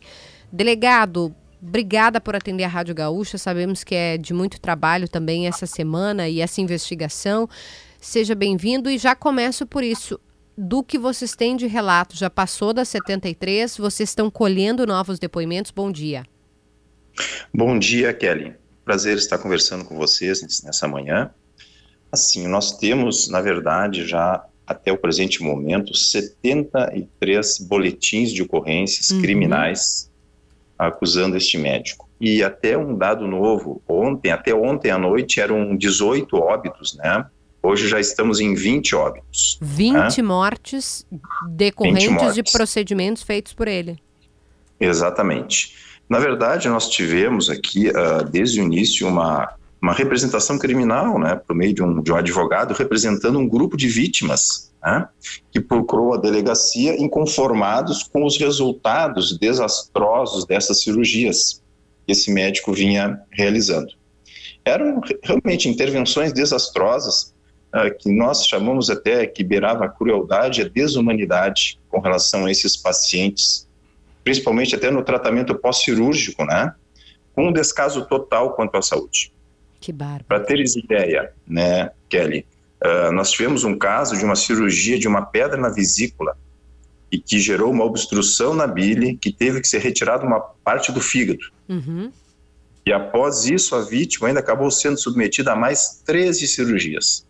Delegado, 0.52 1.34
Obrigada 1.62 2.22
por 2.22 2.36
atender 2.36 2.64
a 2.64 2.70
Rádio 2.70 2.96
Gaúcha. 2.96 3.38
Sabemos 3.38 3.84
que 3.84 3.94
é 3.96 4.18
de 4.18 4.34
muito 4.34 4.60
trabalho 4.60 5.08
também 5.10 5.48
essa 5.48 5.66
semana 5.66 6.28
e 6.28 6.42
essa 6.42 6.60
investigação. 6.60 7.50
Seja 8.00 8.36
bem-vindo 8.36 8.90
e 8.90 8.98
já 8.98 9.14
começo 9.16 9.66
por 9.66 9.84
isso 9.84 10.20
do 10.62 10.84
que 10.84 10.98
vocês 10.98 11.36
têm 11.36 11.56
de 11.56 11.68
relato. 11.68 12.18
Já 12.18 12.30
passou 12.30 12.74
das 12.74 12.90
73, 12.90 13.78
vocês 13.78 14.10
estão 14.10 14.30
colhendo 14.30 14.86
novos 14.86 15.18
depoimentos. 15.18 15.72
Bom 15.72 15.90
dia. 15.90 16.26
Bom 17.54 17.80
dia, 17.80 18.14
Kelly. 18.14 18.56
Prazer 18.84 19.18
estar 19.18 19.38
conversando 19.38 19.86
com 19.86 19.96
vocês 19.96 20.42
nessa 20.64 20.86
manhã. 20.86 21.32
Assim, 22.12 22.46
nós 22.48 22.78
temos, 22.78 23.30
na 23.30 23.40
verdade, 23.40 24.06
já 24.06 24.44
até 24.68 24.92
o 24.92 24.98
presente 24.98 25.42
momento, 25.42 25.96
73 25.96 27.60
boletins 27.60 28.32
de 28.32 28.44
ocorrências 28.44 29.12
uhum. 29.12 29.22
criminais 29.22 30.12
acusando 30.78 31.38
este 31.38 31.58
médico. 31.58 32.10
E 32.20 32.44
até 32.44 32.78
um 32.78 32.98
dado 32.98 33.26
novo, 33.28 33.82
ontem, 33.88 34.30
até 34.30 34.54
ontem 34.54 34.92
à 34.92 34.98
noite, 34.98 35.40
eram 35.40 35.76
18 35.76 36.36
óbitos, 36.36 36.98
né? 36.98 37.26
Hoje 37.62 37.88
já 37.88 38.00
estamos 38.00 38.40
em 38.40 38.56
20 38.56 38.96
óbitos. 38.96 39.58
20 39.62 39.94
né? 39.94 40.24
mortes 40.24 41.06
decorrentes 41.50 42.04
20 42.04 42.14
mortes. 42.14 42.36
de 42.36 42.44
procedimentos 42.44 43.24
feitos 43.24 43.54
por 43.54 43.68
ele. 43.68 44.00
Exatamente. 44.80 45.76
Na 46.08 46.20
verdade, 46.20 46.70
nós 46.70 46.90
tivemos 46.90 47.50
aqui, 47.50 47.90
uh, 47.90 48.24
desde 48.30 48.62
o 48.62 48.64
início, 48.64 49.08
uma, 49.08 49.54
uma 49.82 49.94
representação 49.94 50.58
criminal, 50.58 51.20
né, 51.20 51.36
por 51.36 51.56
meio 51.56 51.74
de 51.74 51.84
um, 51.84 52.02
de 52.02 52.12
um 52.12 52.16
advogado, 52.16 52.74
representando 52.74 53.38
um 53.38 53.48
grupo 53.48 53.78
de 53.78 53.88
vítimas, 53.88 54.72
né, 54.82 55.08
que 55.52 55.60
procurou 55.60 56.14
a 56.14 56.18
delegacia 56.18 57.00
inconformados 57.00 58.04
com 58.04 58.26
os 58.26 58.38
resultados 58.38 59.38
desastrosos 59.38 60.46
dessas 60.46 60.82
cirurgias 60.82 61.62
que 62.08 62.14
esse 62.14 62.32
médico 62.32 62.74
vinha 62.74 63.20
realizando. 63.32 63.94
Eram 64.66 65.02
realmente 65.22 65.70
intervenções 65.70 66.34
desastrosas 66.34 67.34
que 68.00 68.12
nós 68.12 68.48
chamamos 68.48 68.90
até 68.90 69.26
que 69.26 69.44
beirava 69.44 69.86
a 69.86 69.90
crueldade, 69.90 70.62
a 70.62 70.68
desumanidade 70.68 71.80
com 71.88 72.00
relação 72.00 72.46
a 72.46 72.52
esses 72.52 72.76
pacientes, 72.76 73.68
principalmente 74.24 74.76
até 74.76 74.90
no 74.90 75.04
tratamento 75.04 75.56
pós-cirúrgico, 75.56 76.46
né? 76.46 76.74
Com 77.34 77.50
um 77.50 77.54
descaso 77.54 78.06
total 78.06 78.54
quanto 78.54 78.76
à 78.76 78.82
saúde. 78.82 79.32
Que 79.80 79.92
bárbaro. 79.92 80.26
Para 80.28 80.40
teres 80.42 80.76
ideia, 80.76 81.32
né, 81.48 81.92
Kelly, 82.10 82.46
uh, 82.84 83.12
nós 83.12 83.32
tivemos 83.32 83.64
um 83.64 83.78
caso 83.78 84.18
de 84.18 84.26
uma 84.26 84.36
cirurgia 84.36 85.00
de 85.00 85.08
uma 85.08 85.22
pedra 85.22 85.56
na 85.56 85.70
vesícula 85.70 86.36
e 87.12 87.18
que 87.18 87.40
gerou 87.40 87.72
uma 87.72 87.86
obstrução 87.86 88.54
na 88.54 88.68
bile 88.68 89.16
que 89.16 89.32
teve 89.32 89.62
que 89.62 89.68
ser 89.68 89.80
retirada 89.80 90.26
uma 90.26 90.40
parte 90.40 90.92
do 90.92 91.00
fígado. 91.00 91.40
Uhum. 91.68 92.12
E 92.86 92.92
após 92.92 93.46
isso, 93.46 93.76
a 93.76 93.82
vítima 93.82 94.28
ainda 94.28 94.40
acabou 94.40 94.70
sendo 94.70 94.98
submetida 94.98 95.54
a 95.54 95.56
mais 95.56 96.02
13 96.06 96.48
cirurgias. 96.48 97.26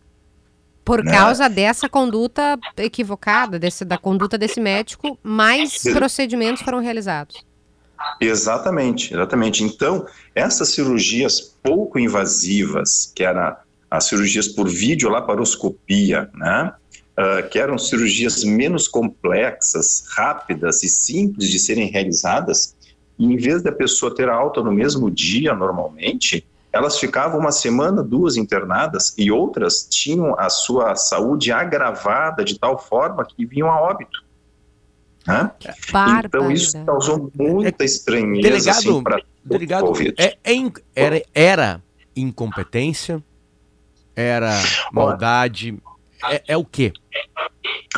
Por 0.89 1.03
né? 1.03 1.11
causa 1.11 1.47
dessa 1.47 1.87
conduta 1.87 2.57
equivocada, 2.75 3.59
desse, 3.59 3.85
da 3.85 3.95
conduta 3.95 4.39
desse 4.39 4.59
médico, 4.59 5.19
mais 5.21 5.83
procedimentos 5.83 6.63
foram 6.63 6.79
realizados. 6.79 7.45
Exatamente, 8.19 9.13
exatamente. 9.13 9.63
Então, 9.63 10.07
essas 10.33 10.69
cirurgias 10.69 11.39
pouco 11.61 11.99
invasivas, 11.99 13.13
que 13.15 13.23
eram 13.23 13.55
as 13.91 14.05
cirurgias 14.05 14.47
por 14.47 14.67
videolaparoscopia, 14.67 16.27
né? 16.33 16.73
Uh, 17.11 17.47
que 17.49 17.59
eram 17.59 17.77
cirurgias 17.77 18.43
menos 18.43 18.87
complexas, 18.87 20.05
rápidas 20.15 20.81
e 20.81 20.89
simples 20.89 21.49
de 21.49 21.59
serem 21.59 21.91
realizadas, 21.91 22.75
e 23.19 23.25
em 23.25 23.37
vez 23.37 23.61
da 23.61 23.71
pessoa 23.71 24.15
ter 24.15 24.27
alta 24.27 24.63
no 24.63 24.71
mesmo 24.71 25.11
dia, 25.11 25.53
normalmente, 25.53 26.43
elas 26.71 26.99
ficavam 26.99 27.39
uma 27.39 27.51
semana, 27.51 28.03
duas 28.03 28.37
internadas 28.37 29.13
e 29.17 29.31
outras 29.31 29.87
tinham 29.89 30.39
a 30.39 30.49
sua 30.49 30.95
saúde 30.95 31.51
agravada 31.51 32.43
de 32.43 32.59
tal 32.59 32.77
forma 32.77 33.25
que 33.25 33.45
vinham 33.45 33.69
a 33.69 33.81
óbito. 33.81 34.23
Né? 35.27 35.51
Então 36.25 36.51
isso 36.51 36.83
causou 36.85 37.31
muita 37.35 37.83
estranheza 37.83 38.49
delegado, 38.49 38.77
assim, 38.77 39.03
para 39.03 39.21
delegado, 39.43 39.93
é, 40.17 40.37
é, 40.43 40.71
era, 40.95 41.23
era 41.33 41.83
incompetência, 42.15 43.23
era 44.15 44.53
maldade, 44.91 45.77
é, 46.23 46.43
é, 46.49 46.57
o 46.57 46.65
quê? 46.65 46.91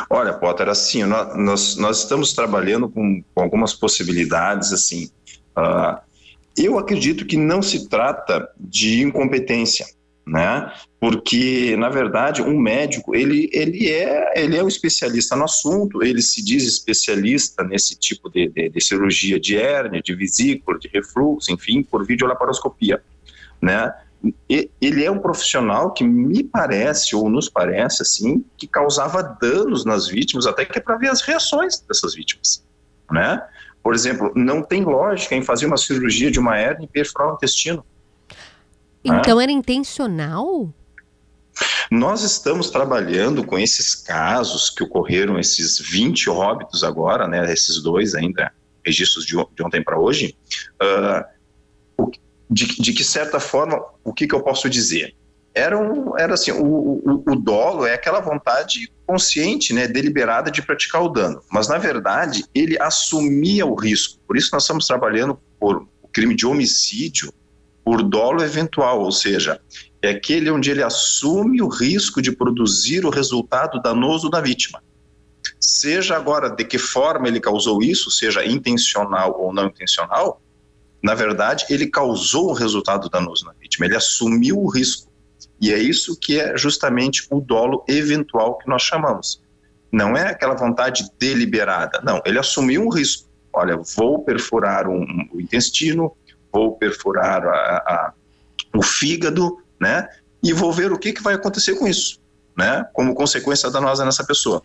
Olha, 0.08 0.32
Potter, 0.32 0.68
assim, 0.68 1.04
nós, 1.04 1.36
nós, 1.36 1.76
nós 1.76 1.98
estamos 1.98 2.32
trabalhando 2.32 2.88
com, 2.88 3.22
com 3.34 3.42
algumas 3.42 3.74
possibilidades, 3.74 4.72
assim, 4.72 5.10
uh, 5.56 6.00
eu 6.56 6.78
acredito 6.78 7.24
que 7.24 7.36
não 7.36 7.62
se 7.62 7.88
trata 7.88 8.48
de 8.58 9.02
incompetência, 9.02 9.86
né? 10.26 10.72
Porque 11.00 11.76
na 11.76 11.88
verdade 11.88 12.42
um 12.42 12.58
médico 12.58 13.14
ele 13.14 13.50
ele 13.52 13.88
é 13.90 14.32
ele 14.36 14.56
é 14.56 14.62
um 14.62 14.68
especialista 14.68 15.34
no 15.34 15.44
assunto, 15.44 16.02
ele 16.02 16.22
se 16.22 16.44
diz 16.44 16.66
especialista 16.66 17.64
nesse 17.64 17.98
tipo 17.98 18.30
de, 18.30 18.48
de, 18.48 18.68
de 18.68 18.80
cirurgia 18.80 19.40
de 19.40 19.56
hérnia, 19.56 20.02
de 20.02 20.14
vesícula, 20.14 20.78
de 20.78 20.88
refluxo, 20.88 21.52
enfim, 21.52 21.82
por 21.82 22.06
videolaparoscopia, 22.06 23.02
né? 23.60 23.92
Ele 24.48 25.04
é 25.04 25.10
um 25.10 25.18
profissional 25.18 25.92
que 25.92 26.04
me 26.04 26.44
parece 26.44 27.16
ou 27.16 27.28
nos 27.28 27.48
parece 27.48 28.02
assim 28.02 28.44
que 28.56 28.68
causava 28.68 29.20
danos 29.20 29.84
nas 29.84 30.06
vítimas, 30.06 30.46
até 30.46 30.64
que 30.64 30.78
é 30.78 30.80
para 30.80 30.96
ver 30.96 31.08
as 31.08 31.22
reações 31.22 31.80
dessas 31.80 32.14
vítimas, 32.14 32.64
né? 33.10 33.42
Por 33.82 33.94
exemplo, 33.94 34.32
não 34.34 34.62
tem 34.62 34.84
lógica 34.84 35.34
em 35.34 35.42
fazer 35.42 35.66
uma 35.66 35.76
cirurgia 35.76 36.30
de 36.30 36.38
uma 36.38 36.58
hernia 36.58 36.84
e 36.84 36.88
perfurar 36.88 37.32
o 37.32 37.34
intestino. 37.34 37.84
Então 39.04 39.36
né? 39.36 39.42
era 39.42 39.52
intencional? 39.52 40.72
Nós 41.90 42.22
estamos 42.22 42.70
trabalhando 42.70 43.44
com 43.44 43.58
esses 43.58 43.94
casos 43.94 44.70
que 44.70 44.82
ocorreram, 44.82 45.38
esses 45.38 45.78
20 45.78 46.30
óbitos 46.30 46.82
agora, 46.82 47.26
né, 47.28 47.52
esses 47.52 47.82
dois 47.82 48.14
ainda, 48.14 48.52
registros 48.84 49.26
de, 49.26 49.36
de 49.54 49.62
ontem 49.62 49.82
para 49.82 49.98
hoje, 49.98 50.34
uh, 50.80 52.06
de, 52.48 52.80
de 52.80 52.92
que 52.92 53.04
certa 53.04 53.38
forma, 53.38 53.82
o 54.02 54.12
que, 54.12 54.26
que 54.26 54.34
eu 54.34 54.42
posso 54.42 54.70
dizer? 54.70 55.14
Era, 55.54 55.78
um, 55.78 56.18
era 56.18 56.34
assim, 56.34 56.50
o, 56.52 56.64
o, 56.64 57.24
o, 57.26 57.36
dolo 57.36 57.86
é 57.86 57.94
aquela 57.94 58.20
vontade 58.20 58.90
consciente, 59.06 59.74
né, 59.74 59.86
deliberada 59.86 60.50
de 60.50 60.62
praticar 60.62 61.02
o 61.02 61.08
dano, 61.08 61.42
mas 61.50 61.68
na 61.68 61.78
verdade 61.78 62.44
ele 62.54 62.80
assumia 62.80 63.66
o 63.66 63.74
risco, 63.74 64.18
por 64.26 64.36
isso 64.36 64.50
nós 64.52 64.62
estamos 64.62 64.86
trabalhando 64.86 65.38
por 65.60 65.86
o 66.02 66.08
crime 66.08 66.34
de 66.34 66.46
homicídio 66.46 67.32
por 67.84 68.02
dolo 68.02 68.42
eventual, 68.42 69.00
ou 69.00 69.12
seja, 69.12 69.60
é 70.00 70.10
aquele 70.10 70.50
onde 70.50 70.70
ele 70.70 70.82
assume 70.82 71.60
o 71.60 71.68
risco 71.68 72.22
de 72.22 72.32
produzir 72.32 73.04
o 73.04 73.10
resultado 73.10 73.80
danoso 73.80 74.30
da 74.30 74.40
vítima. 74.40 74.82
Seja 75.60 76.16
agora 76.16 76.48
de 76.48 76.64
que 76.64 76.78
forma 76.78 77.28
ele 77.28 77.40
causou 77.40 77.82
isso, 77.82 78.10
seja 78.10 78.44
intencional 78.44 79.40
ou 79.40 79.52
não 79.52 79.66
intencional, 79.66 80.40
na 81.02 81.14
verdade 81.14 81.66
ele 81.68 81.88
causou 81.88 82.50
o 82.50 82.52
resultado 82.52 83.08
danoso 83.08 83.44
na 83.44 83.52
vítima, 83.52 83.86
ele 83.86 83.96
assumiu 83.96 84.58
o 84.58 84.68
risco. 84.68 85.11
E 85.62 85.72
é 85.72 85.78
isso 85.78 86.18
que 86.18 86.40
é 86.40 86.56
justamente 86.56 87.24
o 87.30 87.40
dolo 87.40 87.84
eventual 87.86 88.58
que 88.58 88.68
nós 88.68 88.82
chamamos. 88.82 89.40
Não 89.92 90.16
é 90.16 90.30
aquela 90.30 90.56
vontade 90.56 91.08
deliberada, 91.20 92.00
não. 92.02 92.20
Ele 92.26 92.36
assumiu 92.36 92.82
um 92.82 92.88
risco. 92.88 93.28
Olha, 93.52 93.80
vou 93.96 94.24
perfurar 94.24 94.88
um, 94.88 95.02
um, 95.02 95.28
o 95.34 95.40
intestino, 95.40 96.16
vou 96.52 96.76
perfurar 96.76 97.46
a, 97.46 97.76
a, 97.76 98.12
o 98.74 98.82
fígado, 98.82 99.58
né? 99.80 100.08
E 100.42 100.52
vou 100.52 100.72
ver 100.72 100.90
o 100.90 100.98
que, 100.98 101.12
que 101.12 101.22
vai 101.22 101.34
acontecer 101.34 101.76
com 101.76 101.86
isso, 101.86 102.18
né? 102.58 102.84
Como 102.92 103.14
consequência 103.14 103.70
danosa 103.70 104.04
nessa 104.04 104.24
pessoa. 104.26 104.64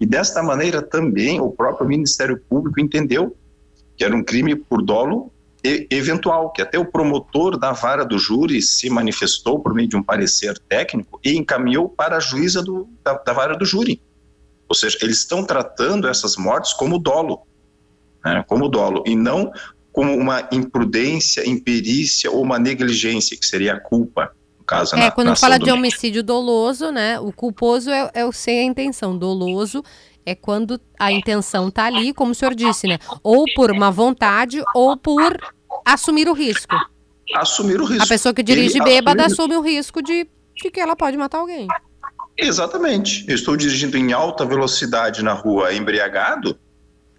E 0.00 0.06
desta 0.06 0.42
maneira 0.42 0.80
também 0.80 1.40
o 1.42 1.50
próprio 1.50 1.86
Ministério 1.86 2.40
Público 2.48 2.80
entendeu 2.80 3.36
que 3.98 4.04
era 4.04 4.16
um 4.16 4.24
crime 4.24 4.56
por 4.56 4.80
dolo 4.80 5.30
eventual, 5.64 6.50
que 6.50 6.60
até 6.60 6.78
o 6.78 6.84
promotor 6.84 7.56
da 7.56 7.72
vara 7.72 8.04
do 8.04 8.18
júri 8.18 8.60
se 8.60 8.90
manifestou 8.90 9.60
por 9.60 9.72
meio 9.74 9.88
de 9.88 9.96
um 9.96 10.02
parecer 10.02 10.58
técnico 10.68 11.20
e 11.24 11.36
encaminhou 11.36 11.88
para 11.88 12.16
a 12.16 12.20
juíza 12.20 12.62
do, 12.62 12.88
da, 13.04 13.14
da 13.14 13.32
vara 13.32 13.56
do 13.56 13.64
júri. 13.64 14.02
Ou 14.68 14.74
seja, 14.74 14.98
eles 15.02 15.18
estão 15.18 15.44
tratando 15.44 16.08
essas 16.08 16.36
mortes 16.36 16.72
como 16.72 16.98
dolo, 16.98 17.42
né, 18.24 18.44
como 18.48 18.68
dolo, 18.68 19.04
e 19.06 19.14
não 19.14 19.52
como 19.92 20.16
uma 20.16 20.48
imprudência, 20.50 21.46
imperícia 21.46 22.30
ou 22.30 22.42
uma 22.42 22.58
negligência, 22.58 23.36
que 23.36 23.44
seria 23.44 23.74
a 23.74 23.80
culpa. 23.80 24.32
No 24.58 24.64
caso, 24.64 24.96
é, 24.96 25.00
na, 25.00 25.10
quando 25.10 25.28
na 25.28 25.36
fala 25.36 25.58
de 25.58 25.70
homicídio 25.70 26.22
doloso, 26.22 26.90
né? 26.90 27.20
O 27.20 27.32
culposo 27.32 27.90
é, 27.90 28.10
é 28.14 28.24
o 28.24 28.32
sem 28.32 28.60
a 28.60 28.64
intenção. 28.64 29.18
Doloso 29.18 29.82
é 30.24 30.34
quando 30.34 30.80
a 30.98 31.10
intenção 31.12 31.70
tá 31.70 31.84
ali, 31.84 32.12
como 32.14 32.32
o 32.32 32.34
senhor 32.34 32.54
disse, 32.54 32.86
né? 32.86 32.98
Ou 33.22 33.44
por 33.54 33.72
má 33.74 33.90
vontade 33.90 34.62
ou 34.74 34.96
por 34.96 35.36
assumir 35.84 36.28
o 36.28 36.32
risco. 36.32 36.74
Assumir 37.34 37.80
o 37.80 37.84
risco. 37.84 38.04
A 38.04 38.06
pessoa 38.08 38.32
que 38.34 38.42
dirige 38.42 38.76
Ele 38.78 38.84
bêbada 38.84 39.26
assume- 39.26 39.54
assume 39.54 39.56
o 39.56 39.60
risco 39.62 40.02
de, 40.02 40.28
de 40.56 40.70
que 40.70 40.80
ela 40.80 40.94
pode 40.94 41.16
matar 41.16 41.38
alguém. 41.38 41.66
Exatamente. 42.36 43.24
Eu 43.28 43.34
estou 43.34 43.56
dirigindo 43.56 43.96
em 43.96 44.12
alta 44.12 44.44
velocidade 44.44 45.22
na 45.22 45.32
rua 45.32 45.74
embriagado, 45.74 46.58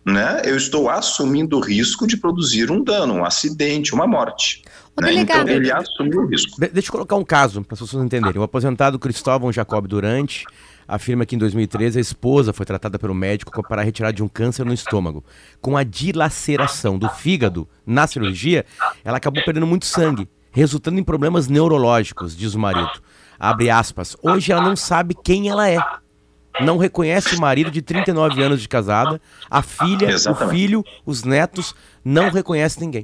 né? 0.06 0.42
Eu 0.44 0.58
estou 0.58 0.90
assumindo 0.90 1.58
o 1.58 1.60
risco 1.62 2.06
de 2.08 2.18
produzir 2.18 2.72
um 2.72 2.84
dano, 2.84 3.14
um 3.16 3.26
acidente, 3.26 3.94
uma 3.94 4.08
morte. 4.08 4.64
Né? 5.00 5.14
Então 5.14 5.48
ele 5.48 5.72
assumiu 5.72 6.22
o 6.22 6.28
risco. 6.28 6.60
De- 6.60 6.68
deixa 6.68 6.90
eu 6.90 6.92
colocar 6.92 7.16
um 7.16 7.24
caso 7.24 7.64
para 7.64 7.74
as 7.74 7.80
pessoas 7.80 8.04
entenderem. 8.06 8.40
O 8.40 8.44
aposentado 8.44 9.00
Cristóvão 9.00 9.52
Jacob 9.52 9.88
Durante 9.88 10.46
afirma 10.88 11.26
que 11.26 11.36
em 11.36 11.40
2013 11.40 11.98
a 11.98 12.02
esposa 12.02 12.54
foi 12.54 12.66
tratada 12.66 13.00
pelo 13.00 13.14
médico 13.14 13.64
para 13.68 13.82
a 13.82 13.86
retirada 13.86 14.14
de 14.14 14.24
um 14.24 14.28
câncer 14.28 14.66
no 14.66 14.74
estômago. 14.74 15.24
Com 15.62 15.78
a 15.78 15.84
dilaceração 15.84 16.98
do 16.98 17.10
fígado 17.10 17.68
na 17.86 18.08
cirurgia, 18.08 18.66
ela 19.04 19.18
acabou 19.18 19.44
perdendo 19.44 19.68
muito 19.68 19.86
sangue, 19.86 20.30
resultando 20.52 21.00
em 21.00 21.04
problemas 21.04 21.48
neurológicos, 21.48 22.36
diz 22.36 22.54
o 22.54 22.60
marido. 22.60 23.02
Abre 23.40 23.70
aspas. 23.70 24.16
Hoje 24.22 24.52
ela 24.52 24.62
não 24.62 24.76
sabe 24.76 25.16
quem 25.24 25.50
ela 25.50 25.70
é. 25.70 25.78
Não 26.62 26.78
reconhece 26.78 27.36
o 27.36 27.42
marido 27.42 27.72
de 27.72 27.82
39 27.82 28.42
anos 28.42 28.62
de 28.62 28.68
casada, 28.68 29.20
a 29.50 29.62
filha, 29.62 30.08
o 30.08 30.12
Exatamente. 30.12 30.56
filho, 30.56 30.84
os 31.06 31.24
netos, 31.24 31.74
não 32.06 32.30
reconhece 32.30 32.80
ninguém. 32.80 33.02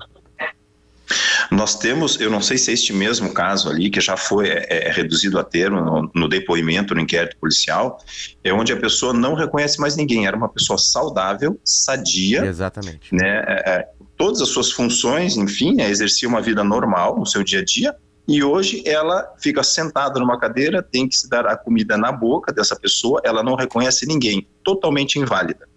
Nós 1.51 1.75
temos, 1.75 2.19
eu 2.21 2.29
não 2.29 2.41
sei 2.41 2.57
se 2.57 2.69
é 2.69 2.73
este 2.73 2.93
mesmo 2.93 3.33
caso 3.33 3.69
ali, 3.69 3.89
que 3.89 3.99
já 3.99 4.15
foi 4.15 4.49
é, 4.49 4.87
é, 4.87 4.91
reduzido 4.91 5.39
a 5.39 5.43
termo 5.43 5.81
no, 5.81 6.11
no 6.13 6.29
depoimento, 6.29 6.93
no 6.93 7.01
inquérito 7.01 7.37
policial, 7.37 7.99
é 8.43 8.53
onde 8.53 8.71
a 8.71 8.77
pessoa 8.77 9.13
não 9.13 9.33
reconhece 9.33 9.79
mais 9.79 9.95
ninguém. 9.95 10.27
Era 10.27 10.37
uma 10.37 10.49
pessoa 10.49 10.77
saudável, 10.77 11.59
sadia, 11.63 12.45
Exatamente. 12.45 13.13
né? 13.13 13.43
é, 13.47 13.63
é, 13.71 13.87
todas 14.15 14.41
as 14.41 14.49
suas 14.49 14.71
funções, 14.71 15.37
enfim, 15.37 15.75
né, 15.75 15.89
exercia 15.89 16.27
uma 16.27 16.41
vida 16.41 16.63
normal 16.63 17.17
no 17.17 17.25
seu 17.25 17.43
dia 17.43 17.59
a 17.59 17.63
dia. 17.65 17.95
E 18.27 18.43
hoje 18.43 18.83
ela 18.85 19.33
fica 19.41 19.63
sentada 19.63 20.19
numa 20.19 20.37
cadeira, 20.37 20.83
tem 20.83 21.07
que 21.07 21.15
se 21.15 21.27
dar 21.27 21.47
a 21.47 21.57
comida 21.57 21.97
na 21.97 22.11
boca 22.11 22.53
dessa 22.53 22.75
pessoa, 22.75 23.19
ela 23.23 23.41
não 23.41 23.55
reconhece 23.55 24.05
ninguém, 24.05 24.47
totalmente 24.63 25.17
inválida. 25.17 25.67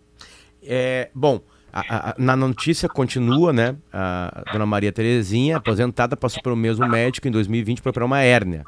É, 0.63 1.09
bom, 1.15 1.41
a- 1.73 2.11
a- 2.11 2.15
na 2.19 2.37
notícia 2.37 2.89
continua, 2.89 3.53
né? 3.53 3.75
A 3.93 4.43
dona 4.53 4.67
Maria 4.67 4.93
Terezinha, 4.93 5.57
aposentada, 5.57 6.17
passou 6.17 6.43
pelo 6.43 6.57
mesmo 6.57 6.87
médico 6.89 7.27
em 7.27 7.31
2020 7.31 7.81
para 7.81 7.91
operar 7.91 8.07
uma 8.07 8.21
hérnia. 8.21 8.65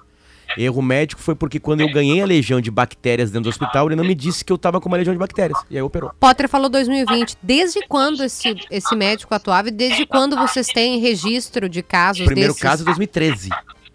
Erro 0.57 0.81
médico 0.83 1.21
foi 1.21 1.35
porque 1.35 1.59
quando 1.59 1.81
eu 1.81 1.91
ganhei 1.93 2.21
a 2.23 2.27
legião 2.27 2.61
de 2.61 2.71
bactérias 2.71 3.31
dentro 3.31 3.45
do 3.45 3.49
hospital, 3.49 3.89
ele 3.89 3.97
não 3.97 4.05
me 4.05 4.15
disse 4.15 4.45
que 4.45 4.53
eu 4.53 4.59
tava 4.59 4.81
com 4.81 4.89
uma 4.89 4.97
legião 4.97 5.13
de 5.13 5.19
bactérias. 5.19 5.59
E 5.69 5.77
aí 5.77 5.83
operou. 5.83 6.13
Potter 6.21 6.49
falou 6.49 6.69
2020. 6.69 7.37
Desde 7.43 7.85
quando 7.89 8.23
esse, 8.23 8.55
esse 8.71 8.95
médico 8.95 9.35
atuava 9.35 9.69
e 9.69 9.73
desde 9.73 10.07
quando 10.07 10.37
vocês 10.37 10.69
têm 10.69 11.01
registro 11.01 11.69
de 11.69 11.83
casos 11.83 12.23
O 12.23 12.27
primeiro 12.27 12.51
desses? 12.51 12.63
caso 12.63 12.83
é 12.83 12.85
2013. 12.85 13.51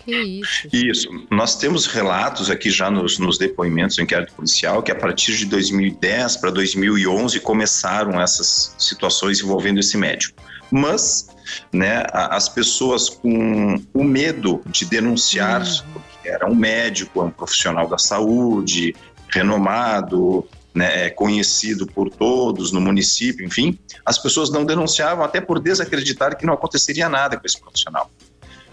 Que 0.10 0.22
isso. 0.22 0.68
Isso. 0.74 1.28
Nós 1.30 1.56
temos 1.56 1.86
relatos 1.86 2.50
aqui 2.50 2.70
já 2.70 2.90
nos, 2.90 3.20
nos 3.20 3.38
depoimentos 3.38 3.96
do 3.96 4.02
inquérito 4.02 4.34
policial 4.34 4.82
que 4.82 4.92
a 4.92 4.96
partir 4.96 5.38
de 5.38 5.46
2010 5.46 6.38
para 6.38 6.50
2011 6.52 7.40
começaram 7.42 8.20
essas 8.20 8.76
situações 8.78 9.40
envolvendo 9.42 9.80
esse 9.80 9.98
médico. 9.98 10.42
Mas, 10.72 11.30
né, 11.72 12.04
as 12.14 12.48
pessoas 12.48 13.10
com 13.10 13.82
o 13.94 14.04
medo 14.04 14.62
de 14.68 14.86
denunciar, 14.86 15.64
porque 15.94 16.30
era 16.30 16.48
um 16.50 16.56
médico, 16.56 17.24
um 17.24 17.32
profissional 17.32 17.88
da 17.88 17.98
saúde, 17.98 18.96
renomado, 19.30 20.48
né, 20.74 21.08
é 21.08 21.10
conhecido 21.10 21.88
por 21.88 22.10
todos 22.10 22.72
no 22.72 22.80
município, 22.80 23.46
enfim, 23.46 23.78
as 24.06 24.18
pessoas 24.18 24.52
não 24.52 24.64
denunciavam 24.66 25.24
até 25.24 25.42
por 25.42 25.60
desacreditar 25.60 26.38
que 26.38 26.46
não 26.46 26.54
aconteceria 26.54 27.10
nada 27.10 27.38
com 27.38 27.46
esse 27.46 27.60
profissional. 27.60 28.10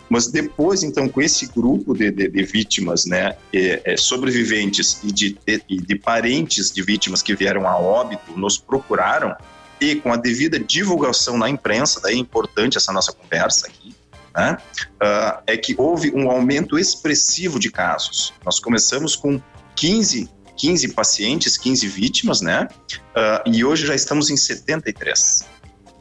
Mas 0.09 0.29
depois, 0.29 0.83
então, 0.83 1.09
com 1.09 1.21
esse 1.21 1.47
grupo 1.47 1.93
de, 1.93 2.11
de, 2.11 2.29
de 2.29 2.43
vítimas, 2.45 3.07
né, 3.07 3.37
é, 3.53 3.83
é, 3.85 3.97
sobreviventes 3.97 5.01
e 5.03 5.11
de, 5.11 5.39
de, 5.47 5.61
de 5.79 5.95
parentes 5.97 6.71
de 6.71 6.83
vítimas 6.83 7.23
que 7.23 7.35
vieram 7.35 7.67
a 7.67 7.77
óbito, 7.77 8.37
nos 8.37 8.57
procuraram 8.57 9.35
e 9.81 9.97
com 9.97 10.13
a 10.13 10.17
devida 10.17 10.59
divulgação 10.59 11.37
na 11.37 11.49
imprensa, 11.49 12.01
daí 12.01 12.15
é 12.15 12.19
importante 12.19 12.77
essa 12.77 12.93
nossa 12.93 13.13
conversa 13.13 13.67
aqui, 13.67 13.95
né, 14.35 14.59
ah, 15.01 15.43
é 15.47 15.57
que 15.57 15.75
houve 15.79 16.13
um 16.15 16.31
aumento 16.31 16.79
expressivo 16.79 17.59
de 17.59 17.71
casos. 17.71 18.33
Nós 18.45 18.59
começamos 18.59 19.17
com 19.17 19.41
15, 19.75 20.31
15 20.57 20.89
pacientes, 20.93 21.57
15 21.59 21.87
vítimas, 21.89 22.41
né, 22.41 22.69
ah, 23.15 23.43
e 23.47 23.65
hoje 23.65 23.87
já 23.87 23.95
estamos 23.95 24.31
em 24.31 24.37
73. 24.37 25.47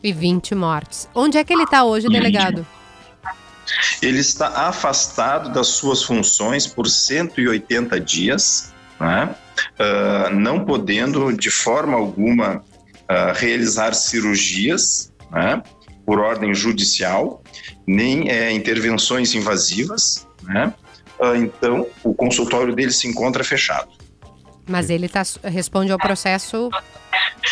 E 0.03 0.13
20 0.13 0.55
mortes. 0.55 1.09
Onde 1.15 1.37
é 1.37 1.43
que 1.43 1.51
ele 1.51 1.63
está 1.63 1.83
hoje, 1.83 2.07
delegado? 2.07 2.65
Ele 4.01 4.19
está 4.19 4.47
afastado 4.67 5.51
das 5.51 5.67
suas 5.67 6.03
funções 6.03 6.67
por 6.67 6.87
180 6.87 7.99
dias, 7.99 8.73
né? 8.99 9.35
Ah, 9.79 10.29
não 10.31 10.65
podendo 10.65 11.31
de 11.31 11.49
forma 11.49 11.95
alguma 11.95 12.63
ah, 13.07 13.33
realizar 13.33 13.93
cirurgias 13.93 15.13
né? 15.31 15.61
por 16.05 16.19
ordem 16.19 16.53
judicial, 16.53 17.43
nem 17.87 18.29
eh, 18.29 18.51
intervenções 18.51 19.33
invasivas. 19.33 20.27
Né? 20.43 20.73
Ah, 21.19 21.37
então, 21.37 21.87
o 22.03 22.13
consultório 22.13 22.75
dele 22.75 22.91
se 22.91 23.07
encontra 23.07 23.43
fechado. 23.43 23.89
Mas 24.67 24.89
ele 24.89 25.07
tá, 25.07 25.23
responde 25.43 25.91
ao 25.91 25.97
processo 25.97 26.69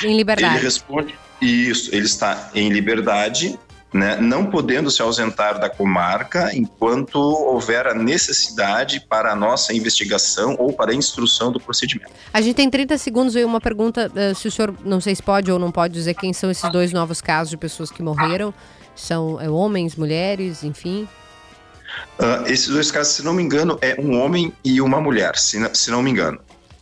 em 0.03 0.07
Ele 0.07 0.17
liberdade. 0.17 0.63
responde 0.63 1.15
isso, 1.39 1.93
ele 1.93 2.05
está 2.05 2.51
em 2.55 2.69
liberdade, 2.69 3.59
né, 3.93 4.17
não 4.19 4.47
podendo 4.47 4.89
se 4.89 5.01
ausentar 5.01 5.59
da 5.59 5.69
comarca 5.69 6.49
enquanto 6.53 7.17
houver 7.17 7.87
a 7.87 7.93
necessidade 7.93 8.99
para 8.99 9.31
a 9.31 9.35
nossa 9.35 9.73
investigação 9.73 10.55
ou 10.57 10.73
para 10.73 10.91
a 10.91 10.95
instrução 10.95 11.51
do 11.51 11.59
procedimento. 11.59 12.11
A 12.33 12.41
gente 12.41 12.55
tem 12.55 12.69
30 12.69 12.97
segundos 12.97 13.35
e 13.35 13.43
uma 13.43 13.61
pergunta, 13.61 14.11
eh, 14.15 14.33
se 14.33 14.47
o 14.47 14.51
senhor, 14.51 14.73
não 14.83 14.99
sei 14.99 15.15
se 15.15 15.21
pode 15.21 15.51
ou 15.51 15.59
não 15.59 15.71
pode 15.71 15.93
dizer 15.93 16.15
quem 16.15 16.33
são 16.33 16.49
esses 16.49 16.69
dois 16.71 16.91
novos 16.91 17.21
casos 17.21 17.51
de 17.51 17.57
pessoas 17.57 17.91
que 17.91 18.01
morreram. 18.01 18.53
São 18.95 19.39
eh, 19.39 19.49
homens, 19.49 19.95
mulheres, 19.95 20.63
enfim. 20.63 21.07
Ah, 22.17 22.43
esses 22.47 22.67
dois 22.67 22.91
casos, 22.91 23.13
se 23.13 23.23
não 23.23 23.33
me 23.33 23.43
engano, 23.43 23.77
é 23.81 23.95
um 23.99 24.19
homem 24.19 24.51
e 24.63 24.81
uma 24.81 24.99
mulher, 24.99 25.37
se 25.37 25.59
não, 25.59 25.73
se 25.73 25.91
não 25.91 26.01
me 26.01 26.09
engano. 26.09 26.39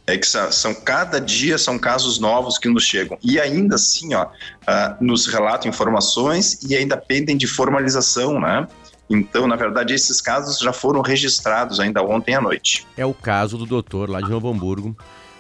É 0.08 0.18
que 0.18 0.26
são, 0.26 0.74
cada 0.74 1.22
dia 1.22 1.58
são 1.58 1.78
casos 1.78 2.20
novos 2.20 2.58
que 2.58 2.68
nos 2.68 2.84
chegam. 2.84 3.18
E 3.24 3.40
ainda 3.40 3.76
assim, 3.76 4.14
ó, 4.14 4.28
ah, 4.66 4.98
nos 5.00 5.28
relatam 5.28 5.70
informações 5.70 6.64
e 6.64 6.76
ainda 6.76 6.98
pendem 6.98 7.38
de 7.38 7.48
formalização, 7.48 8.40
né? 8.40 8.68
Então, 9.10 9.48
na 9.48 9.56
verdade, 9.56 9.94
esses 9.94 10.22
casos 10.22 10.58
já 10.60 10.72
foram 10.72 11.02
registrados 11.02 11.80
ainda 11.80 12.02
ontem 12.02 12.34
à 12.34 12.42
noite. 12.42 12.88
É 12.96 13.06
o 13.06 13.14
caso 13.14 13.58
do 13.58 13.66
doutor 13.66 14.10
lá 14.10 14.22
de 14.22 14.30
Novo 14.30 14.50
Hamburgo, 14.50 14.96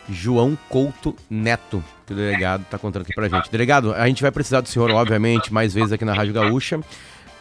João 0.09 0.57
Couto 0.70 1.16
Neto, 1.30 1.84
que 2.05 2.14
o 2.14 2.16
delegado 2.16 2.64
está 2.64 2.78
contando 2.78 3.03
aqui 3.03 3.14
pra 3.14 3.30
gente. 3.30 3.49
Delegado, 3.49 3.93
a 3.93 4.07
gente 4.07 4.22
vai 4.22 4.32
precisar 4.32 4.62
do 4.62 4.68
senhor, 4.68 4.91
obviamente, 4.91 5.53
mais 5.53 5.74
vezes 5.74 5.91
aqui 5.91 6.03
na 6.03 6.14
Rádio 6.14 6.34
Gaúcha. 6.34 6.82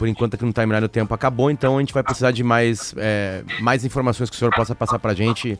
Por 0.01 0.07
enquanto 0.07 0.33
aqui 0.33 0.43
no 0.43 0.51
timeline 0.51 0.83
o 0.83 0.89
tempo 0.89 1.13
acabou, 1.13 1.51
então 1.51 1.77
a 1.77 1.79
gente 1.79 1.93
vai 1.93 2.01
precisar 2.01 2.31
de 2.31 2.43
mais, 2.43 2.91
é, 2.97 3.43
mais 3.59 3.85
informações 3.85 4.31
que 4.31 4.35
o 4.35 4.39
senhor 4.39 4.51
possa 4.51 4.73
passar 4.73 4.97
pra 4.97 5.13
gente, 5.13 5.59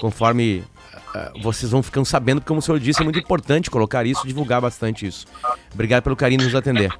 conforme 0.00 0.62
ah, 1.12 1.32
vocês 1.42 1.72
vão 1.72 1.82
ficando 1.82 2.06
sabendo, 2.06 2.40
porque 2.40 2.46
como 2.46 2.60
o 2.60 2.62
senhor 2.62 2.78
disse, 2.78 3.00
é 3.00 3.04
muito 3.04 3.18
importante 3.18 3.68
colocar 3.68 4.06
isso, 4.06 4.24
divulgar 4.24 4.60
bastante 4.60 5.08
isso. 5.08 5.26
Obrigado 5.74 6.04
pelo 6.04 6.14
carinho 6.14 6.38
de 6.38 6.44
nos 6.44 6.54
atender. 6.54 6.96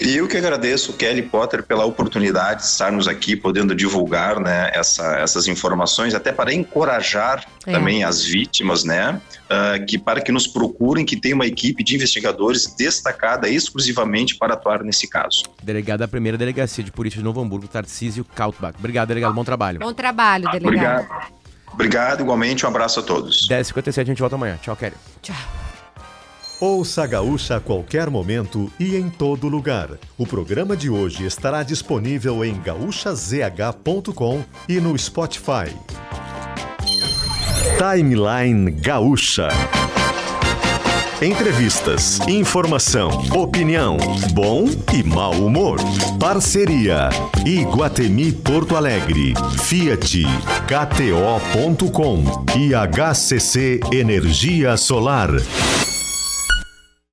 E 0.00 0.16
eu 0.16 0.28
que 0.28 0.36
agradeço, 0.36 0.92
Kelly 0.92 1.22
Potter, 1.22 1.62
pela 1.62 1.84
oportunidade 1.84 2.60
de 2.60 2.66
estarmos 2.66 3.08
aqui 3.08 3.34
podendo 3.34 3.74
divulgar 3.74 4.38
né, 4.38 4.70
essa- 4.74 5.16
essas 5.18 5.46
informações, 5.48 6.14
até 6.14 6.32
para 6.32 6.52
encorajar 6.52 7.44
É. 7.66 7.72
também 7.72 8.04
as 8.04 8.22
vítimas, 8.22 8.84
né? 8.84 9.20
ah, 9.48 9.78
que 9.78 9.96
para 9.96 10.20
que 10.20 10.32
nos 10.32 10.46
procurem, 10.46 11.04
que 11.06 11.16
tem 11.16 11.32
uma 11.32 11.46
equipe 11.46 11.82
de 11.84 11.94
investigadores 11.94 12.66
destacada 12.76 13.48
exclusivamente 13.48 14.34
para 14.36 14.54
atuar 14.54 14.82
nesse 14.82 15.08
caso. 15.08 15.44
Delegado 15.62 16.00
da 16.00 16.08
primeira 16.08 16.36
delegacia 16.36 16.82
de 16.82 16.90
polícia 16.90 17.18
de 17.18 17.24
Novo 17.24 17.40
Hamburgo, 17.40 17.68
Tarcísio 17.68 18.24
Kautbach. 18.24 18.74
Obrigado, 18.78 19.08
delegado. 19.08 19.32
Bom 19.34 19.44
trabalho. 19.44 19.78
Bom 19.78 19.92
trabalho, 19.94 20.50
delegado. 20.50 21.04
Obrigado. 21.04 21.36
Obrigado, 21.72 22.20
igualmente, 22.22 22.64
um 22.66 22.68
abraço 22.68 23.00
a 23.00 23.02
todos. 23.02 23.46
10h57, 23.48 24.00
a 24.00 24.04
gente 24.04 24.18
volta 24.20 24.34
amanhã. 24.34 24.58
Tchau, 24.60 24.74
Kelly. 24.76 24.94
Tchau. 25.22 25.65
Ouça 26.58 27.02
a 27.02 27.06
Gaúcha 27.06 27.56
a 27.56 27.60
qualquer 27.60 28.08
momento 28.08 28.72
e 28.80 28.96
em 28.96 29.10
todo 29.10 29.46
lugar. 29.46 29.90
O 30.16 30.26
programa 30.26 30.74
de 30.74 30.88
hoje 30.88 31.26
estará 31.26 31.62
disponível 31.62 32.42
em 32.42 32.58
gaúchazh.com 32.58 34.42
e 34.66 34.80
no 34.80 34.98
Spotify. 34.98 35.76
Timeline 37.76 38.70
Gaúcha. 38.70 39.48
Entrevistas, 41.20 42.20
informação, 42.26 43.10
opinião, 43.34 43.98
bom 44.32 44.64
e 44.94 45.02
mau 45.02 45.32
humor. 45.32 45.78
Parceria 46.18 47.10
Iguatemi 47.44 48.32
Porto 48.32 48.76
Alegre, 48.76 49.34
Fiat, 49.62 50.24
KTO.com 50.66 52.24
e 52.58 52.74
HCC 52.74 53.80
Energia 53.92 54.76
Solar. 54.78 55.30